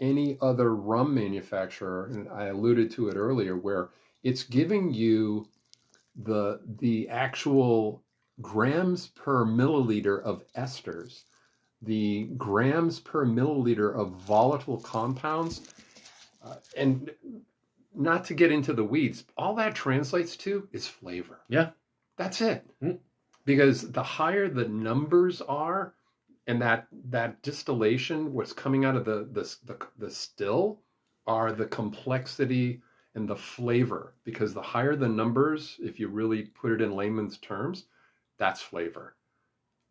any 0.00 0.36
other 0.40 0.74
rum 0.74 1.14
manufacturer, 1.14 2.06
and 2.12 2.28
I 2.28 2.46
alluded 2.46 2.90
to 2.92 3.08
it 3.08 3.16
earlier, 3.16 3.56
where 3.56 3.90
it's 4.22 4.42
giving 4.44 4.92
you 4.92 5.48
the 6.16 6.60
the 6.80 7.08
actual 7.08 8.03
grams 8.40 9.08
per 9.08 9.44
milliliter 9.44 10.20
of 10.22 10.44
esters, 10.56 11.22
the 11.82 12.24
grams 12.36 13.00
per 13.00 13.24
milliliter 13.26 13.94
of 13.94 14.12
volatile 14.12 14.80
compounds, 14.80 15.60
uh, 16.42 16.56
and 16.76 17.10
not 17.94 18.24
to 18.24 18.34
get 18.34 18.50
into 18.50 18.72
the 18.72 18.84
weeds, 18.84 19.24
all 19.36 19.54
that 19.54 19.74
translates 19.74 20.36
to 20.36 20.68
is 20.72 20.86
flavor. 20.86 21.40
Yeah. 21.48 21.70
That's 22.16 22.40
it. 22.40 22.64
Mm. 22.82 22.98
Because 23.44 23.90
the 23.90 24.02
higher 24.02 24.48
the 24.48 24.68
numbers 24.68 25.40
are, 25.42 25.94
and 26.46 26.60
that 26.62 26.86
that 27.10 27.42
distillation, 27.42 28.32
what's 28.32 28.52
coming 28.52 28.84
out 28.84 28.96
of 28.96 29.04
the 29.04 29.28
the 29.32 29.56
the, 29.64 29.86
the 29.98 30.10
still, 30.10 30.80
are 31.26 31.52
the 31.52 31.66
complexity 31.66 32.82
and 33.14 33.28
the 33.28 33.36
flavor. 33.36 34.14
Because 34.24 34.54
the 34.54 34.62
higher 34.62 34.96
the 34.96 35.08
numbers, 35.08 35.76
if 35.80 36.00
you 36.00 36.08
really 36.08 36.44
put 36.44 36.72
it 36.72 36.80
in 36.80 36.94
layman's 36.94 37.38
terms, 37.38 37.84
that's 38.38 38.60
flavor. 38.60 39.14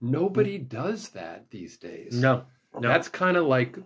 Nobody 0.01 0.57
does 0.57 1.09
that 1.09 1.49
these 1.49 1.77
days. 1.77 2.13
No, 2.13 2.43
no. 2.77 2.87
That's 2.89 3.07
kind 3.07 3.37
of 3.37 3.45
like 3.45 3.77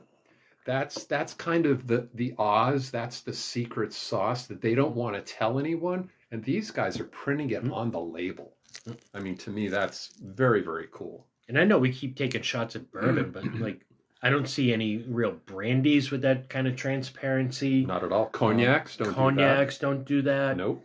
that's 0.65 1.05
that's 1.05 1.33
kind 1.33 1.65
of 1.65 1.87
the 1.87 2.07
the 2.13 2.33
Oz. 2.37 2.89
That's 2.91 3.21
the 3.21 3.33
secret 3.33 3.93
sauce 3.93 4.47
that 4.47 4.61
they 4.61 4.73
don't 4.75 4.95
want 4.95 5.15
to 5.15 5.21
tell 5.21 5.59
anyone, 5.59 6.09
and 6.31 6.43
these 6.43 6.71
guys 6.71 6.99
are 6.99 7.05
printing 7.05 7.51
it 7.51 7.63
Mm. 7.63 7.73
on 7.73 7.91
the 7.91 7.99
label. 8.01 8.53
Mm. 8.87 8.97
I 9.13 9.19
mean, 9.19 9.37
to 9.37 9.49
me, 9.51 9.67
that's 9.67 10.09
very 10.21 10.61
very 10.61 10.87
cool. 10.91 11.25
and 11.47 11.57
I 11.57 11.63
know 11.63 11.77
we 11.77 11.93
keep 11.93 12.17
taking 12.17 12.41
shots 12.41 12.75
at 12.75 12.91
bourbon, 12.91 13.31
but 13.31 13.45
like 13.59 13.85
I 14.23 14.31
don't 14.31 14.49
see 14.49 14.73
any 14.73 14.97
real 14.97 15.33
brandies 15.45 16.09
with 16.09 16.23
that 16.23 16.49
kind 16.49 16.67
of 16.67 16.75
transparency. 16.75 17.85
Not 17.85 18.03
at 18.03 18.11
all. 18.11 18.27
Cognacs 18.29 18.97
don't 18.97 19.09
do 19.09 19.13
that. 19.13 19.15
Cognacs 19.15 19.77
don't 19.79 20.03
do 20.05 20.21
that. 20.23 20.57
Nope. 20.57 20.83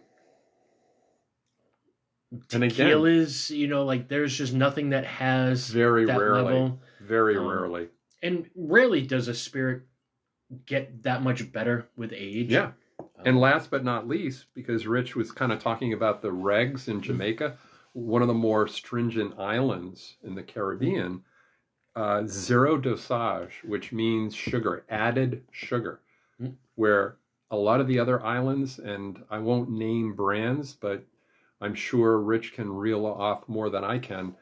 And 2.53 2.65
again, 2.65 2.89
Tequilas, 2.91 3.51
you 3.51 3.69
know, 3.69 3.85
like 3.85 4.09
there's 4.09 4.37
just 4.37 4.55
nothing 4.55 4.91
that 4.91 5.05
has 5.05 5.69
very 5.69 6.07
that 6.07 6.19
rarely, 6.19 6.45
level. 6.55 6.81
very 7.01 7.37
Um, 7.37 7.47
rarely. 7.47 7.89
And 8.23 8.49
rarely 8.55 9.03
does 9.03 9.29
a 9.29 9.35
spirit 9.35 9.83
get 10.67 11.03
that 11.03 11.23
much 11.23 11.53
better 11.53 11.89
with 11.97 12.13
age. 12.15 12.51
Yeah. 12.51 12.73
Um, 12.99 13.07
And 13.25 13.39
last 13.41 13.71
but 13.71 13.85
not 13.85 14.09
least, 14.09 14.47
because 14.55 14.87
Rich 14.87 15.15
was 15.17 15.31
kind 15.33 15.53
of 15.53 15.59
talking 15.59 15.93
about 15.93 16.23
the 16.23 16.31
regs 16.31 16.89
in 16.89 17.01
Jamaica, 17.03 17.57
one 17.93 18.23
of 18.23 18.29
the 18.29 18.35
more 18.35 18.67
stringent 18.69 19.39
islands 19.39 20.17
in 20.23 20.35
the 20.35 20.43
Caribbean, 20.43 21.23
uh, 21.95 22.23
zero 22.27 22.79
dosage, 22.79 23.63
which 23.65 23.93
means 23.93 24.35
sugar, 24.35 24.85
added 24.89 25.43
sugar, 25.51 26.01
Mm. 26.41 26.55
where 26.77 27.17
a 27.51 27.57
lot 27.57 27.81
of 27.81 27.87
the 27.89 27.99
other 27.99 28.25
islands, 28.25 28.79
and 28.79 29.23
I 29.29 29.39
won't 29.39 29.69
name 29.71 30.15
brands, 30.15 30.73
but 30.73 31.05
I'm 31.63 31.75
sure 31.75 32.19
Rich 32.19 32.53
can 32.55 32.71
reel 32.71 33.07
off 33.07 33.49
more 33.49 33.71
than 33.71 33.85
I 33.85 33.99
can. 33.99 34.35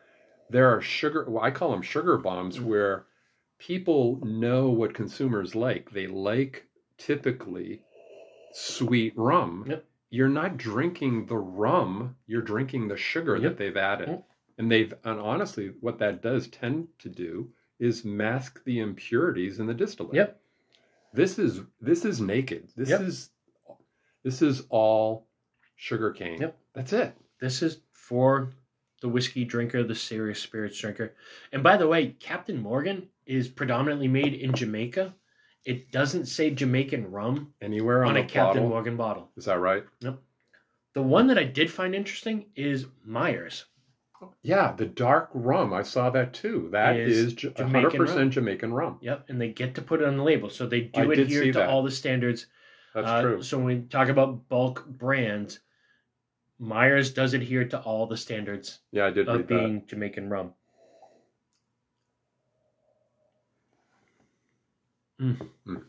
There 0.48 0.68
are 0.74 0.80
sugar, 0.80 1.24
well, 1.28 1.44
I 1.44 1.50
call 1.50 1.70
them 1.70 1.82
sugar 1.82 2.16
bombs, 2.16 2.58
Mm. 2.58 2.64
where 2.64 3.06
people 3.58 4.18
know 4.24 4.68
what 4.70 4.94
consumers 4.94 5.54
like. 5.54 5.90
They 5.92 6.06
like 6.06 6.66
typically 6.96 7.82
sweet 8.52 9.12
rum. 9.16 9.64
Yep. 9.68 9.84
You're 10.10 10.28
not 10.28 10.56
drinking 10.56 11.26
the 11.26 11.36
rum, 11.36 12.16
you're 12.26 12.42
drinking 12.42 12.88
the 12.88 12.96
sugar 12.96 13.36
Yep. 13.36 13.42
that 13.42 13.56
they've 13.58 13.76
added. 13.76 14.08
Yep. 14.08 14.26
And 14.58 14.70
they've 14.72 14.92
and 15.04 15.20
honestly, 15.20 15.68
what 15.80 15.98
that 16.00 16.20
does 16.22 16.48
tend 16.48 16.88
to 16.98 17.08
do 17.08 17.52
is 17.78 18.04
mask 18.04 18.62
the 18.64 18.80
impurities 18.80 19.58
in 19.60 19.66
the 19.66 19.74
distillate. 19.74 20.14
Yep. 20.14 20.40
This 21.12 21.38
is 21.38 21.60
this 21.80 22.04
is 22.04 22.20
naked. 22.20 22.70
This 22.76 22.90
is 22.90 23.30
this 24.24 24.42
is 24.42 24.66
all 24.68 25.26
sugar 25.81 26.11
cane. 26.12 26.41
Yep. 26.41 26.59
That's 26.74 26.93
it. 26.93 27.14
This 27.41 27.62
is 27.62 27.78
for 27.93 28.51
the 29.01 29.09
whiskey 29.09 29.47
drinker, 29.47 29.83
the 29.83 29.95
serious 29.95 30.39
spirits 30.39 30.78
drinker. 30.78 31.14
And 31.53 31.62
by 31.62 31.78
the 31.78 31.89
way, 31.89 32.09
Captain 32.20 32.61
Morgan 32.61 33.09
is 33.26 33.49
predominantly 33.49 34.07
made 34.09 34.35
in 34.35 34.53
Jamaica. 34.55 35.14
It 35.64 35.91
doesn't 35.91 36.26
say 36.26 36.51
Jamaican 36.51 37.11
rum 37.11 37.55
Anywhere 37.62 38.05
on, 38.05 38.11
on, 38.11 38.16
a 38.18 38.22
Captain 38.24 38.62
bottle. 38.62 38.68
Morgan 38.68 38.97
bottle. 38.97 39.31
Is 39.39 39.47
that 39.47 39.59
right? 39.59 39.85
Nope. 40.03 40.22
The 40.95 41.03
one 41.03 41.28
that 41.28 41.39
I 41.39 41.45
did 41.45 41.70
find 41.70 41.95
interesting 41.95 42.47
is 42.57 42.87
Myers. 43.05 43.64
Yeah, 44.43 44.74
the 44.76 44.85
dark 44.85 45.31
rum. 45.33 45.72
I 45.72 45.83
saw 45.83 46.11
that 46.11 46.35
too. 46.35 46.68
That 46.72 46.97
Is 46.97 47.16
is, 47.16 47.33
Jamaican 47.35 48.01
100% 48.01 48.16
rum. 48.16 48.31
Jamaican 48.31 48.74
rum. 48.74 48.99
Yep, 49.01 49.24
and 49.31 49.41
they 49.41 49.49
get 49.49 49.74
to 49.76 49.83
put 49.83 50.03
it 50.03 50.07
on 50.09 50.18
the 50.18 50.22
label, 50.22 50.51
so 50.51 50.66
they 50.66 50.83
do 50.83 51.11
I 51.11 51.14
adhere 51.14 51.45
to 51.45 51.53
that. 51.53 51.70
all 51.70 51.83
the 51.83 51.91
standards. 51.91 52.47
That's 52.95 53.07
Uh, 53.07 53.22
true. 53.22 53.43
So 53.43 53.57
when 53.57 53.66
we 53.66 53.81
talk 53.87 54.09
about 54.09 54.47
bulk 54.51 54.87
brands, 54.87 55.61
Myers 56.70 57.11
does 57.11 57.32
adhere 57.32 57.64
to 57.64 57.80
all 57.80 58.06
the 58.06 58.18
standards 58.18 58.80
Yeah, 58.92 59.06
I 59.06 59.11
did 59.11 59.26
of 59.28 59.46
being 59.46 59.86
Jamaican 59.86 60.28
rum. 60.28 60.52
Mm. 65.18 65.48
Mm. 65.66 65.84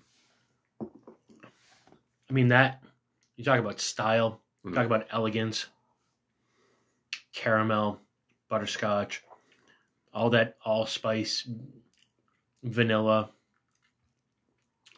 I 2.29 2.33
mean 2.33 2.47
that 2.47 2.81
you 3.35 3.43
talk 3.43 3.59
about 3.59 3.81
style, 3.81 4.41
Mhm. 4.65 4.73
talk 4.73 4.85
about 4.85 5.07
elegance, 5.11 5.67
caramel, 7.33 7.99
butterscotch, 8.49 9.21
all 10.13 10.29
that 10.29 10.57
allspice, 10.65 11.47
vanilla. 12.63 13.31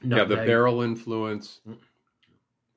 that. 0.02 0.18
Yeah, 0.18 0.24
the 0.26 0.36
nutmeg. 0.36 0.48
barrel 0.48 0.82
influence. 0.82 1.62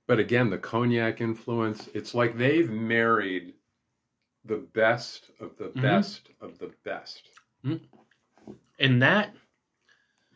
But 0.06 0.18
again, 0.20 0.50
the 0.50 0.58
cognac 0.58 1.20
influence. 1.20 1.88
It's 1.94 2.14
like 2.14 2.36
they've 2.36 2.70
married 2.70 3.54
the 4.44 4.58
best 4.58 5.30
of 5.40 5.56
the 5.58 5.70
Mhm. 5.70 5.82
best 5.82 6.28
of 6.40 6.58
the 6.58 6.72
best. 6.84 7.28
and 8.78 9.02
that 9.02 9.34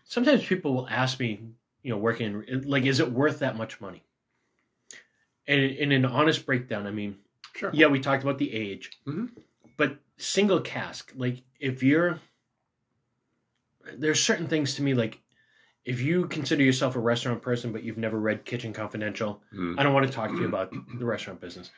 sometimes 0.05 0.45
people 0.45 0.75
will 0.75 0.89
ask 0.89 1.21
me 1.21 1.41
you 1.83 1.91
know 1.91 1.97
working 1.99 2.43
like 2.65 2.85
is 2.85 2.99
it 2.99 3.13
worth 3.13 3.39
that 3.39 3.55
much 3.57 3.81
money 3.81 4.03
and 5.47 5.61
in 5.61 5.93
an 5.93 6.05
honest 6.05 6.45
breakdown 6.47 6.87
i 6.87 6.91
mean 6.91 7.17
Sure. 7.55 7.71
yeah 7.73 7.87
we 7.87 8.01
talked 8.01 8.23
about 8.25 8.39
the 8.39 8.53
age 8.53 8.99
Mhm. 9.07 9.31
but 9.77 9.99
single 10.17 10.61
cask 10.61 11.13
like 11.15 11.43
if 11.61 11.83
you're 11.85 12.19
there's 13.95 14.21
certain 14.21 14.49
things 14.49 14.75
to 14.75 14.83
me 14.83 14.95
like 14.95 15.21
if 15.85 16.01
you 16.01 16.27
consider 16.27 16.63
yourself 16.63 16.95
a 16.97 17.01
restaurant 17.01 17.41
person 17.43 17.73
but 17.73 17.83
you've 17.83 17.99
never 17.99 18.19
read 18.19 18.45
kitchen 18.45 18.73
confidential 18.73 19.43
Mm. 19.55 19.79
I 19.79 19.83
don't 19.83 19.95
want 19.95 20.07
to 20.07 20.13
talk 20.13 20.31
to 20.31 20.37
you 20.37 20.47
about 20.47 20.73
the 20.99 21.05
restaurant 21.05 21.41
business. 21.41 21.71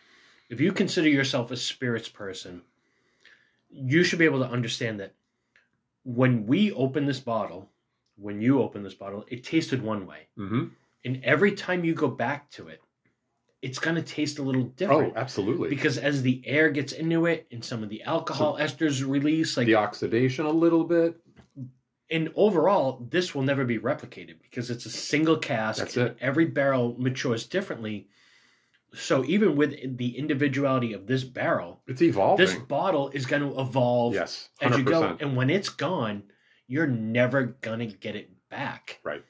If 0.51 0.61
you 0.61 0.73
consider 0.73 1.09
yourself 1.09 1.51
a 1.51 1.57
spirits 1.57 2.09
person, 2.09 2.63
you 3.71 4.05
should 4.05 4.19
be 4.19 4.25
able 4.27 4.41
to 4.41 4.51
understand 4.51 5.01
that 5.01 5.15
when 6.05 6.47
we 6.47 6.73
open 6.73 7.07
this 7.07 7.21
bottle, 7.21 7.71
when 8.17 8.41
you 8.41 8.61
open 8.61 8.83
this 8.83 8.95
bottle, 8.95 9.25
it 9.29 9.45
tasted 9.45 9.83
one 9.83 10.07
way. 10.07 10.27
hmm 10.37 10.65
And 11.05 11.25
every 11.25 11.53
time 11.53 11.85
you 11.85 11.95
go 11.95 12.09
back 12.09 12.51
to 12.53 12.69
it, 12.69 12.81
it's 13.63 13.79
going 13.79 13.95
to 13.97 14.03
taste 14.03 14.39
a 14.41 14.43
little 14.43 14.65
different. 14.65 15.15
Oh, 15.17 15.21
absolutely. 15.21 15.69
because 15.71 15.97
as 15.97 16.23
the 16.23 16.43
air 16.45 16.69
gets 16.71 16.93
into 16.93 17.27
it 17.27 17.47
and 17.53 17.65
some 17.65 17.83
of 17.85 17.89
the 17.89 18.03
alcohol 18.03 18.59
esters 18.59 19.07
release, 19.09 19.57
like 19.57 19.67
the 19.67 19.77
oxidation 19.77 20.45
a 20.47 20.51
little 20.51 20.85
bit. 20.85 21.17
And 22.13 22.31
overall, 22.37 23.07
this 23.11 23.35
will 23.35 23.43
never 23.43 23.65
be 23.65 23.79
replicated 23.79 24.37
because 24.43 24.71
it's 24.71 24.87
a 24.87 24.91
single 24.91 25.39
cask. 25.39 25.79
That's 25.79 25.97
and 25.97 26.09
it. 26.09 26.17
Every 26.21 26.45
barrel 26.45 26.95
matures 26.99 27.47
differently. 27.47 28.09
So 28.95 29.25
even 29.25 29.57
with 29.57 29.97
the 29.97 30.19
individuality 30.19 30.93
of 30.93 31.07
this 31.07 31.25
barrel, 31.25 31.81
It's 31.87 32.03
evolving. 32.03 32.45
this 32.45 32.55
bottle 32.55 33.09
is 33.09 33.25
going 33.25 33.43
to 33.43 33.59
evolve 33.59 34.15
yes, 34.15 34.51
as 34.61 34.77
you 34.77 34.85
go. 34.85 35.17
And 35.19 35.35
when 35.35 35.49
it's 35.49 35.71
gone, 35.71 36.25
you're 36.69 36.87
never 36.87 37.45
going 37.63 37.79
to 37.79 37.87
get 37.87 38.17
it 38.17 38.31
back. 38.51 39.01
Right. 39.03 39.25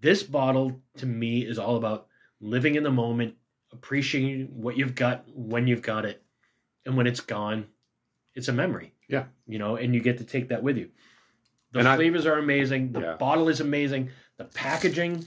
This 0.00 0.22
bottle 0.22 0.80
to 0.98 1.06
me 1.06 1.40
is 1.44 1.58
all 1.58 1.76
about 1.76 2.06
living 2.40 2.76
in 2.76 2.84
the 2.84 2.90
moment, 2.90 3.34
appreciating 3.72 4.48
what 4.52 4.76
you've 4.76 4.94
got 4.94 5.24
when 5.34 5.66
you've 5.66 5.82
got 5.82 6.04
it. 6.04 6.22
And 6.86 6.96
when 6.96 7.08
it's 7.08 7.20
gone, 7.20 7.66
it's 8.34 8.48
a 8.48 8.52
memory. 8.52 8.94
Yeah. 9.08 9.24
You 9.48 9.58
know, 9.58 9.74
and 9.74 9.92
you 9.94 10.00
get 10.00 10.18
to 10.18 10.24
take 10.24 10.48
that 10.50 10.62
with 10.62 10.76
you. 10.78 10.90
The 11.72 11.80
And 11.80 11.88
I- 11.88 11.96
flavors 11.96 12.26
are 12.26 12.38
amazing. 12.38 12.92
The 12.92 13.00
Yeah. 13.00 13.16
bottle 13.16 13.48
is 13.48 13.60
amazing. 13.60 14.10
The 14.38 14.44
packaging. 14.46 15.24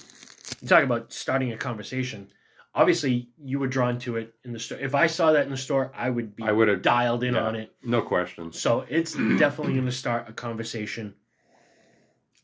You 0.61 0.67
talk 0.67 0.83
about 0.83 1.11
starting 1.13 1.51
a 1.53 1.57
conversation. 1.57 2.29
Obviously, 2.75 3.29
you 3.37 3.59
were 3.59 3.67
drawn 3.67 3.99
to 3.99 4.17
it 4.17 4.33
in 4.43 4.51
the 4.51 4.59
store. 4.59 4.79
If 4.79 4.95
I 4.95 5.05
saw 5.07 5.31
that 5.33 5.45
in 5.45 5.51
the 5.51 5.57
store, 5.57 5.91
I 5.93 6.09
would 6.09 6.35
be 6.35 6.43
I 6.43 6.51
would 6.51 6.67
have 6.67 6.81
dialed 6.81 7.23
in 7.23 7.35
yeah. 7.35 7.43
on 7.45 7.55
it. 7.55 7.73
no 7.83 8.01
question. 8.01 8.51
So 8.51 8.81
it's 8.89 9.13
definitely 9.13 9.73
going 9.73 9.85
to 9.85 9.91
start 9.91 10.27
a 10.27 10.33
conversation 10.33 11.13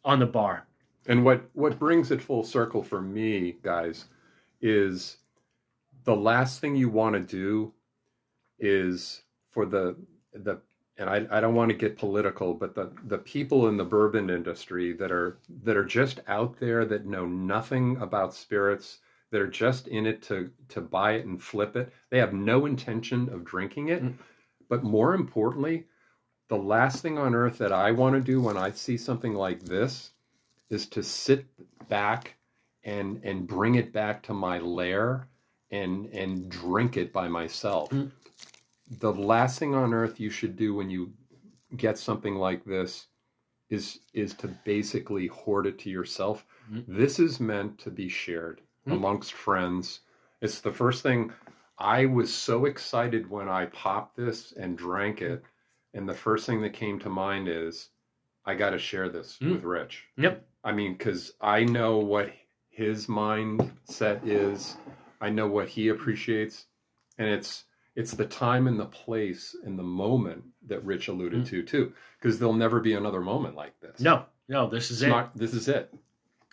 on 0.06 0.20
the 0.20 0.26
bar. 0.28 0.68
And 1.08 1.26
what 1.26 1.50
what 1.54 1.80
brings 1.80 2.12
it 2.12 2.22
full 2.22 2.44
circle 2.44 2.84
for 2.84 3.02
me, 3.02 3.58
guys, 3.64 4.06
is 4.62 5.18
the 6.04 6.16
last 6.16 6.62
thing 6.62 6.76
you 6.76 6.90
want 6.90 7.16
to 7.16 7.22
do 7.22 7.74
is 8.60 9.24
for 9.50 9.66
the 9.66 9.96
the 10.34 10.62
and 11.00 11.10
I, 11.10 11.26
I 11.32 11.40
don't 11.40 11.56
want 11.56 11.70
to 11.70 11.78
get 11.78 11.98
political, 11.98 12.54
but 12.54 12.76
the 12.76 12.92
the 13.06 13.18
people 13.18 13.70
in 13.70 13.78
the 13.78 13.86
bourbon 13.86 14.30
industry 14.30 14.94
that 14.94 15.12
are 15.12 15.38
that 15.64 15.78
are 15.78 15.86
just 15.86 16.20
out 16.28 16.60
there 16.60 16.86
that 16.86 17.06
know 17.06 17.26
nothing 17.26 17.98
about 18.02 18.34
spirits, 18.36 19.00
that 19.32 19.42
are 19.42 19.48
just 19.48 19.88
in 19.88 20.06
it 20.06 20.22
to 20.24 20.52
to 20.68 20.82
buy 20.82 21.14
it 21.14 21.26
and 21.26 21.42
flip 21.42 21.76
it. 21.76 21.92
They 22.10 22.20
have 22.20 22.34
no 22.34 22.66
intention 22.66 23.30
of 23.30 23.46
drinking 23.46 23.88
it. 23.90 24.04
Mm. 24.04 24.16
But 24.68 24.84
more 24.84 25.16
importantly, 25.16 25.86
the 26.50 26.58
last 26.58 27.02
thing 27.02 27.18
on 27.18 27.34
earth 27.34 27.58
that 27.60 27.72
I 27.72 27.92
want 27.92 28.16
to 28.16 28.22
do 28.22 28.42
when 28.42 28.58
I 28.58 28.72
see 28.72 28.98
something 28.98 29.34
like 29.34 29.64
this 29.64 30.12
is 30.70 30.86
to 30.88 31.02
sit 31.02 31.46
back 31.88 32.36
and 32.84 33.22
and 33.24 33.48
bring 33.48 33.76
it 33.76 33.94
back 33.94 34.22
to 34.24 34.34
my 34.34 34.60
lair 34.60 35.28
and 35.72 36.08
and 36.08 36.50
drink 36.50 36.98
it 36.98 37.14
by 37.14 37.30
myself. 37.30 37.90
Mm. 37.90 38.12
The 38.90 39.14
last 39.14 39.60
thing 39.60 39.76
on 39.76 39.94
earth 39.94 40.20
you 40.20 40.30
should 40.30 40.56
do 40.56 40.74
when 40.74 40.90
you 40.90 41.14
get 41.78 41.98
something 41.98 42.36
like 42.36 42.64
this 42.66 43.08
is 43.70 44.00
is 44.14 44.34
to 44.36 44.48
basically 44.66 45.28
hoard 45.28 45.68
it 45.68 45.78
to 45.80 45.90
yourself. 45.90 46.46
Mm. 46.72 46.86
This 46.88 47.20
is 47.20 47.40
meant 47.40 47.78
to 47.80 47.92
be 47.92 48.10
shared 48.10 48.62
Mm. 48.88 48.94
amongst 48.94 49.34
friends. 49.34 50.00
It's 50.42 50.62
the 50.62 50.72
first 50.72 51.04
thing 51.04 51.32
I 51.78 52.06
was 52.06 52.34
so 52.34 52.66
excited 52.66 53.30
when 53.30 53.48
I 53.50 53.66
popped 53.68 54.16
this 54.18 54.54
and 54.54 54.78
drank 54.78 55.22
it 55.22 55.44
and 55.94 56.08
the 56.08 56.14
first 56.16 56.46
thing 56.46 56.62
that 56.62 56.74
came 56.74 56.98
to 57.00 57.10
mind 57.10 57.48
is 57.48 57.90
I 58.46 58.56
got 58.56 58.72
to 58.72 58.80
share 58.80 59.10
this 59.10 59.38
Mm. 59.40 59.52
with 59.52 59.64
Rich. 59.64 60.06
Yep. 60.18 60.48
I 60.64 60.72
mean, 60.72 60.94
because 60.94 61.34
I 61.42 61.64
know 61.64 61.98
what 61.98 62.34
his 62.70 63.08
mindset 63.08 64.26
is. 64.26 64.78
I 65.22 65.30
know 65.30 65.48
what 65.48 65.68
he 65.68 65.90
appreciates, 65.90 66.66
and 67.18 67.28
it's 67.28 67.66
it's 68.00 68.12
the 68.12 68.26
time 68.26 68.68
and 68.68 68.80
the 68.80 68.86
place 68.86 69.56
and 69.66 69.78
the 69.78 69.84
moment 69.84 70.44
that 70.68 70.84
Rich 70.86 71.08
alluded 71.10 71.42
Mm. 71.44 71.48
to 71.50 71.64
too. 71.64 71.94
Because 72.18 72.40
there'll 72.40 72.54
never 72.54 72.80
be 72.80 72.94
another 72.94 73.22
moment 73.22 73.56
like 73.56 73.80
this. 73.82 74.00
No, 74.00 74.26
no, 74.48 74.70
this 74.70 74.90
is 74.92 75.02
it's 75.02 75.08
it. 75.08 75.10
not. 75.10 75.36
This 75.38 75.54
is 75.54 75.68
it. 75.68 75.94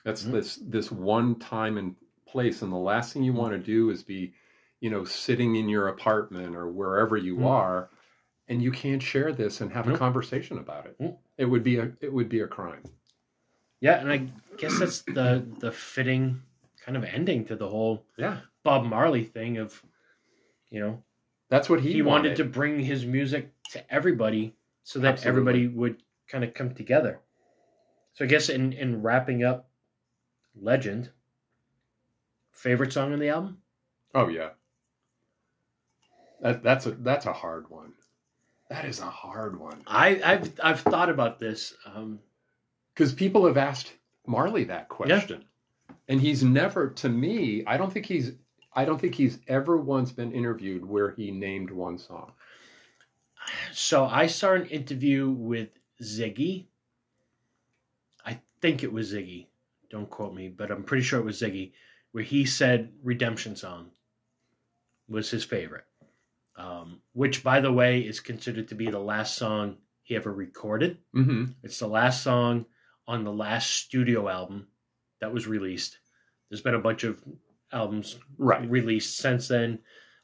That's 0.05 0.25
Mm. 0.25 0.33
this 0.33 0.57
this 0.57 0.91
one 0.93 1.37
time 1.39 1.79
and 1.79 1.95
place, 2.27 2.63
and 2.63 2.73
the 2.73 2.77
last 2.77 3.13
thing 3.13 3.23
you 3.23 3.33
want 3.33 3.53
to 3.53 3.59
do 3.59 3.91
is 3.91 4.03
be, 4.03 4.33
you 4.81 4.91
know, 4.91 5.05
sitting 5.05 5.57
in 5.57 5.69
your 5.69 5.89
apartment 5.89 6.55
or 6.57 6.69
wherever 6.69 7.17
you 7.17 7.37
Mm. 7.37 7.47
are, 7.47 7.91
and 8.49 8.61
you 8.63 8.71
can't 8.73 9.03
share 9.03 9.33
this 9.33 9.61
and 9.61 9.73
have 9.73 9.89
a 9.89 9.97
conversation 9.97 10.59
about 10.59 10.87
it. 10.87 10.99
Mm. 10.99 11.17
It 11.39 11.45
would 11.47 11.63
be 11.63 11.79
a 11.79 11.93
it 12.01 12.13
would 12.13 12.29
be 12.29 12.41
a 12.41 12.49
crime. 12.49 12.83
yeah, 13.81 14.01
and 14.01 14.11
I 14.11 14.19
guess 14.57 14.79
that's 14.79 15.03
the 15.03 15.47
the 15.61 15.71
fitting 15.71 16.43
kind 16.85 16.97
of 16.97 17.05
ending 17.05 17.45
to 17.47 17.57
the 17.57 17.69
whole 17.69 18.05
Yeah. 18.17 18.41
Bob 18.65 18.85
Marley 18.85 19.25
thing 19.25 19.59
of, 19.59 19.83
you 20.71 20.81
know, 20.81 21.03
That's 21.49 21.69
what 21.69 21.81
he, 21.81 21.93
he, 21.93 22.03
wanted. 22.03 22.37
to 22.37 22.45
bring 22.45 22.81
his 22.81 23.07
music 23.07 23.53
to 23.73 23.93
everybody 23.93 24.57
so 24.83 24.99
that 25.01 25.15
Absolutely. 25.15 25.29
everybody 25.29 25.69
would 25.69 26.03
kind 26.29 26.45
of 26.45 26.55
come 26.55 26.75
together. 26.75 27.21
So 28.15 28.25
I 28.25 28.29
guess 28.29 28.49
in 28.49 28.73
in 28.73 29.03
wrapping 29.03 29.45
up 29.45 29.69
Legend, 30.61 31.11
favorite 32.51 32.93
song 32.93 33.13
on 33.13 33.19
the 33.19 33.29
album? 33.29 33.59
Oh 34.15 34.29
yeah. 34.29 34.51
That, 36.41 36.63
that's 36.63 36.87
a 36.87 36.93
that's 36.93 37.27
a 37.27 37.33
hard 37.33 37.71
one. 37.71 37.93
That 38.71 38.85
is 38.85 38.99
a 38.99 39.05
hard 39.05 39.61
one 39.61 39.83
I 39.87 40.21
I've 40.25 40.61
I've 40.63 40.81
thought 40.81 41.11
about 41.11 41.39
this. 41.39 41.75
Um, 41.85 42.21
because 42.97 43.13
people 43.13 43.47
have 43.47 43.59
asked 43.59 43.93
Marley 44.27 44.65
that 44.65 44.89
question, 44.89 45.45
and 46.09 46.21
he's 46.21 46.43
never. 46.43 46.91
To 46.91 47.09
me, 47.09 47.63
I 47.67 47.77
don't 47.77 47.93
think 47.93 48.07
he's. 48.07 48.33
I 48.77 48.85
don't 48.85 49.01
think 49.01 49.15
he's 49.15 49.39
ever 49.49 49.77
once 49.79 50.13
been 50.13 50.33
interviewed 50.33 50.85
where 50.85 51.11
he 51.13 51.31
named 51.31 51.71
one 51.71 51.99
song. 51.99 52.33
so 53.73 54.05
I 54.05 54.27
saw 54.27 54.53
an 54.53 54.67
interview 54.67 55.31
with 55.31 55.71
Ziggy. 56.03 56.67
I 58.25 58.41
think 58.61 58.83
it 58.83 58.93
was 58.93 59.15
Ziggy. 59.15 59.47
Don't 59.89 60.11
quote 60.11 60.35
me, 60.35 60.49
but 60.49 60.71
I'm 60.71 60.85
pretty 60.85 61.05
sure 61.05 61.19
it 61.19 61.25
was 61.25 61.41
Ziggy, 61.41 61.73
where 62.13 62.25
he 62.25 62.45
said 62.45 62.93
"Redemption 63.03 63.57
Song" 63.57 63.91
was 65.09 65.31
his 65.31 65.45
favorite. 65.45 65.85
Um, 66.59 67.01
which, 67.13 67.43
by 67.43 67.61
the 67.61 67.73
way, 67.73 68.01
is 68.01 68.21
considered 68.21 68.69
to 68.69 68.75
be 68.75 68.91
the 68.91 68.99
last 68.99 69.37
song 69.37 69.77
he 70.03 70.17
ever 70.17 70.33
recorded. 70.33 70.99
Mm-hmm. 71.15 71.53
It's 71.63 71.79
the 71.79 71.87
last 71.87 72.23
song 72.23 72.67
on 73.07 73.25
the 73.25 73.33
last 73.33 73.71
studio 73.71 74.29
album 74.29 74.69
that 75.21 75.33
was 75.33 75.47
released. 75.47 75.99
There's 76.49 76.63
been 76.63 76.75
a 76.75 76.81
bunch 76.81 77.05
of 77.05 77.23
albums 77.73 78.19
Right. 78.39 78.69
released 78.71 79.19
since 79.19 79.49
then. 79.49 79.79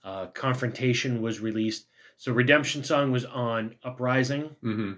Uh, 0.04 0.26
Confrontation 0.26 1.22
was 1.22 1.40
released. 1.40 1.86
So 2.16 2.32
Redemption 2.32 2.84
Song 2.84 3.10
was 3.12 3.24
on 3.24 3.74
Uprising, 3.84 4.56
Mm-hmm. 4.62 4.92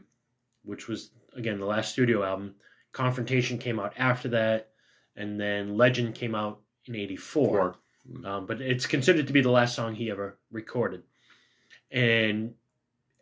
which 0.64 0.88
was 0.88 1.11
again 1.36 1.59
the 1.59 1.66
last 1.66 1.92
studio 1.92 2.22
album. 2.24 2.55
Confrontation 2.92 3.59
came 3.59 3.80
out 3.80 3.92
after 3.97 4.28
that, 4.28 4.70
and 5.16 5.40
then 5.40 5.76
Legend 5.76 6.14
came 6.14 6.34
out 6.34 6.61
in 6.86 6.95
'84. 6.95 7.76
Um, 8.24 8.47
but 8.47 8.61
it's 8.61 8.86
considered 8.86 9.26
to 9.26 9.32
be 9.32 9.40
the 9.40 9.51
last 9.51 9.74
song 9.74 9.95
he 9.95 10.11
ever 10.11 10.38
recorded, 10.53 11.03
and 11.90 12.55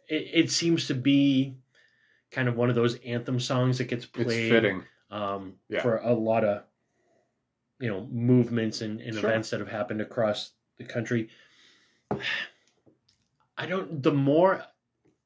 it, 0.08 0.30
it 0.44 0.50
seems 0.50 0.88
to 0.88 0.94
be 0.94 1.56
kind 2.32 2.48
of 2.48 2.56
one 2.56 2.68
of 2.68 2.74
those 2.74 2.96
anthem 3.04 3.38
songs 3.38 3.78
that 3.78 3.84
gets 3.84 4.06
played 4.06 4.74
um, 5.10 5.54
Yeah. 5.68 5.82
for 5.82 5.98
a 5.98 6.12
lot 6.12 6.44
of 6.44 6.64
you 7.82 7.88
know 7.90 8.06
movements 8.10 8.80
and, 8.80 9.00
and 9.00 9.14
Sure. 9.16 9.28
events 9.28 9.50
that 9.50 9.60
have 9.60 9.68
happened 9.68 10.00
across 10.00 10.52
the 10.78 10.84
country. 10.84 11.28
I 13.58 13.66
don't. 13.66 14.02
The 14.02 14.12
more 14.12 14.64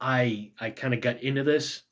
I 0.01 0.51
I 0.61 0.71
kind 0.71 0.95
of 0.95 1.01
got 1.01 1.23
into 1.23 1.45
this, 1.45 1.83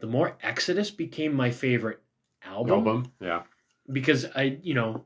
the 0.00 0.06
more 0.06 0.36
Exodus 0.42 0.90
became 0.90 1.34
my 1.34 1.50
favorite 1.50 2.00
album, 2.44 2.72
Album. 2.74 3.12
Yeah. 3.20 3.42
because 3.92 4.26
I 4.34 4.58
you 4.62 4.74
know 4.74 5.04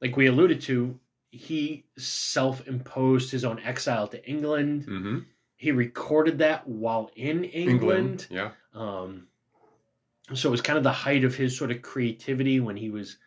like 0.00 0.16
we 0.16 0.26
alluded 0.26 0.60
to, 0.62 0.98
he 1.30 1.84
self-imposed 1.96 3.30
his 3.30 3.44
own 3.44 3.60
exile 3.60 4.08
to 4.08 4.28
England. 4.28 4.82
Mm-hmm. 4.86 5.18
He 5.56 5.70
recorded 5.70 6.38
that 6.38 6.66
while 6.66 7.10
in 7.14 7.44
England. 7.44 8.26
Yeah. 8.30 8.50
Um, 8.74 9.28
so 10.34 10.48
it 10.48 10.50
was 10.50 10.60
kind 10.62 10.76
of 10.76 10.82
the 10.82 10.90
height 10.92 11.22
of 11.24 11.36
his 11.36 11.56
sort 11.56 11.70
of 11.70 11.82
creativity 11.82 12.58
when 12.58 12.76
he 12.76 12.90
was 12.90 13.18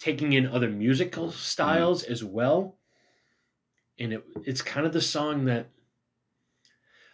taking 0.00 0.32
in 0.32 0.46
other 0.46 0.68
musical 0.68 1.30
styles 1.30 2.02
as 2.02 2.24
well. 2.24 2.76
And 3.98 4.14
it, 4.14 4.24
it's 4.44 4.62
kind 4.62 4.86
of 4.86 4.92
the 4.92 5.00
song 5.00 5.44
that 5.44 5.68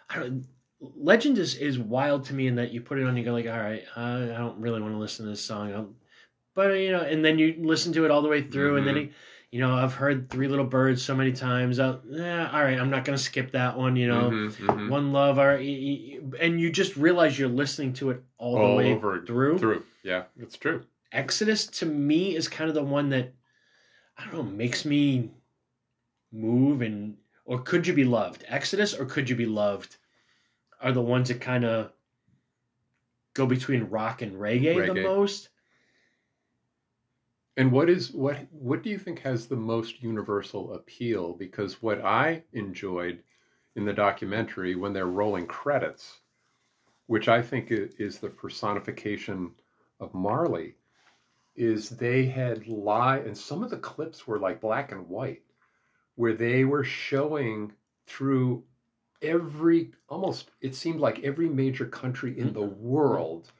I 0.09 0.21
don't. 0.21 0.47
Legend 0.81 1.39
is 1.39 1.55
is 1.57 1.79
wild 1.79 2.25
to 2.27 2.35
me 2.35 2.47
in 2.47 2.57
that 2.57 2.71
you 2.71 2.81
put 2.83 2.99
it 2.99 3.07
on, 3.07 3.17
you 3.17 3.25
go 3.25 3.33
like, 3.33 3.47
all 3.47 3.59
right, 3.59 3.83
I, 3.97 4.25
I 4.25 4.37
don't 4.39 4.61
really 4.61 4.81
want 4.81 4.93
to 4.95 4.99
listen 4.99 5.25
to 5.25 5.31
this 5.31 5.45
song, 5.45 5.75
i 5.75 5.85
but 6.55 6.71
you 6.73 6.93
know, 6.93 7.01
and 7.01 7.25
then 7.25 7.39
you 7.39 7.57
listen 7.59 7.93
to 7.95 8.05
it 8.05 8.11
all 8.11 8.23
the 8.23 8.29
way 8.29 8.43
through, 8.43 8.77
and 8.77 8.87
then 8.87 8.95
Mhm. 8.95 9.07
it, 9.09 9.13
you 9.51 9.61
know, 9.61 9.75
I've 9.75 9.95
heard 9.95 10.31
Three 10.31 10.49
Little 10.49 10.65
Birds 10.67 11.03
so 11.03 11.15
many 11.15 11.33
times. 11.33 11.79
I'll, 11.79 12.01
eh, 12.15 12.47
all 12.53 12.63
right, 12.63 12.79
I'm 12.79 12.91
not 12.91 13.05
gonna 13.05 13.19
skip 13.19 13.53
that 13.53 13.77
one, 13.79 13.97
you 13.97 14.07
know. 14.07 14.31
Mhm, 14.31 14.51
mhm. 14.53 14.89
One 14.89 15.13
Love, 15.13 15.39
or, 15.39 15.53
and 15.57 16.61
you 16.61 16.71
just 16.71 16.97
realize 16.97 17.39
you're 17.39 17.49
listening 17.49 17.93
to 17.95 18.11
it 18.11 18.23
all 18.39 18.55
the 18.71 18.75
way 18.77 18.99
through. 19.27 19.59
Through. 19.59 19.83
Yeah. 20.03 20.25
It's 20.39 20.57
true. 20.57 20.85
Exodus 21.13 21.67
to 21.67 21.87
me 21.87 22.37
is 22.37 22.49
kind 22.49 22.69
of 22.69 22.75
the 22.75 22.83
one 22.83 23.09
that 23.11 23.33
I 24.19 24.25
don't 24.25 24.35
know 24.35 24.43
makes 24.43 24.85
me 24.85 25.31
move 26.33 26.83
and 26.83 27.17
or 27.45 27.61
could 27.61 27.87
you 27.87 27.93
be 27.93 28.05
loved? 28.05 28.45
Exodus 28.49 28.95
or 28.95 29.05
could 29.05 29.31
you 29.31 29.37
be 29.37 29.47
loved 29.47 29.97
are 30.81 30.93
the 30.93 31.03
ones 31.03 31.29
that 31.29 31.41
kind 31.41 31.65
of 31.65 31.93
go 33.37 33.47
between 33.47 33.85
rock 33.85 34.23
and 34.23 34.35
reggae, 34.37 34.87
the 34.87 35.03
most. 35.03 35.51
And 37.59 37.71
what 37.71 37.89
is 37.89 38.13
what 38.13 38.39
what 38.51 38.83
do 38.83 38.91
you 38.91 38.99
think 38.99 39.21
has 39.21 39.47
the 39.47 39.57
most 39.57 40.03
universal 40.03 40.75
appeal? 40.75 41.35
Because 41.35 41.83
what 41.83 42.05
I 42.05 42.43
enjoyed 42.53 43.23
in 43.77 43.85
the 43.85 43.93
documentary 43.93 44.75
when 44.75 44.93
they're 44.93 45.07
rolling 45.07 45.47
credits, 45.47 46.19
which 47.07 47.29
I 47.29 47.41
think 47.41 47.69
is 47.71 48.19
the 48.19 48.29
personification 48.29 49.53
of 50.01 50.13
Marley, 50.13 50.75
is 51.57 51.91
they 51.91 52.27
had 52.27 52.67
live 52.69 53.27
and 53.27 53.37
some 53.37 53.63
of 53.63 53.71
the 53.71 53.79
clips 53.79 54.27
were 54.27 54.39
like 54.39 54.61
black 54.61 54.93
and 54.93 55.09
white, 55.09 55.43
where 56.15 56.35
they 56.35 56.65
were 56.65 56.85
showing 56.85 57.73
through 58.07 58.63
every 59.23 59.91
almost 60.09 60.51
it 60.61 60.75
seemed 60.75 61.01
like 61.01 61.25
every 61.25 61.49
major 61.49 61.87
country 61.87 62.39
in 62.39 62.53
the 62.53 62.61
mm-hmm. 62.61 62.87
world 62.87 63.51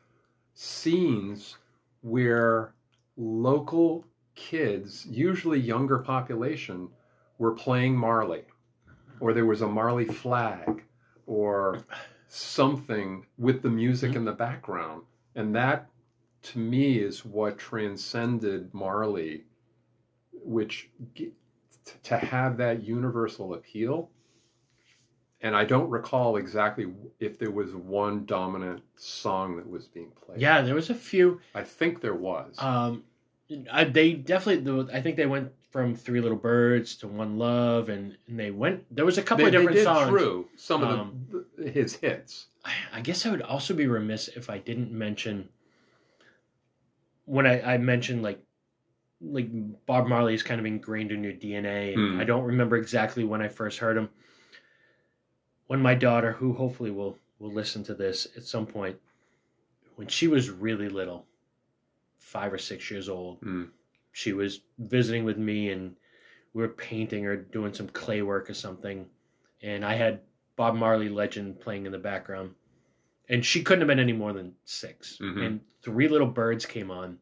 scenes 0.55 1.57
where 2.03 2.75
local 3.17 4.05
kids, 4.35 5.07
usually 5.07 5.59
younger 5.59 5.99
population, 5.99 6.89
were 7.39 7.53
playing 7.53 7.97
Marley, 7.97 8.45
or 9.21 9.33
there 9.33 9.47
was 9.47 9.63
a 9.63 9.67
Marley 9.67 10.05
flag, 10.05 10.85
or 11.27 11.85
something 12.29 13.27
with 13.39 13.63
the 13.63 13.71
music 13.71 14.11
in 14.11 14.17
mm-hmm. 14.17 14.27
the 14.27 14.33
background. 14.33 15.03
And 15.35 15.55
that, 15.55 15.89
to 16.53 16.59
me, 16.59 16.99
is 16.99 17.25
what 17.25 17.59
transcended 17.59 18.73
Marley, 18.73 19.45
which 20.33 20.91
to 22.03 22.17
have 22.17 22.57
that 22.59 22.83
universal 22.85 23.55
appeal. 23.55 24.11
And 25.43 25.55
I 25.55 25.65
don't 25.65 25.91
recall 25.91 26.37
exactly 26.37 26.87
if 27.21 27.39
there 27.39 27.51
was 27.51 27.75
one 27.75 28.25
dominant 28.25 28.83
song 28.97 29.57
that 29.57 29.69
was 29.69 29.87
being 29.87 30.11
played. 30.25 30.41
Yeah, 30.41 30.63
there 30.63 30.75
was 30.75 30.91
a 30.91 30.95
few. 30.95 31.41
I 31.55 31.63
think 31.63 32.01
there 32.01 32.15
was. 32.15 32.57
Um, 32.59 33.05
I, 33.71 33.85
they 33.85 34.15
definitely. 34.15 34.93
I 34.93 35.01
think 35.03 35.17
they 35.17 35.27
went 35.27 35.53
from 35.71 35.95
Three 35.95 36.21
Little 36.21 36.39
Birds 36.39 36.97
to 36.97 37.07
One 37.07 37.39
Love, 37.39 37.91
and, 37.91 38.17
and 38.27 38.41
they 38.41 38.51
went. 38.51 38.85
There 38.95 39.05
was 39.05 39.19
a 39.19 39.23
couple 39.23 39.45
they, 39.45 39.49
of 39.49 39.53
different 39.53 39.75
they 39.75 39.81
did 39.81 39.85
songs. 39.85 40.09
through 40.09 40.49
some 40.57 40.83
of 40.83 40.89
Um, 40.89 41.45
the, 41.59 41.71
his 41.71 41.97
hits. 41.97 42.47
I, 42.65 42.73
I 42.95 43.01
guess 43.03 43.27
I 43.27 43.31
would 43.31 43.43
also 43.43 43.75
be 43.75 43.87
remiss 43.87 44.29
if 44.29 44.49
I 44.49 44.59
didn't 44.59 44.91
mention 44.91 45.51
when 47.27 47.47
I, 47.47 47.75
I 47.75 47.79
mentioned 47.79 48.23
like 48.23 48.41
like 49.21 49.49
Bob 49.87 50.07
Marley 50.09 50.35
is 50.35 50.43
kind 50.43 50.61
of 50.61 50.67
ingrained 50.67 51.11
in 51.13 51.23
your 51.25 51.33
DNA, 51.33 51.95
and 51.95 52.15
Hmm. 52.15 52.21
I 52.21 52.25
don't 52.25 52.45
remember 52.45 52.77
exactly 52.77 53.25
when 53.25 53.41
I 53.43 53.49
first 53.49 53.79
heard 53.79 53.97
him. 53.97 54.09
When 55.67 55.81
my 55.81 55.95
daughter, 55.95 56.33
who 56.33 56.53
hopefully 56.55 56.91
will 56.91 57.19
will 57.39 57.53
listen 57.53 57.83
to 57.85 57.95
this 57.95 58.27
at 58.37 58.45
some 58.45 58.67
point, 58.67 58.97
when 59.97 60.09
she 60.09 60.27
was 60.29 60.49
really 60.51 60.89
little, 60.89 61.27
five 62.19 62.53
or 62.53 62.59
six 62.59 62.91
years 62.91 63.09
old, 63.09 63.39
Hmm. 63.41 63.65
she 64.13 64.33
was 64.33 64.61
visiting 64.79 65.25
with 65.25 65.39
me, 65.39 65.71
and 65.71 65.97
we 66.55 66.63
were 66.63 66.69
painting 66.69 67.27
or 67.27 67.37
doing 67.37 67.75
some 67.75 67.89
clay 67.89 68.23
work 68.23 68.49
or 68.49 68.55
something, 68.55 69.07
and 69.63 69.85
I 69.85 69.95
had 69.95 70.21
Bob 70.57 70.75
Marley 70.75 71.09
Legend 71.09 71.61
playing 71.61 71.87
in 71.87 71.93
the 71.93 71.99
background. 71.99 72.55
And 73.29 73.45
she 73.45 73.63
couldn't 73.63 73.81
have 73.81 73.89
been 73.89 73.99
any 73.99 74.13
more 74.13 74.33
than 74.33 74.55
6 74.65 75.19
Mhm. 75.21 75.45
And 75.47 75.61
Three 75.83 76.09
Little 76.09 76.29
Birds 76.29 76.65
came 76.67 76.91
on. 76.91 77.19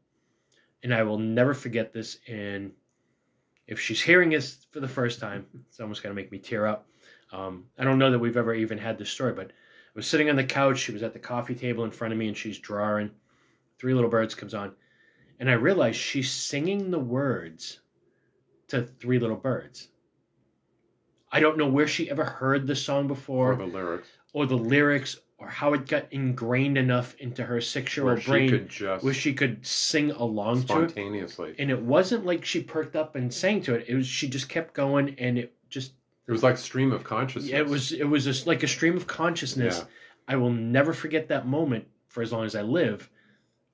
And 0.83 0.93
I 0.95 1.03
will 1.03 1.19
never 1.19 1.55
forget 1.55 1.93
this. 1.93 2.19
And 2.29 2.73
if 3.67 3.81
she's 3.81 4.03
hearing 4.03 4.31
this 4.31 4.67
for 4.71 4.81
the 4.81 4.89
first 4.89 5.19
time, 5.21 5.47
it's 5.69 5.81
almost 5.81 6.03
going 6.03 6.15
to 6.15 6.21
make 6.21 6.31
me 6.31 6.39
tear 6.39 6.67
up. 6.67 6.87
Um, 7.33 7.65
I 7.79 7.85
don't 7.85 7.99
know 7.99 8.11
that 8.11 8.19
we've 8.19 8.37
ever 8.37 8.53
even 8.55 8.77
had 8.79 8.99
this 8.99 9.09
story, 9.11 9.33
but 9.33 9.47
I 9.51 9.93
was 9.95 10.07
sitting 10.07 10.29
on 10.29 10.37
the 10.37 10.45
couch. 10.45 10.79
She 10.79 10.93
was 10.93 11.03
at 11.03 11.15
the 11.15 11.19
coffee 11.19 11.55
table 11.55 11.85
in 11.85 11.91
front 11.91 12.13
of 12.13 12.19
me 12.19 12.29
and 12.29 12.37
she's 12.37 12.59
drawing. 12.59 13.11
Three 13.79 13.95
Little 13.95 14.11
Birds 14.11 14.35
comes 14.35 14.53
on. 14.55 14.75
And 15.41 15.51
I 15.51 15.55
realized 15.55 15.97
she's 15.99 16.31
singing 16.31 16.91
the 16.91 16.99
words 16.99 17.81
to 18.69 18.83
Three 18.83 19.19
Little 19.19 19.37
Birds. 19.37 19.89
I 21.33 21.41
don't 21.41 21.59
know 21.59 21.67
where 21.67 21.89
she 21.89 22.11
ever 22.11 22.25
heard 22.25 22.67
the 22.67 22.77
song 22.77 23.09
before 23.09 23.53
or 23.55 23.57
the 23.57 23.65
lyrics. 23.67 24.09
or 24.33 24.47
the 24.47 24.57
lyrics 24.57 25.19
or 25.45 25.49
how 25.51 25.75
it 25.75 25.87
got 25.87 26.07
ingrained 26.11 26.79
enough 26.79 27.15
into 27.19 27.45
her 27.45 27.61
six 27.61 27.97
year 27.97 28.05
Where 28.07 28.15
old 28.15 28.23
she 28.23 28.31
brain 28.31 28.51
could 28.51 28.69
just 28.69 29.05
where 29.05 29.15
she 29.15 29.35
could 29.35 29.65
sing 29.67 30.11
along 30.11 30.57
to 30.65 30.83
it. 30.83 30.91
spontaneously. 30.91 31.55
And 31.59 31.71
it 31.71 31.81
wasn't 31.81 32.25
like 32.25 32.45
she 32.45 32.63
perked 32.63 32.97
up 32.97 33.15
and 33.17 33.33
sang 33.33 33.61
to 33.63 33.75
it. 33.75 33.85
It 33.89 33.95
was 33.95 34.07
she 34.07 34.29
just 34.29 34.49
kept 34.49 34.75
going 34.75 35.15
and 35.19 35.39
it 35.39 35.55
just 35.69 35.93
It 36.27 36.33
was 36.33 36.43
like 36.43 36.57
stream 36.57 36.93
of 36.93 37.05
consciousness. 37.05 37.53
it 37.53 37.67
was 37.67 37.93
it 37.93 38.05
was 38.05 38.25
just 38.25 38.47
like 38.47 38.63
a 38.63 38.69
stream 38.69 38.97
of 38.97 39.07
consciousness. 39.07 39.79
Yeah. 39.79 39.85
I 40.27 40.37
will 40.37 40.51
never 40.53 40.93
forget 40.95 41.29
that 41.29 41.47
moment 41.47 41.87
for 42.09 42.23
as 42.23 42.33
long 42.33 42.45
as 42.47 42.55
I 42.55 42.63
live 42.63 43.11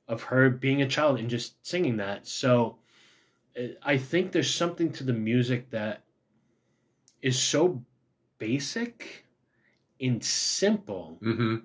of 0.08 0.24
her 0.24 0.50
being 0.50 0.82
a 0.82 0.88
child 0.88 1.20
and 1.20 1.30
just 1.30 1.64
singing 1.64 1.98
that. 1.98 2.26
So 2.26 2.76
I 3.82 3.96
think 3.96 4.32
there's 4.32 4.52
something 4.52 4.90
to 4.94 5.04
the 5.04 5.12
music 5.12 5.70
that 5.70 6.02
is 7.22 7.38
so 7.38 7.82
basic 8.38 9.24
and 10.00 10.24
simple 10.24 11.18
hmm 11.20 11.56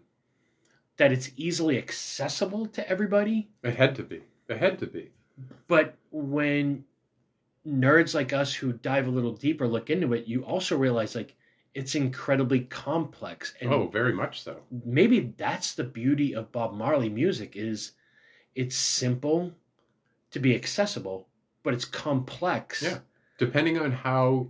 that 0.98 1.12
it's 1.12 1.32
easily 1.36 1.78
accessible 1.78 2.68
to 2.68 2.90
everybody. 2.90 3.50
It 3.64 3.76
had 3.76 3.96
to 3.96 4.04
be. 4.04 4.22
It 4.48 4.58
had 4.58 4.80
to 4.80 4.88
be. 4.88 5.12
But 5.68 5.96
when 6.10 6.86
nerds 7.68 8.14
like 8.14 8.32
us 8.32 8.54
who 8.54 8.72
dive 8.72 9.08
a 9.08 9.12
little 9.12 9.34
deeper 9.34 9.68
look 9.68 9.90
into 9.90 10.14
it, 10.14 10.28
you 10.28 10.46
also 10.46 10.78
realize 10.78 11.14
like 11.16 11.36
it's 11.74 11.96
incredibly 11.96 12.62
complex. 12.62 13.54
And 13.60 13.74
oh, 13.74 13.88
very 13.88 14.14
much 14.14 14.42
so. 14.42 14.62
maybe 14.86 15.34
that's 15.38 15.74
the 15.74 15.84
beauty 15.84 16.34
of 16.34 16.52
Bob 16.52 16.74
Marley 16.74 17.10
music 17.10 17.56
is 17.56 17.92
it's 18.56 18.78
simple 18.78 19.52
to 20.32 20.40
be 20.40 20.56
accessible, 20.56 21.28
but 21.64 21.74
it's 21.74 21.86
complex. 21.86 22.82
Yeah. 22.82 23.00
Depending 23.38 23.78
on 23.78 23.92
how 23.92 24.48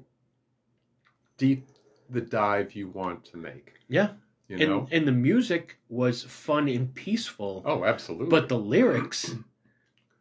deep 1.38 1.68
the 2.10 2.22
dive 2.22 2.74
you 2.74 2.88
want 2.90 3.24
to 3.26 3.38
make. 3.38 3.74
Yeah. 3.88 4.10
You 4.48 4.58
and 4.60 4.70
know? 4.70 4.88
and 4.92 5.08
the 5.08 5.12
music 5.12 5.78
was 5.90 6.24
fun 6.24 6.68
and 6.68 6.94
peaceful. 6.94 7.64
oh, 7.66 7.84
absolutely. 7.84 8.30
but 8.30 8.48
the 8.50 8.58
lyrics 8.60 9.34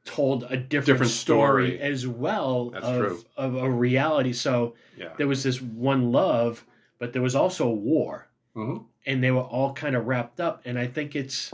told 0.06 0.44
a 0.44 0.56
different, 0.56 0.86
Different 0.86 1.12
story, 1.12 1.76
story. 1.76 1.80
as 1.80 2.06
well 2.06 2.70
That's 2.70 2.84
of, 2.86 2.98
true. 2.98 3.22
of 3.36 3.56
a 3.56 3.70
reality. 3.70 4.32
So 4.32 4.74
yeah. 4.96 5.10
there 5.18 5.26
was 5.28 5.42
this 5.42 5.60
one 5.62 6.10
love, 6.12 6.64
but 6.98 7.12
there 7.12 7.22
was 7.22 7.34
also 7.34 7.68
a 7.68 7.74
war, 7.74 8.28
hmm 8.54 8.78
and 9.06 9.22
they 9.22 9.30
were 9.30 9.42
all 9.42 9.74
kind 9.74 9.94
of 9.96 10.06
wrapped 10.06 10.40
up. 10.40 10.62
And 10.64 10.78
I 10.78 10.86
think 10.86 11.14
it's 11.14 11.52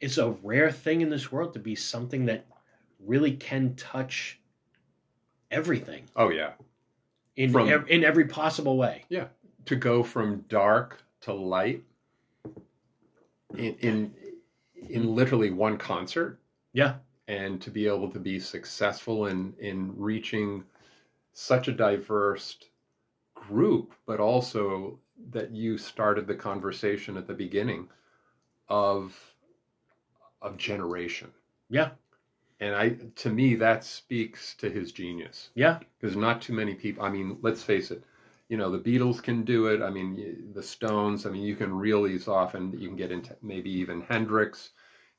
it's 0.00 0.18
a 0.18 0.30
rare 0.42 0.70
thing 0.70 1.00
in 1.00 1.08
this 1.08 1.32
world 1.32 1.54
to 1.54 1.58
be 1.58 1.74
something 1.74 2.26
that 2.26 2.44
really 3.00 3.32
can 3.32 3.74
touch 3.76 4.38
everything 5.50 6.04
Oh, 6.16 6.28
yeah. 6.30 6.52
in 7.36 7.52
From- 7.52 7.68
ev- 7.70 7.88
in 7.88 8.04
every 8.04 8.26
possible 8.26 8.76
way. 8.76 9.04
To 9.66 9.76
go 9.76 10.02
from 10.02 10.44
dark 10.48 11.02
to 11.22 11.32
light 11.32 11.82
in 13.56 13.74
in, 13.80 14.14
in 14.88 15.14
literally 15.14 15.50
one 15.50 15.78
concert. 15.78 16.38
Yeah. 16.72 16.96
and 17.28 17.60
to 17.62 17.70
be 17.70 17.86
able 17.86 18.10
to 18.10 18.18
be 18.18 18.38
successful 18.40 19.26
in 19.26 19.54
in 19.58 19.94
reaching 19.96 20.64
such 21.32 21.68
a 21.68 21.72
diverse 21.72 22.58
group 23.34 23.94
but 24.06 24.20
also 24.20 24.98
that 25.30 25.50
you 25.52 25.78
started 25.78 26.26
the 26.26 26.34
conversation 26.34 27.16
at 27.16 27.26
the 27.26 27.32
beginning 27.34 27.88
of 28.68 29.16
of 30.42 30.56
generation 30.58 31.30
Yeah. 31.70 31.90
and 32.60 32.74
i 32.74 32.90
to 33.22 33.30
me 33.30 33.54
that 33.54 33.84
speaks 33.84 34.54
to 34.56 34.68
his 34.68 34.92
genius 34.92 35.50
Yeah. 35.54 35.78
because 36.00 36.16
not 36.16 36.42
too 36.42 36.52
many 36.52 36.74
people 36.74 37.04
i 37.04 37.08
mean 37.10 37.38
let's 37.40 37.62
face 37.62 37.90
it 37.90 38.02
you 38.48 38.56
know 38.56 38.70
the 38.70 38.78
beatles 38.78 39.22
can 39.22 39.44
do 39.44 39.66
it. 39.66 39.82
I 39.82 39.90
mean 39.90 40.52
the 40.54 40.62
stones 40.62 41.26
i 41.26 41.30
mean 41.30 41.42
you 41.42 41.56
can 41.56 41.72
reel 41.74 42.02
these 42.02 42.28
off 42.28 42.54
and 42.54 42.72
you 42.80 42.88
can 42.88 42.96
get 42.96 43.12
into 43.12 43.36
maybe 43.42 43.70
even 43.70 44.00
hendrix. 44.02 44.70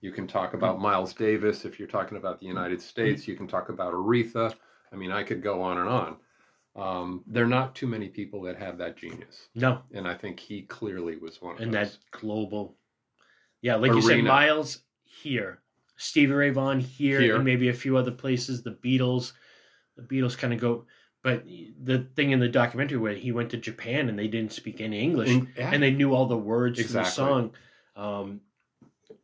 You 0.01 0.11
can 0.11 0.28
talk 0.28 0.53
about 0.53 0.80
miles 0.80 1.13
davis. 1.13 1.65
If 1.65 1.80
you're 1.80 1.88
talking 1.88 2.17
about 2.17 2.39
the 2.39 2.45
united 2.45 2.82
states 2.82 3.28
you 3.28 3.36
can 3.36 3.47
talk 3.47 3.69
about 3.69 3.93
aretha. 3.93 4.53
I 4.91 4.95
mean 4.95 5.11
i 5.11 5.23
could 5.23 5.41
go 5.41 5.61
on 5.61 5.78
and 5.80 5.89
on. 5.89 6.17
Um, 6.76 7.23
there 7.26 7.45
are 7.45 7.47
not 7.47 7.73
too 7.73 7.88
many 7.88 8.09
people 8.09 8.41
that 8.43 8.57
have 8.57 8.78
that 8.80 8.97
genius. 8.97 9.47
No. 9.55 9.80
and 9.93 10.07
i 10.07 10.13
think 10.13 10.39
he 10.39 10.61
clearly 10.63 11.15
was 11.17 11.41
one 11.41 11.55
of 11.55 11.61
and 11.61 11.73
those. 11.73 11.93
that 11.93 12.19
global 12.19 12.76
yeah 13.61 13.76
like 13.76 13.93
you 13.93 14.01
said 14.01 14.23
miles 14.23 14.80
here 15.03 15.61
stevie 15.97 16.34
ray 16.34 16.49
vaughan 16.49 16.80
here, 16.80 17.21
Here. 17.21 17.36
and 17.36 17.45
maybe 17.45 17.69
a 17.69 17.73
few 17.73 17.97
other 17.97 18.11
places 18.11 18.61
the 18.61 18.78
beatles. 18.84 19.32
The 19.97 20.03
beatles 20.03 20.38
kind 20.38 20.53
of 20.53 20.59
go 20.59 20.86
but 21.26 21.43
the 21.84 22.07
thing 22.15 22.30
in 22.32 22.39
the 22.39 22.47
documentary 22.47 22.97
where 22.99 23.13
he 23.15 23.32
went 23.32 23.49
to 23.49 23.57
japan 23.57 24.07
and 24.09 24.17
they 24.17 24.28
didn't 24.28 24.53
speak 24.53 24.80
any 24.80 24.99
english 25.01 25.30
And- 25.30 25.47
yeah, 25.57 25.71
and 25.73 25.82
they 25.84 25.91
knew 25.91 26.13
all 26.13 26.28
the 26.28 26.38
words 26.38 26.80
Exactly. 26.80 27.03
to 27.03 27.09
the 27.09 27.15
song 27.15 27.51
um 27.95 28.41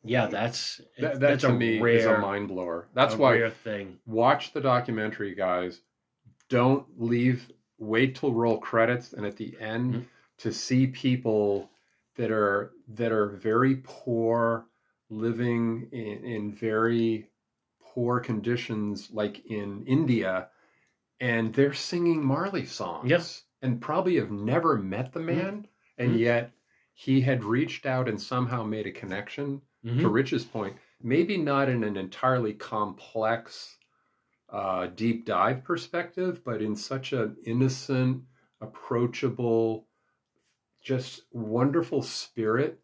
yeah 0.03 0.25
that's 0.25 0.81
that, 0.97 1.13
that 1.13 1.19
that's 1.19 1.41
to 1.43 1.49
a 1.49 1.53
me 1.53 1.79
rare 1.79 1.95
is 1.97 2.05
a 2.05 2.17
mind 2.17 2.47
blower 2.47 2.87
that's 2.93 3.13
a 3.13 3.17
why 3.17 3.33
rare 3.33 3.49
thing 3.51 3.99
watch 4.05 4.51
the 4.53 4.61
documentary 4.61 5.35
guys 5.35 5.79
don't 6.49 6.85
leave 6.97 7.51
wait 7.77 8.15
till 8.15 8.31
roll 8.33 8.57
credits 8.57 9.13
and 9.13 9.25
at 9.25 9.37
the 9.37 9.55
end 9.59 9.93
Mhm. 9.93 10.05
to 10.39 10.51
see 10.51 10.87
people 10.87 11.69
that 12.15 12.31
are 12.31 12.71
that 12.89 13.11
are 13.11 13.27
very 13.27 13.75
poor 13.83 14.65
living 15.09 15.87
in, 15.91 16.23
in 16.25 16.51
very 16.51 17.29
poor 17.81 18.19
conditions 18.19 19.09
like 19.11 19.45
in 19.45 19.83
India 19.85 20.47
and 21.21 21.53
they're 21.53 21.71
singing 21.73 22.21
Marley 22.25 22.65
songs 22.65 23.09
Yeah. 23.09 23.23
and 23.61 23.79
probably 23.79 24.15
have 24.17 24.31
never 24.31 24.77
met 24.77 25.13
the 25.13 25.19
Mhm. 25.21 25.25
man 25.25 25.67
and 25.97 26.15
Mhm. 26.15 26.19
yet 26.19 26.51
he 26.93 27.21
had 27.21 27.43
reached 27.43 27.85
out 27.85 28.09
and 28.09 28.19
somehow 28.19 28.63
made 28.63 28.87
a 28.87 28.91
connection 28.91 29.61
to 29.85 29.89
Mhm. 29.91 30.13
Rich's 30.13 30.43
point, 30.43 30.75
maybe 31.01 31.37
not 31.37 31.69
in 31.69 31.83
an 31.83 31.95
entirely 31.95 32.53
complex, 32.53 33.77
uh, 34.49 34.87
deep 34.87 35.25
dive 35.25 35.63
perspective, 35.63 36.43
but 36.43 36.61
in 36.61 36.75
such 36.75 37.13
an 37.13 37.37
innocent, 37.45 38.23
approachable, 38.59 39.87
just 40.81 41.23
wonderful 41.31 42.01
spirit. 42.01 42.79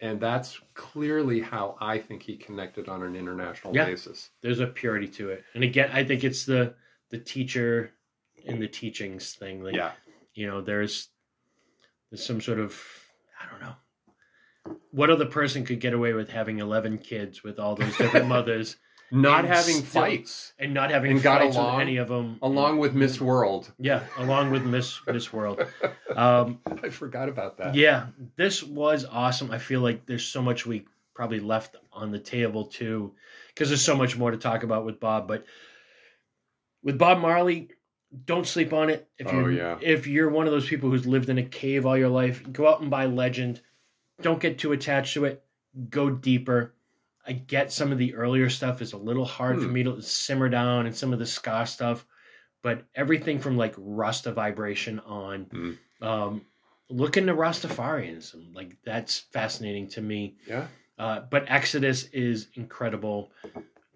And 0.00 0.20
that's 0.20 0.58
clearly 0.74 1.40
how 1.40 1.76
I 1.80 1.98
think 1.98 2.22
he 2.22 2.36
connected 2.36 2.88
on 2.88 3.02
an 3.02 3.16
international 3.16 3.74
Yeah. 3.74 3.86
basis. 3.86 4.30
There's 4.42 4.60
a 4.60 4.66
purity 4.66 5.08
to 5.08 5.30
it, 5.30 5.44
and 5.54 5.64
again, 5.64 5.90
I 5.92 6.04
think 6.04 6.22
it's 6.22 6.44
the 6.44 6.76
the 7.10 7.18
teacher 7.18 7.92
in 8.44 8.60
the 8.60 8.68
teachings 8.68 9.34
thing. 9.34 9.62
Like, 9.62 9.74
Yeah. 9.74 9.92
you 10.34 10.46
know, 10.46 10.60
there's 10.60 11.08
there's 12.10 12.24
some 12.24 12.40
sort 12.40 12.58
of 12.60 12.80
I 13.40 13.50
don't 13.50 13.60
know. 13.60 13.74
What 14.90 15.10
other 15.10 15.26
person 15.26 15.64
could 15.64 15.80
get 15.80 15.92
away 15.92 16.12
with 16.12 16.30
having 16.30 16.58
eleven 16.58 16.98
kids 16.98 17.42
with 17.42 17.58
all 17.58 17.74
those 17.76 17.96
different 17.96 18.26
mothers 18.36 18.76
Not 19.12 19.40
And 19.44 19.48
having 19.54 19.76
still- 19.76 20.02
fights, 20.02 20.52
and 20.58 20.74
not 20.74 20.90
having 20.90 21.12
And 21.12 21.22
got 21.22 21.40
along- 21.42 21.80
any 21.80 21.96
of 21.98 22.08
them? 22.08 22.38
along 22.42 22.78
with 22.78 22.92
Miss 22.94 23.20
World. 23.20 23.72
yeah, 23.78 24.02
along 24.18 24.50
with 24.50 24.64
Miss 24.64 25.00
Miss 25.06 25.32
World. 25.32 25.60
Um, 26.16 26.60
I 26.82 26.88
forgot 26.88 27.28
about 27.28 27.58
that. 27.58 27.74
Yeah, 27.74 28.06
this 28.36 28.62
was 28.62 29.04
awesome. 29.04 29.50
I 29.50 29.58
feel 29.58 29.82
like 29.82 30.06
there's 30.06 30.24
so 30.24 30.40
much 30.40 30.64
we 30.64 30.86
probably 31.14 31.40
left 31.40 31.76
on 31.92 32.10
the 32.10 32.18
table 32.18 32.64
too, 32.64 33.12
because 33.48 33.68
there's 33.68 33.84
so 33.84 33.94
much 33.94 34.16
more 34.16 34.30
to 34.30 34.38
talk 34.38 34.62
about 34.62 34.86
with 34.86 34.98
Bob. 34.98 35.28
But 35.28 35.44
with 36.86 36.96
Bob 36.98 37.18
Marley, 37.18 37.68
don't 38.24 38.46
sleep 38.46 38.72
on 38.72 38.88
it. 38.88 39.08
If 39.18 39.30
you 39.32 39.38
Oh, 39.40 39.48
yeah. 39.48 39.78
if 39.82 40.06
you're 40.06 40.30
one 40.30 40.46
of 40.46 40.52
those 40.52 40.68
people 40.68 40.88
who's 40.88 41.06
lived 41.06 41.28
in 41.28 41.36
a 41.38 41.42
cave 41.42 41.84
all 41.84 41.98
your 41.98 42.08
life, 42.08 42.42
go 42.52 42.66
out 42.68 42.80
and 42.80 42.88
buy 42.90 43.04
Legend. 43.06 43.60
Don't 44.22 44.40
get 44.40 44.58
too 44.58 44.72
attached 44.72 45.12
to 45.14 45.24
it. 45.26 45.44
Go 45.90 46.08
deeper. 46.08 46.72
I 47.26 47.32
get 47.32 47.72
some 47.72 47.90
of 47.92 47.98
the 47.98 48.14
earlier 48.14 48.48
stuff 48.48 48.80
is 48.80 48.92
a 48.92 48.96
little 48.96 49.24
hard 49.24 49.58
for 49.58 49.66
Hmm. 49.66 49.72
me 49.72 49.82
to 49.82 50.00
simmer 50.00 50.48
down, 50.48 50.86
and 50.86 50.94
some 50.96 51.12
of 51.12 51.18
the 51.18 51.26
ska 51.26 51.66
stuff, 51.66 52.06
but 52.62 52.84
everything 52.94 53.40
from 53.40 53.56
like 53.56 53.74
Rasta 53.76 54.30
vibration 54.32 55.00
on 55.00 55.44
Hmm. 55.50 55.72
um, 56.06 56.46
look 56.88 57.16
into 57.16 57.34
Rastafarianism. 57.34 58.54
Like 58.54 58.76
that's 58.84 59.18
fascinating 59.18 59.88
to 59.88 60.00
me. 60.00 60.36
Yeah. 60.46 60.68
Uh, 60.98 61.20
but 61.28 61.44
Exodus 61.48 62.04
is 62.12 62.46
incredible. 62.54 63.32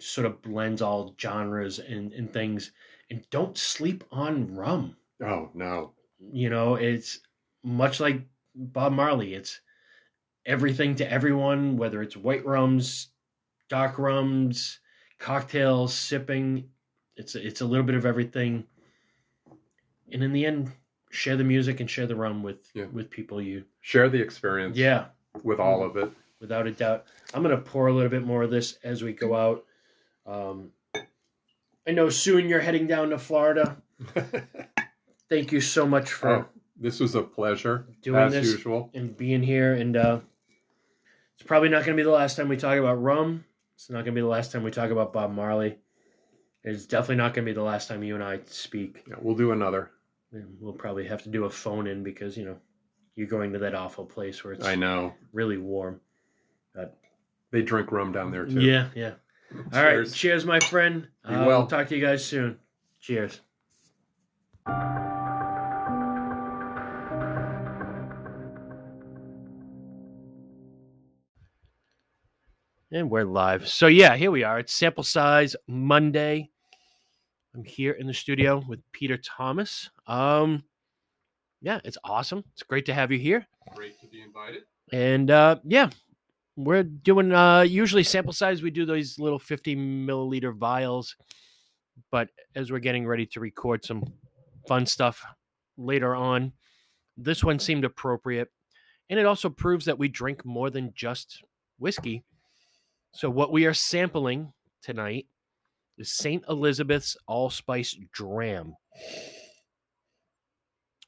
Sort 0.03 0.27
of 0.27 0.41
blends 0.43 0.83
all 0.83 1.15
genres 1.21 1.79
and, 1.79 2.13
and 2.13 2.33
things. 2.33 2.73
And 3.11 3.25
don't 3.31 3.57
sleep 3.57 4.05
on 4.11 4.55
rum. 4.55 4.97
Oh, 5.23 5.51
no. 5.55 5.93
You 6.33 6.49
know, 6.51 6.75
it's 6.77 7.21
much 7.63 8.01
like 8.01 8.23
Bob 8.55 8.93
Marley. 8.93 9.35
It's 9.35 9.61
everything 10.47 10.95
to 10.97 11.11
everyone, 11.13 11.77
whether 11.77 12.03
it's 12.03 12.17
white 12.17 12.45
rums, 12.47 13.09
dark 13.69 13.99
rums, 13.99 14.79
cocktails, 15.19 15.93
sipping. 15.95 16.69
It's 17.17 17.35
it's 17.35 17.61
a 17.61 17.67
little 17.67 17.85
bit 17.85 17.95
of 17.95 18.07
everything. 18.07 18.65
And 20.13 20.23
in 20.25 20.33
the 20.33 20.47
end, 20.47 20.71
share 21.11 21.37
the 21.37 21.45
music 21.45 21.81
and 21.81 21.91
share 21.91 22.07
the 22.07 22.17
rum 22.17 22.43
with 22.43 22.71
Yeah. 22.75 22.87
with 22.87 23.11
people 23.11 23.41
you 23.43 23.65
Share 23.81 24.09
the 24.09 24.21
experience 24.21 24.77
yeah 24.77 25.07
with 25.43 25.59
all 25.59 25.83
of 25.83 25.97
it. 25.97 26.11
without 26.41 26.67
a 26.69 26.71
doubt 26.71 27.07
i'm 27.35 27.43
gonna 27.43 27.57
pour 27.57 27.89
a 27.89 27.93
little 27.93 28.11
bit 28.11 28.23
more 28.25 28.43
of 28.45 28.51
this 28.51 28.79
as 28.85 29.03
we 29.03 29.13
go 29.13 29.35
out 29.35 29.65
um 30.31 30.71
i 31.87 31.91
know 31.91 32.09
soon 32.09 32.49
you're 32.49 32.61
heading 32.61 32.87
down 32.87 33.11
to 33.11 33.19
florida 33.19 33.77
thank 35.29 35.53
you 35.53 35.61
so 35.61 35.87
much 35.87 36.13
for 36.13 36.29
oh, 36.31 36.47
this 36.83 36.99
was 37.01 37.15
a 37.15 37.23
pleasure, 37.23 37.87
Doing 38.03 38.23
as 38.23 38.33
this- 38.33 38.53
usual. 38.53 38.91
and 38.95 39.17
being 39.17 39.43
here 39.43 39.75
and 39.75 39.97
uh 39.97 40.21
it's 41.35 41.47
probably 41.47 41.69
not 41.69 41.85
gonna 41.85 41.97
be 41.97 42.03
the 42.03 42.11
last 42.11 42.37
time 42.37 42.49
we 42.49 42.57
talk 42.57 42.79
about 42.79 42.95
rum 43.03 43.45
it's 43.75 43.91
not 43.91 44.01
gonna 44.05 44.13
be 44.15 44.21
the 44.21 44.27
last 44.27 44.53
time 44.53 44.63
we 44.63 44.71
talk 44.71 44.91
about 44.91 45.13
bob 45.13 45.33
marley 45.33 45.79
it's 46.65 46.87
definitely 46.87 47.17
not 47.17 47.35
gonna 47.35 47.45
be 47.47 47.53
the 47.53 47.63
last 47.63 47.89
time 47.89 48.03
you 48.03 48.15
and 48.15 48.25
i 48.25 48.39
speak 48.47 49.03
Yeah, 49.09 49.17
we'll 49.21 49.37
do 49.37 49.53
another. 49.53 49.91
And 50.33 50.57
we'll 50.61 50.75
probably 50.75 51.09
have 51.09 51.25
to 51.25 51.29
do 51.29 51.45
a 51.47 51.51
phone 51.51 51.89
in 51.89 52.05
because 52.05 52.37
you 52.37 52.45
know 52.45 52.57
you're 53.17 53.27
going 53.27 53.53
to 53.55 53.59
that 53.61 53.75
awful 53.75 54.05
place 54.07 54.45
where 54.45 54.53
it's 54.53 54.65
I 54.65 54.77
know. 54.77 55.13
really 55.33 55.57
warm 55.59 56.01
They 57.51 57.63
drink 57.63 57.91
rum 57.91 58.13
down 58.13 58.31
there 58.31 58.47
too. 58.47 58.61
Yeah, 58.61 58.89
yeah. 58.95 59.15
All 59.53 59.83
right. 59.83 59.93
Cheers. 59.93 60.13
Cheers, 60.15 60.45
my 60.47 60.61
friend. 60.61 61.09
Be 61.29 61.35
Uh, 61.35 61.47
well. 61.47 61.59
We'll 61.61 61.67
talk 61.67 61.89
to 61.89 61.97
you 61.97 62.05
guys 62.05 62.25
soon. 62.25 62.59
Cheers. 63.01 63.41
And 72.93 73.09
we're 73.11 73.25
live. 73.25 73.69
So, 73.69 73.87
yeah, 73.87 74.17
here 74.17 74.31
we 74.31 74.43
are. 74.43 74.59
It's 74.59 74.75
sample 74.75 75.05
size 75.05 75.55
Monday. 75.69 76.51
I'm 77.55 77.65
here 77.65 77.93
in 77.93 78.07
the 78.07 78.15
studio 78.15 78.63
with 78.69 78.81
Peter 78.93 79.17
Thomas. 79.17 79.91
Um, 80.07 80.65
yeah, 81.61 81.81
it's 81.85 81.99
awesome. 82.05 82.45
It's 82.53 82.63
great 82.65 82.87
to 82.87 82.95
have 82.95 83.13
you 83.13 83.19
here. 83.19 83.47
Great 83.77 84.01
to 84.01 84.07
be 84.09 84.23
invited. 84.23 84.63
And 84.93 85.31
uh, 85.31 85.57
yeah, 85.65 85.91
we're 86.65 86.83
doing 86.83 87.33
uh, 87.33 87.61
usually 87.63 88.03
sample 88.03 88.33
size. 88.33 88.63
We 88.63 88.71
do 88.71 88.85
these 88.87 89.19
little 89.19 89.39
50 89.39 89.77
milliliter 89.77 90.55
vials, 90.55 91.17
but 92.11 92.29
as 92.55 92.71
we're 92.71 92.79
getting 92.79 93.07
ready 93.07 93.27
to 93.27 93.41
record 93.41 93.85
some 93.85 94.05
fun 94.67 94.87
stuff 94.87 95.25
later 95.77 96.15
on, 96.15 96.53
this 97.17 97.43
one 97.45 97.59
seemed 97.59 97.85
appropriate. 97.85 98.49
And 99.09 99.19
it 99.19 99.27
also 99.27 99.49
proves 99.49 99.87
that 99.87 99.99
we 99.99 100.09
drink 100.09 100.45
more 100.45 100.71
than 100.71 100.93
just 100.95 101.43
whiskey. 101.79 102.25
So, 103.13 103.29
what 103.29 103.51
we 103.51 103.67
are 103.67 103.75
sampling 103.75 104.53
tonight 104.83 105.27
is 105.99 106.13
St. 106.13 106.45
Elizabeth's 106.49 107.17
Allspice 107.27 107.97
Dram. 108.13 108.75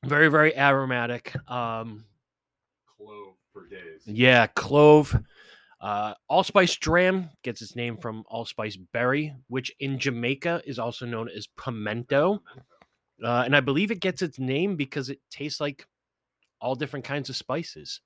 Very, 0.05 0.29
very 0.29 0.57
aromatic. 0.57 1.33
Um, 1.49 2.05
Clove 2.99 3.35
for 3.53 3.69
days. 3.69 4.03
yeah, 4.05 4.49
clove. 4.49 5.17
Uh, 5.83 6.15
allspice 6.29 6.77
dram 6.77 7.29
gets 7.43 7.61
its 7.61 7.75
name 7.75 7.97
from 7.97 8.23
allspice 8.29 8.77
berry, 8.77 9.35
which 9.49 9.73
in 9.81 9.99
Jamaica 9.99 10.63
is 10.65 10.79
also 10.79 11.05
known 11.05 11.29
as 11.29 11.49
pimento. 11.59 12.41
Uh, 13.23 13.43
and 13.45 13.57
I 13.57 13.61
believe 13.61 13.91
it 13.91 14.01
gets 14.01 14.23
its 14.23 14.39
name 14.39 14.77
because 14.77 15.11
it 15.11 15.19
tastes 15.29 15.61
like 15.61 15.85
all 16.61 16.77
different 16.77 17.05
kinds 17.05 17.29
of 17.29 17.37
spices 17.37 18.01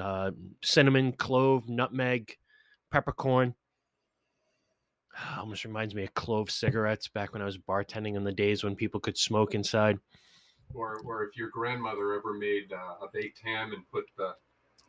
uh, 0.00 0.30
cinnamon, 0.62 1.12
clove, 1.12 1.68
nutmeg, 1.68 2.36
peppercorn. 2.92 3.54
Almost 5.38 5.64
reminds 5.64 5.94
me 5.94 6.04
of 6.04 6.14
clove 6.14 6.50
cigarettes 6.50 7.08
back 7.08 7.32
when 7.32 7.42
I 7.42 7.46
was 7.46 7.58
bartending 7.58 8.16
in 8.16 8.24
the 8.24 8.32
days 8.32 8.62
when 8.62 8.76
people 8.76 9.00
could 9.00 9.16
smoke 9.16 9.54
inside. 9.54 9.98
Or, 10.74 11.00
or 11.06 11.24
if 11.24 11.36
your 11.36 11.48
grandmother 11.48 12.12
ever 12.12 12.34
made 12.34 12.72
uh, 12.72 13.06
a 13.06 13.08
baked 13.12 13.40
ham 13.42 13.72
and 13.72 13.88
put 13.90 14.04
the 14.18 14.34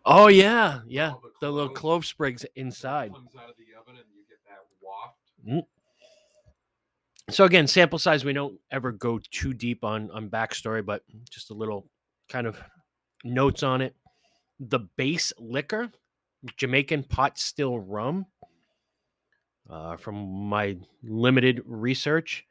Oh, 0.06 0.28
yeah. 0.28 0.80
Yeah. 0.88 1.14
The 1.22 1.30
The 1.47 1.52
little 1.52 1.70
clove 1.70 2.06
sprigs 2.06 2.45
inside. 2.56 3.14
comes 3.14 3.36
out 3.36 3.50
of 3.50 3.56
the 3.58 3.78
oven 3.80 3.95
and 3.95 4.06
you 4.16 4.24
get 4.28 4.39
that 4.47 4.66
waft. 4.82 5.66
so 7.30 7.45
again 7.45 7.68
sample 7.68 8.00
size 8.00 8.26
we 8.26 8.34
don't 8.34 8.58
ever 8.72 8.91
go 8.91 9.20
too 9.32 9.54
deep 9.54 9.84
on 9.84 10.10
on 10.12 10.28
backstory 10.30 10.84
but 10.84 11.04
just 11.30 11.52
a 11.52 11.54
little 11.54 11.88
kind 12.28 12.47
of 12.47 12.60
notes 13.24 13.62
on 13.62 13.82
it 13.82 13.95
the 14.60 14.80
base 14.97 15.32
liquor 15.38 15.91
jamaican 16.58 17.04
pot 17.04 17.38
still 17.38 17.80
rum 17.80 18.26
uh, 19.70 19.95
from 19.97 20.16
my 20.50 20.76
limited 21.04 21.62
research 21.66 22.45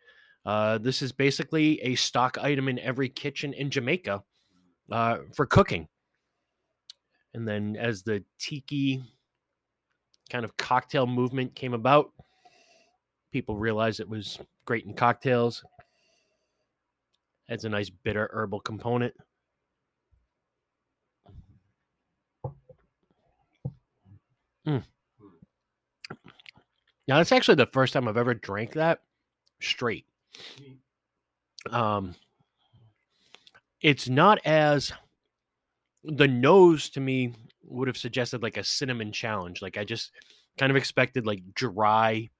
uh, 0.47 0.79
this 0.79 1.03
is 1.03 1.11
basically 1.11 1.81
a 1.83 1.97
stock 1.97 2.39
item 2.39 2.69
in 2.69 2.79
every 2.79 3.09
kitchen 3.09 3.53
in 3.53 3.71
jamaica 3.71 4.23
uh, 4.93 5.19
for 5.35 5.45
cooking 5.45 5.89
and 7.35 7.47
then 7.47 7.77
as 7.77 8.03
the 8.03 8.25
tiki 8.39 9.03
kind 10.31 10.45
of 10.45 10.57
cocktail 10.57 11.07
movement 11.07 11.55
came 11.55 11.75
about 11.75 12.13
people 13.33 13.57
realized 13.57 14.01
it 14.01 14.09
was 14.09 14.39
great 14.65 14.87
in 14.87 14.95
cocktails. 14.95 15.65
Adds 17.51 17.65
a 17.65 17.69
nice 17.69 17.91
bitter 17.91 18.29
herbal 18.33 18.61
component. 18.61 19.15
Mm. 24.67 24.83
Now 27.07 27.17
that's 27.17 27.33
actually 27.33 27.55
the 27.55 27.67
first 27.67 27.95
time 27.95 28.07
I've 28.07 28.19
ever 28.19 28.35
drank 28.35 28.75
that 28.75 29.01
straight. 29.61 30.05
Um, 31.71 32.15
it's 33.81 34.09
not 34.09 34.39
as 34.45 34.93
the 36.05 36.29
nose 36.29 36.91
to 36.91 37.01
me 37.01 37.35
would 37.65 37.89
have 37.89 37.97
suggested 37.99 38.43
like 38.43 38.57
a 38.57 38.65
cinnamon 38.65 39.13
challenge. 39.13 39.61
Like 39.63 39.77
I 39.77 39.85
just 39.85 40.13
kind 40.59 40.71
of 40.71 40.77
expected 40.77 41.27
like 41.27 41.43
dry 41.55 42.31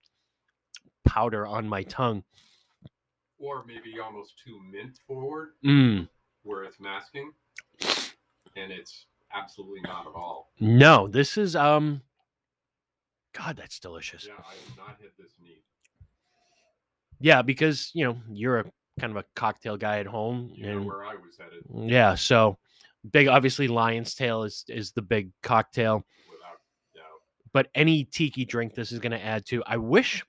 powder 1.07 1.47
on 1.47 1.69
my 1.69 1.83
tongue. 1.85 2.23
Or 3.39 3.65
maybe 3.67 4.01
almost 4.01 4.35
too 4.45 4.59
mint 4.71 4.99
forward, 5.07 5.51
Mm, 5.65 6.09
where 6.43 6.65
it's 6.65 6.81
masking, 6.81 7.33
and 8.57 8.73
it's 8.73 9.07
absolutely 9.33 9.81
not 9.83 10.07
at 10.09 10.13
all. 10.15 10.53
no, 10.61 11.07
this 11.09 11.37
is 11.39 11.55
um. 11.55 12.03
God, 13.35 13.57
that's 13.57 13.79
delicious. 13.79 14.27
Yeah, 14.27 14.33
I 14.39 14.55
have 14.69 14.77
not 14.77 14.97
hit 15.01 15.13
this 15.17 15.31
neat. 15.41 15.63
Yeah, 17.21 17.43
because 17.43 17.93
you 17.95 18.05
know 18.05 18.17
you're 18.33 18.61
a 18.61 18.65
kind 18.99 19.13
of 19.13 19.17
a 19.19 19.25
cocktail 19.37 19.77
guy 19.77 20.01
at 20.01 20.07
home, 20.07 20.51
You 20.55 20.69
and 20.71 20.85
where 20.87 21.05
I 21.05 21.15
was 21.15 21.37
headed, 21.39 21.63
yeah, 21.93 22.17
so 22.17 22.59
big. 23.13 23.29
Obviously, 23.29 23.69
Lion's 23.69 24.15
Tail 24.15 24.43
is 24.45 24.65
is 24.69 24.93
the 24.93 25.03
big 25.03 25.31
cocktail, 25.43 26.05
but 27.53 27.69
any 27.75 28.05
tiki 28.05 28.45
drink 28.45 28.75
this 28.75 28.93
is 28.93 28.99
going 28.99 29.13
to 29.13 29.23
add 29.25 29.47
to. 29.47 29.63
I 29.67 29.77
wish 29.77 30.25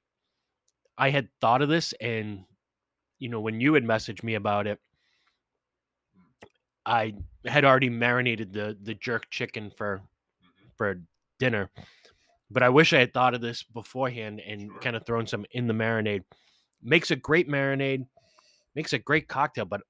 I 0.97 1.09
had 1.09 1.30
thought 1.41 1.61
of 1.61 1.69
this, 1.69 1.93
and 1.93 2.45
you 3.19 3.30
know 3.30 3.39
when 3.41 3.59
you 3.61 3.73
had 3.73 3.84
messaged 3.84 4.23
me 4.23 4.36
about 4.36 4.67
it, 4.67 4.80
I 6.86 7.13
had 7.45 7.65
already 7.65 7.89
marinated 7.89 8.53
the 8.53 8.77
the 8.82 8.93
jerk 8.95 9.30
chicken 9.30 9.71
for 9.71 10.01
Mhm. 10.43 10.71
for 10.77 11.01
dinner. 11.38 11.69
But 12.51 12.63
I 12.63 12.69
wish 12.69 12.93
I 12.93 12.99
had 12.99 13.13
thought 13.13 13.36
of 13.36 13.41
this 13.41 13.61
beforehand 13.63 14.39
and 14.39 14.71
Sure. 14.71 14.80
kind 14.82 14.95
of 14.95 15.05
thrown 15.05 15.27
some 15.27 15.45
in 15.51 15.67
the 15.67 15.73
marinade. 15.73 16.23
Makes 16.82 17.11
a 17.11 17.15
great 17.15 17.47
marinade, 17.47 18.07
makes 18.73 18.93
a 18.93 18.97
great 18.99 19.27
cocktail, 19.27 19.65
but 19.65 19.82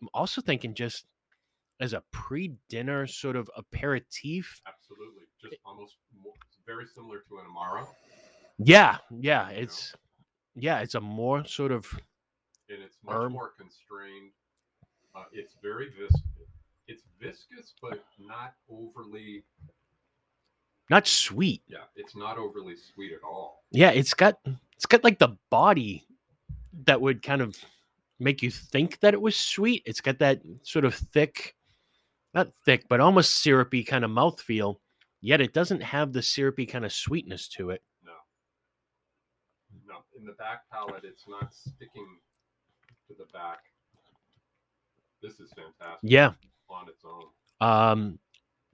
I'm 0.00 0.08
also 0.12 0.42
thinking 0.42 0.74
just 0.74 1.06
as 1.80 1.92
a 1.92 2.02
pre-dinner 2.12 3.06
sort 3.06 3.36
of 3.36 3.50
aperitif. 3.56 4.60
Absolutely, 4.66 5.24
just 5.40 5.56
almost 5.64 5.96
more, 6.22 6.32
very 6.66 6.86
similar 6.94 7.18
to 7.28 7.38
an 7.38 7.44
amaro, 7.46 7.86
Yeah, 8.58 8.98
yeah, 9.10 9.48
You 9.50 9.56
know? 9.56 9.62
it's 9.62 9.94
yeah, 10.54 10.78
it's 10.80 10.94
a 10.94 11.00
more 11.00 11.44
sort 11.44 11.72
of 11.72 11.84
and 12.70 12.80
it's 12.82 12.96
much 13.04 13.14
Herb. 13.16 13.32
more 13.32 13.50
constrained. 13.58 14.30
Uh, 15.14 15.24
it's 15.32 15.54
very 15.62 15.90
viscous. 15.90 16.22
It's 16.86 17.02
viscous, 17.20 17.74
but 17.82 18.04
not 18.18 18.54
overly. 18.70 19.44
not 20.90 21.06
sweet. 21.06 21.62
Yeah, 21.66 21.78
it's 21.96 22.14
not 22.16 22.36
overly 22.38 22.76
sweet 22.76 23.12
at 23.12 23.22
all. 23.26 23.64
Yeah, 23.72 23.90
it's 23.90 24.14
got 24.14 24.38
it's 24.76 24.86
got 24.86 25.02
like 25.04 25.18
the 25.18 25.36
body 25.50 26.06
that 26.86 27.00
would 27.00 27.22
kind 27.22 27.40
of 27.42 27.56
make 28.20 28.42
you 28.42 28.50
think 28.50 29.00
that 29.00 29.14
it 29.14 29.20
was 29.20 29.36
sweet. 29.36 29.82
It's 29.86 30.00
got 30.00 30.18
that 30.20 30.40
sort 30.62 30.84
of 30.84 30.94
thick, 30.94 31.54
not 32.34 32.48
thick, 32.64 32.84
but 32.88 33.00
almost 33.00 33.42
syrupy 33.42 33.84
kind 33.84 34.04
of 34.04 34.10
mouthfeel. 34.10 34.76
Yet 35.20 35.40
it 35.40 35.52
doesn't 35.54 35.82
have 35.82 36.12
the 36.12 36.20
syrupy 36.22 36.66
kind 36.66 36.84
of 36.84 36.92
sweetness 36.92 37.48
to 37.50 37.70
it. 37.70 37.82
No. 38.04 38.12
No, 39.88 39.94
in 40.18 40.26
the 40.26 40.32
back 40.32 40.68
palate, 40.70 41.04
it's 41.04 41.24
not 41.28 41.52
sticking 41.54 42.18
to 43.08 43.14
the 43.16 43.24
back. 43.32 43.58
This 45.22 45.40
is 45.40 45.50
fantastic. 45.56 46.00
Yeah. 46.02 46.32
On 46.68 46.88
its 46.88 47.02
own. 47.04 47.66
Um 47.66 48.18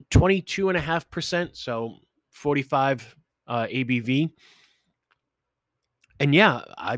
22 0.09 0.69
and 0.69 0.77
a 0.77 0.81
half 0.81 1.09
percent, 1.09 1.55
so 1.55 1.97
45 2.31 3.15
uh 3.47 3.67
ABV. 3.67 4.31
And 6.19 6.35
yeah, 6.35 6.61
I 6.77 6.97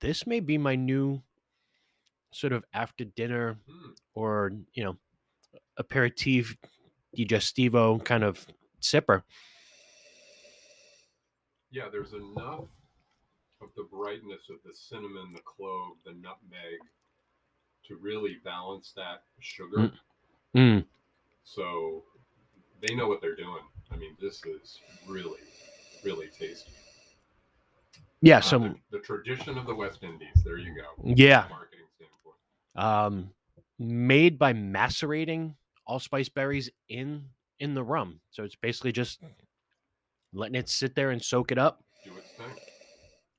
this 0.00 0.26
may 0.26 0.40
be 0.40 0.56
my 0.58 0.74
new 0.76 1.22
sort 2.32 2.52
of 2.52 2.64
after 2.72 3.04
dinner 3.04 3.58
Hmm. 3.68 3.90
or 4.14 4.52
you 4.72 4.84
know 4.84 4.96
aperitif 5.78 6.56
digestivo 7.16 8.02
kind 8.04 8.24
of 8.24 8.46
sipper 8.80 9.22
Yeah, 11.70 11.88
there's 11.90 12.12
enough 12.12 12.64
of 13.62 13.68
the 13.76 13.84
brightness 13.90 14.42
of 14.50 14.56
the 14.64 14.74
cinnamon, 14.74 15.32
the 15.32 15.40
clove, 15.44 15.96
the 16.04 16.12
nutmeg 16.12 16.80
to 17.86 17.96
really 17.96 18.38
balance 18.44 18.92
that 18.96 19.22
sugar. 19.40 19.92
Mm. 20.56 20.84
So 21.44 22.02
they 22.86 22.94
know 22.94 23.08
what 23.08 23.20
they're 23.20 23.36
doing. 23.36 23.62
I 23.90 23.96
mean, 23.96 24.16
this 24.20 24.42
is 24.44 24.80
really, 25.08 25.40
really 26.04 26.26
tasty. 26.28 26.72
yeah 28.20 28.38
Uh, 28.38 28.40
some 28.40 28.62
the, 28.90 28.98
the 28.98 29.04
tradition 29.04 29.56
of 29.58 29.66
the 29.66 29.74
West 29.74 30.02
Indies. 30.02 30.42
There 30.44 30.58
you 30.58 30.74
go. 30.74 31.14
yeah 31.14 31.46
Marketing 31.50 31.86
standpoint. 31.96 32.36
um 32.76 33.30
made 33.78 34.38
by 34.38 34.52
macerating 34.52 35.56
allspice 35.86 36.28
berries 36.28 36.70
in 36.88 37.24
in 37.58 37.74
the 37.74 37.82
rum 37.82 38.20
so 38.30 38.44
it's 38.44 38.56
basically 38.56 38.92
just 38.92 39.20
letting 40.32 40.54
it 40.54 40.68
sit 40.68 40.94
there 40.94 41.10
and 41.10 41.22
soak 41.22 41.52
it 41.52 41.58
up 41.58 41.82
Do 42.04 42.10
its 42.16 42.30
thing. 42.32 42.46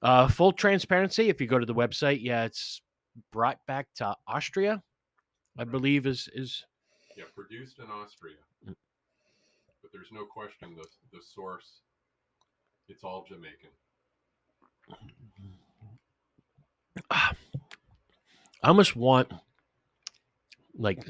uh 0.01 0.27
full 0.27 0.51
transparency 0.51 1.29
if 1.29 1.39
you 1.41 1.47
go 1.47 1.57
to 1.59 1.65
the 1.65 1.73
website 1.75 2.19
yeah 2.21 2.43
it's 2.43 2.81
brought 3.31 3.59
back 3.67 3.87
to 3.95 4.15
austria 4.27 4.81
i 5.57 5.63
believe 5.63 6.05
is 6.07 6.29
is 6.33 6.63
Yeah, 7.15 7.25
produced 7.35 7.77
in 7.79 7.85
Austria. 7.85 8.37
Mm. 8.67 8.75
But 9.81 9.91
there's 9.93 10.11
no 10.11 10.25
question 10.25 10.75
the 10.75 10.87
the 11.11 11.21
source. 11.21 11.81
It's 12.89 13.03
all 13.03 13.23
Jamaican. 13.29 13.69
I 17.11 17.35
almost 18.63 18.95
want 18.95 19.31
like 20.77 21.05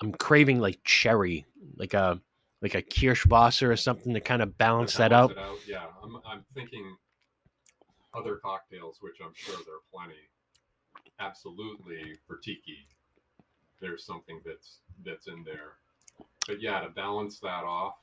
I'm 0.00 0.12
craving 0.12 0.60
like 0.60 0.80
cherry, 0.84 1.46
like 1.76 1.94
a 1.94 2.20
like 2.62 2.74
a 2.74 2.82
Kirschwasser 2.82 3.68
or 3.68 3.76
something 3.76 4.14
to 4.14 4.20
kind 4.20 4.42
of 4.42 4.56
balance 4.56 4.96
that 4.96 5.10
balance 5.10 5.36
out. 5.38 5.58
Yeah, 5.66 5.84
I'm 6.02 6.16
I'm 6.26 6.44
thinking 6.54 6.96
other 8.14 8.36
cocktails, 8.36 8.98
which 9.00 9.16
I'm 9.24 9.34
sure 9.34 9.56
there 9.66 9.74
are 9.74 9.88
plenty. 9.92 10.20
Absolutely 11.20 12.16
for 12.26 12.38
tiki, 12.38 12.88
there's 13.80 14.04
something 14.04 14.40
that's 14.44 14.78
that's 15.04 15.26
in 15.28 15.44
there. 15.44 15.74
But 16.46 16.60
yeah, 16.60 16.80
to 16.80 16.88
balance 16.90 17.38
that 17.40 17.64
off, 17.64 17.94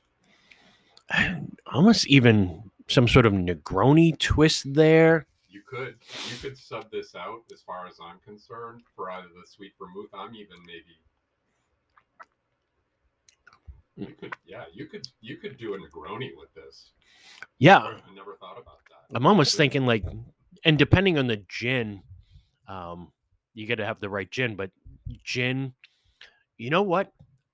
Almost 1.72 2.06
even 2.08 2.70
some 2.88 3.08
sort 3.08 3.26
of 3.26 3.32
Negroni 3.32 4.18
twist 4.18 4.72
there. 4.74 5.26
you 5.48 5.62
could 5.68 5.96
you 6.30 6.36
could 6.40 6.56
sub 6.56 6.90
this 6.90 7.14
out 7.14 7.42
as 7.52 7.62
far 7.62 7.86
as 7.86 7.96
I'm 8.02 8.18
concerned 8.24 8.82
for 8.94 9.10
either 9.10 9.28
the 9.28 9.46
sweet 9.46 9.72
vermouth. 9.78 10.10
I'm 10.14 10.34
even 10.34 10.56
maybe 10.66 10.96
you 13.96 14.14
could 14.18 14.34
yeah 14.46 14.64
you 14.72 14.86
could 14.86 15.06
you 15.20 15.36
could 15.36 15.58
do 15.58 15.74
a 15.74 15.78
Negroni 15.78 16.30
with 16.38 16.52
this. 16.54 16.92
Yeah, 17.58 17.78
I 17.78 18.14
never 18.14 18.36
thought 18.40 18.58
about 18.60 18.78
that. 18.88 19.16
I'm 19.16 19.26
almost 19.26 19.56
thinking 19.56 19.86
like, 19.86 20.04
and 20.64 20.78
depending 20.78 21.18
on 21.18 21.26
the 21.26 21.42
gin, 21.48 22.02
um, 22.68 23.12
you 23.54 23.66
got 23.66 23.76
to 23.76 23.84
have 23.84 24.00
the 24.00 24.08
right 24.08 24.30
gin. 24.30 24.56
But 24.56 24.70
gin, 25.24 25.74
you 26.56 26.70
know 26.70 26.82
what? 26.82 27.12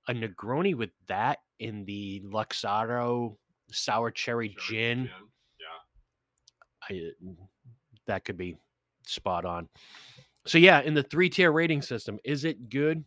A 0.08 0.12
Negroni 0.12 0.74
with 0.74 0.90
that 1.08 1.38
in 1.58 1.84
the 1.84 2.22
Luxardo 2.24 3.36
sour 3.70 4.10
cherry 4.10 4.56
Cherry 4.58 4.94
gin. 4.94 5.10
Yeah. 6.90 6.96
I, 6.96 7.10
that 8.06 8.24
could 8.24 8.38
be 8.38 8.56
spot 9.06 9.44
on. 9.44 9.68
So 10.46 10.58
yeah, 10.58 10.80
in 10.80 10.94
the 10.94 11.02
three 11.02 11.28
tier 11.28 11.52
rating 11.52 11.82
system, 11.82 12.18
is 12.24 12.44
it 12.44 12.70
good? 12.70 13.04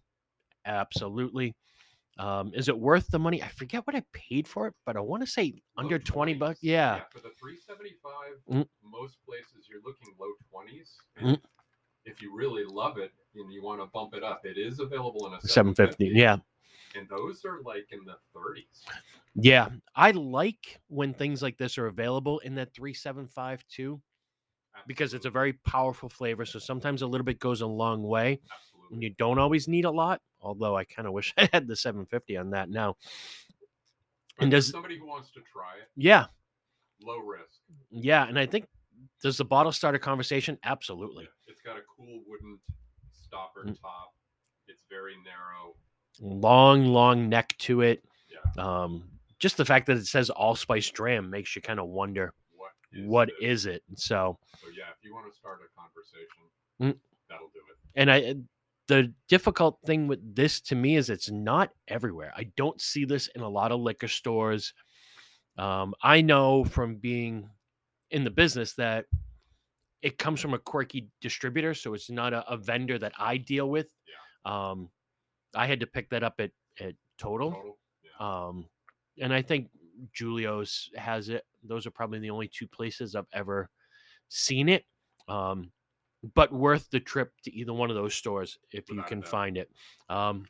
Absolutely. 0.65 1.55
Um, 2.19 2.51
is 2.53 2.67
it 2.67 2.77
worth 2.77 3.07
the 3.07 3.19
money? 3.19 3.41
I 3.41 3.47
forget 3.47 3.85
what 3.87 3.95
I 3.95 4.03
paid 4.13 4.47
for 4.47 4.67
it, 4.67 4.73
but 4.85 4.95
I 4.97 4.99
want 4.99 5.23
to 5.23 5.27
say 5.27 5.61
Low 5.77 5.83
under 5.83 5.97
twenty 5.97 6.33
bucks. 6.33 6.59
Yeah. 6.61 7.01
For 7.11 7.19
the 7.19 7.31
375, 7.39 8.13
Mm. 8.51 8.67
most 8.83 9.17
places 9.25 9.67
you're 9.69 9.81
looking 9.83 10.13
low 10.19 10.27
20s. 10.53 10.97
Mm. 11.21 11.39
If 12.05 12.21
you 12.21 12.35
really 12.35 12.63
love 12.65 12.97
it 12.97 13.11
and 13.35 13.51
you 13.53 13.63
want 13.63 13.79
to 13.81 13.85
bump 13.87 14.13
it 14.13 14.23
up, 14.23 14.41
it 14.45 14.57
is 14.57 14.79
available 14.79 15.27
in 15.27 15.33
a 15.33 15.41
Seven 15.41 15.73
fifty. 15.73 16.11
Yeah. 16.13 16.37
And 16.95 17.07
those 17.07 17.45
are 17.45 17.61
like 17.63 17.87
in 17.91 17.99
the 18.05 18.15
30s. 18.35 18.83
Yeah. 19.35 19.69
I 19.95 20.11
like 20.11 20.79
when 20.87 21.13
things 21.13 21.41
like 21.41 21.57
this 21.57 21.77
are 21.77 21.87
available 21.87 22.39
in 22.39 22.55
that 22.55 22.73
three 22.73 22.93
seven 22.93 23.27
five 23.27 23.63
two 23.69 24.01
because 24.87 25.13
it's 25.13 25.25
a 25.25 25.29
very 25.29 25.53
powerful 25.53 26.09
flavor. 26.09 26.45
So 26.45 26.59
sometimes 26.59 27.01
a 27.01 27.07
little 27.07 27.23
bit 27.25 27.39
goes 27.39 27.61
a 27.61 27.67
long 27.67 28.03
way. 28.03 28.41
Absolutely. 28.51 28.70
You 28.99 29.11
don't 29.11 29.39
always 29.39 29.67
need 29.67 29.85
a 29.85 29.91
lot. 29.91 30.21
Although 30.41 30.75
I 30.75 30.83
kind 30.85 31.07
of 31.07 31.13
wish 31.13 31.33
I 31.37 31.47
had 31.53 31.67
the 31.67 31.75
750 31.75 32.37
on 32.37 32.49
that 32.51 32.69
now. 32.69 32.95
But 34.37 34.43
and 34.43 34.51
does- 34.51 34.69
somebody 34.71 34.97
who 34.97 35.07
wants 35.07 35.31
to 35.31 35.41
try 35.51 35.75
it, 35.81 35.89
Yeah. 35.95 36.25
low 37.01 37.19
risk. 37.19 37.59
Yeah. 37.89 38.27
And 38.27 38.37
I 38.39 38.45
think 38.45 38.67
does 39.21 39.37
the 39.37 39.45
bottle 39.45 39.71
start 39.71 39.93
a 39.95 39.99
conversation? 39.99 40.57
Absolutely. 40.63 41.27
It's 41.47 41.61
got 41.61 41.77
a 41.77 41.81
cool 41.97 42.21
wooden 42.27 42.59
stopper 43.11 43.65
Mm. 43.65 43.79
top. 43.79 44.13
It's 44.67 44.83
very 44.89 45.15
narrow. 45.23 45.75
Long, 46.19 46.85
long 46.87 47.29
neck 47.29 47.55
to 47.59 47.81
it. 47.81 48.03
Yeah. 48.29 48.63
Um, 48.63 49.03
just 49.39 49.57
the 49.57 49.65
fact 49.65 49.85
that 49.87 49.97
it 49.97 50.05
says 50.07 50.29
allspice 50.29 50.89
dram 50.91 51.29
makes 51.29 51.55
you 51.55 51.61
kind 51.61 51.79
of 51.79 51.87
wonder 51.87 52.33
What 52.55 52.71
is 52.93 53.07
what 53.07 53.27
this? 53.39 53.49
is 53.61 53.65
it. 53.67 53.83
So, 53.95 54.39
So 54.59 54.67
yeah, 54.69 54.89
if 54.97 55.03
you 55.03 55.13
want 55.13 55.31
to 55.31 55.37
start 55.37 55.59
a 55.63 55.69
conversation, 55.79 56.41
Mm. 56.81 56.99
that'll 57.29 57.49
do 57.49 57.59
it. 57.59 57.77
and 57.95 58.11
I, 58.11 58.35
the 58.91 59.13
difficult 59.29 59.79
thing 59.85 60.05
with 60.05 60.19
this 60.35 60.59
to 60.59 60.75
me 60.75 60.97
is 60.97 61.09
it's 61.09 61.31
not 61.31 61.69
everywhere. 61.87 62.33
I 62.35 62.51
don't 62.57 62.81
see 62.81 63.05
this 63.05 63.27
in 63.35 63.41
a 63.41 63.47
lot 63.47 63.71
of 63.71 63.79
liquor 63.79 64.09
stores. 64.09 64.73
Um, 65.57 65.93
I 66.03 66.19
know 66.19 66.65
from 66.65 66.97
being 66.97 67.49
in 68.09 68.25
the 68.25 68.29
business 68.29 68.73
that 68.73 69.05
it 70.01 70.17
comes 70.17 70.41
from 70.41 70.53
a 70.53 70.59
quirky 70.59 71.07
distributor, 71.21 71.73
so 71.73 71.93
it's 71.93 72.09
not 72.09 72.33
a, 72.33 72.45
a 72.51 72.57
vendor 72.57 72.99
that 72.99 73.13
I 73.17 73.37
deal 73.37 73.69
with. 73.69 73.87
Yeah. 74.45 74.71
Um, 74.71 74.89
I 75.55 75.67
had 75.67 75.79
to 75.79 75.87
pick 75.87 76.09
that 76.09 76.23
up 76.23 76.35
at 76.39 76.51
at 76.77 76.95
Total. 77.17 77.51
Total. 77.51 77.77
Yeah. 78.03 78.47
Um, 78.47 78.67
and 79.21 79.33
I 79.33 79.41
think 79.41 79.69
Julio's 80.11 80.89
has 80.97 81.29
it. 81.29 81.45
Those 81.63 81.87
are 81.87 81.91
probably 81.91 82.19
the 82.19 82.31
only 82.31 82.49
two 82.49 82.67
places 82.67 83.15
I've 83.15 83.23
ever 83.31 83.69
seen 84.27 84.67
it. 84.67 84.83
Um, 85.29 85.71
but 86.35 86.53
worth 86.53 86.89
the 86.91 86.99
trip 86.99 87.31
to 87.43 87.53
either 87.53 87.73
one 87.73 87.89
of 87.89 87.95
those 87.95 88.13
stores 88.13 88.57
if 88.71 88.89
you 88.89 88.95
Without 88.95 89.07
a 89.07 89.09
can 89.09 89.23
find 89.23 89.57
it. 89.57 89.69
Um, 90.09 90.45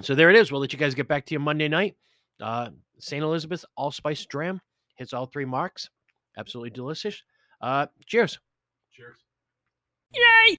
so 0.00 0.14
there 0.14 0.30
it 0.30 0.36
is. 0.36 0.50
We'll 0.50 0.60
let 0.60 0.72
you 0.72 0.78
guys 0.78 0.94
get 0.94 1.08
back 1.08 1.26
to 1.26 1.34
your 1.34 1.40
Monday 1.40 1.68
night. 1.68 1.96
Uh, 2.40 2.70
St. 2.98 3.22
Elizabeth 3.22 3.64
Allspice 3.76 4.26
Dram 4.26 4.60
hits 4.96 5.12
all 5.12 5.26
three 5.26 5.44
marks. 5.44 5.90
Absolutely 6.36 6.70
delicious. 6.70 7.22
Uh, 7.60 7.86
cheers. 8.06 8.38
Cheers. 8.92 9.18
Yay! 10.14 10.56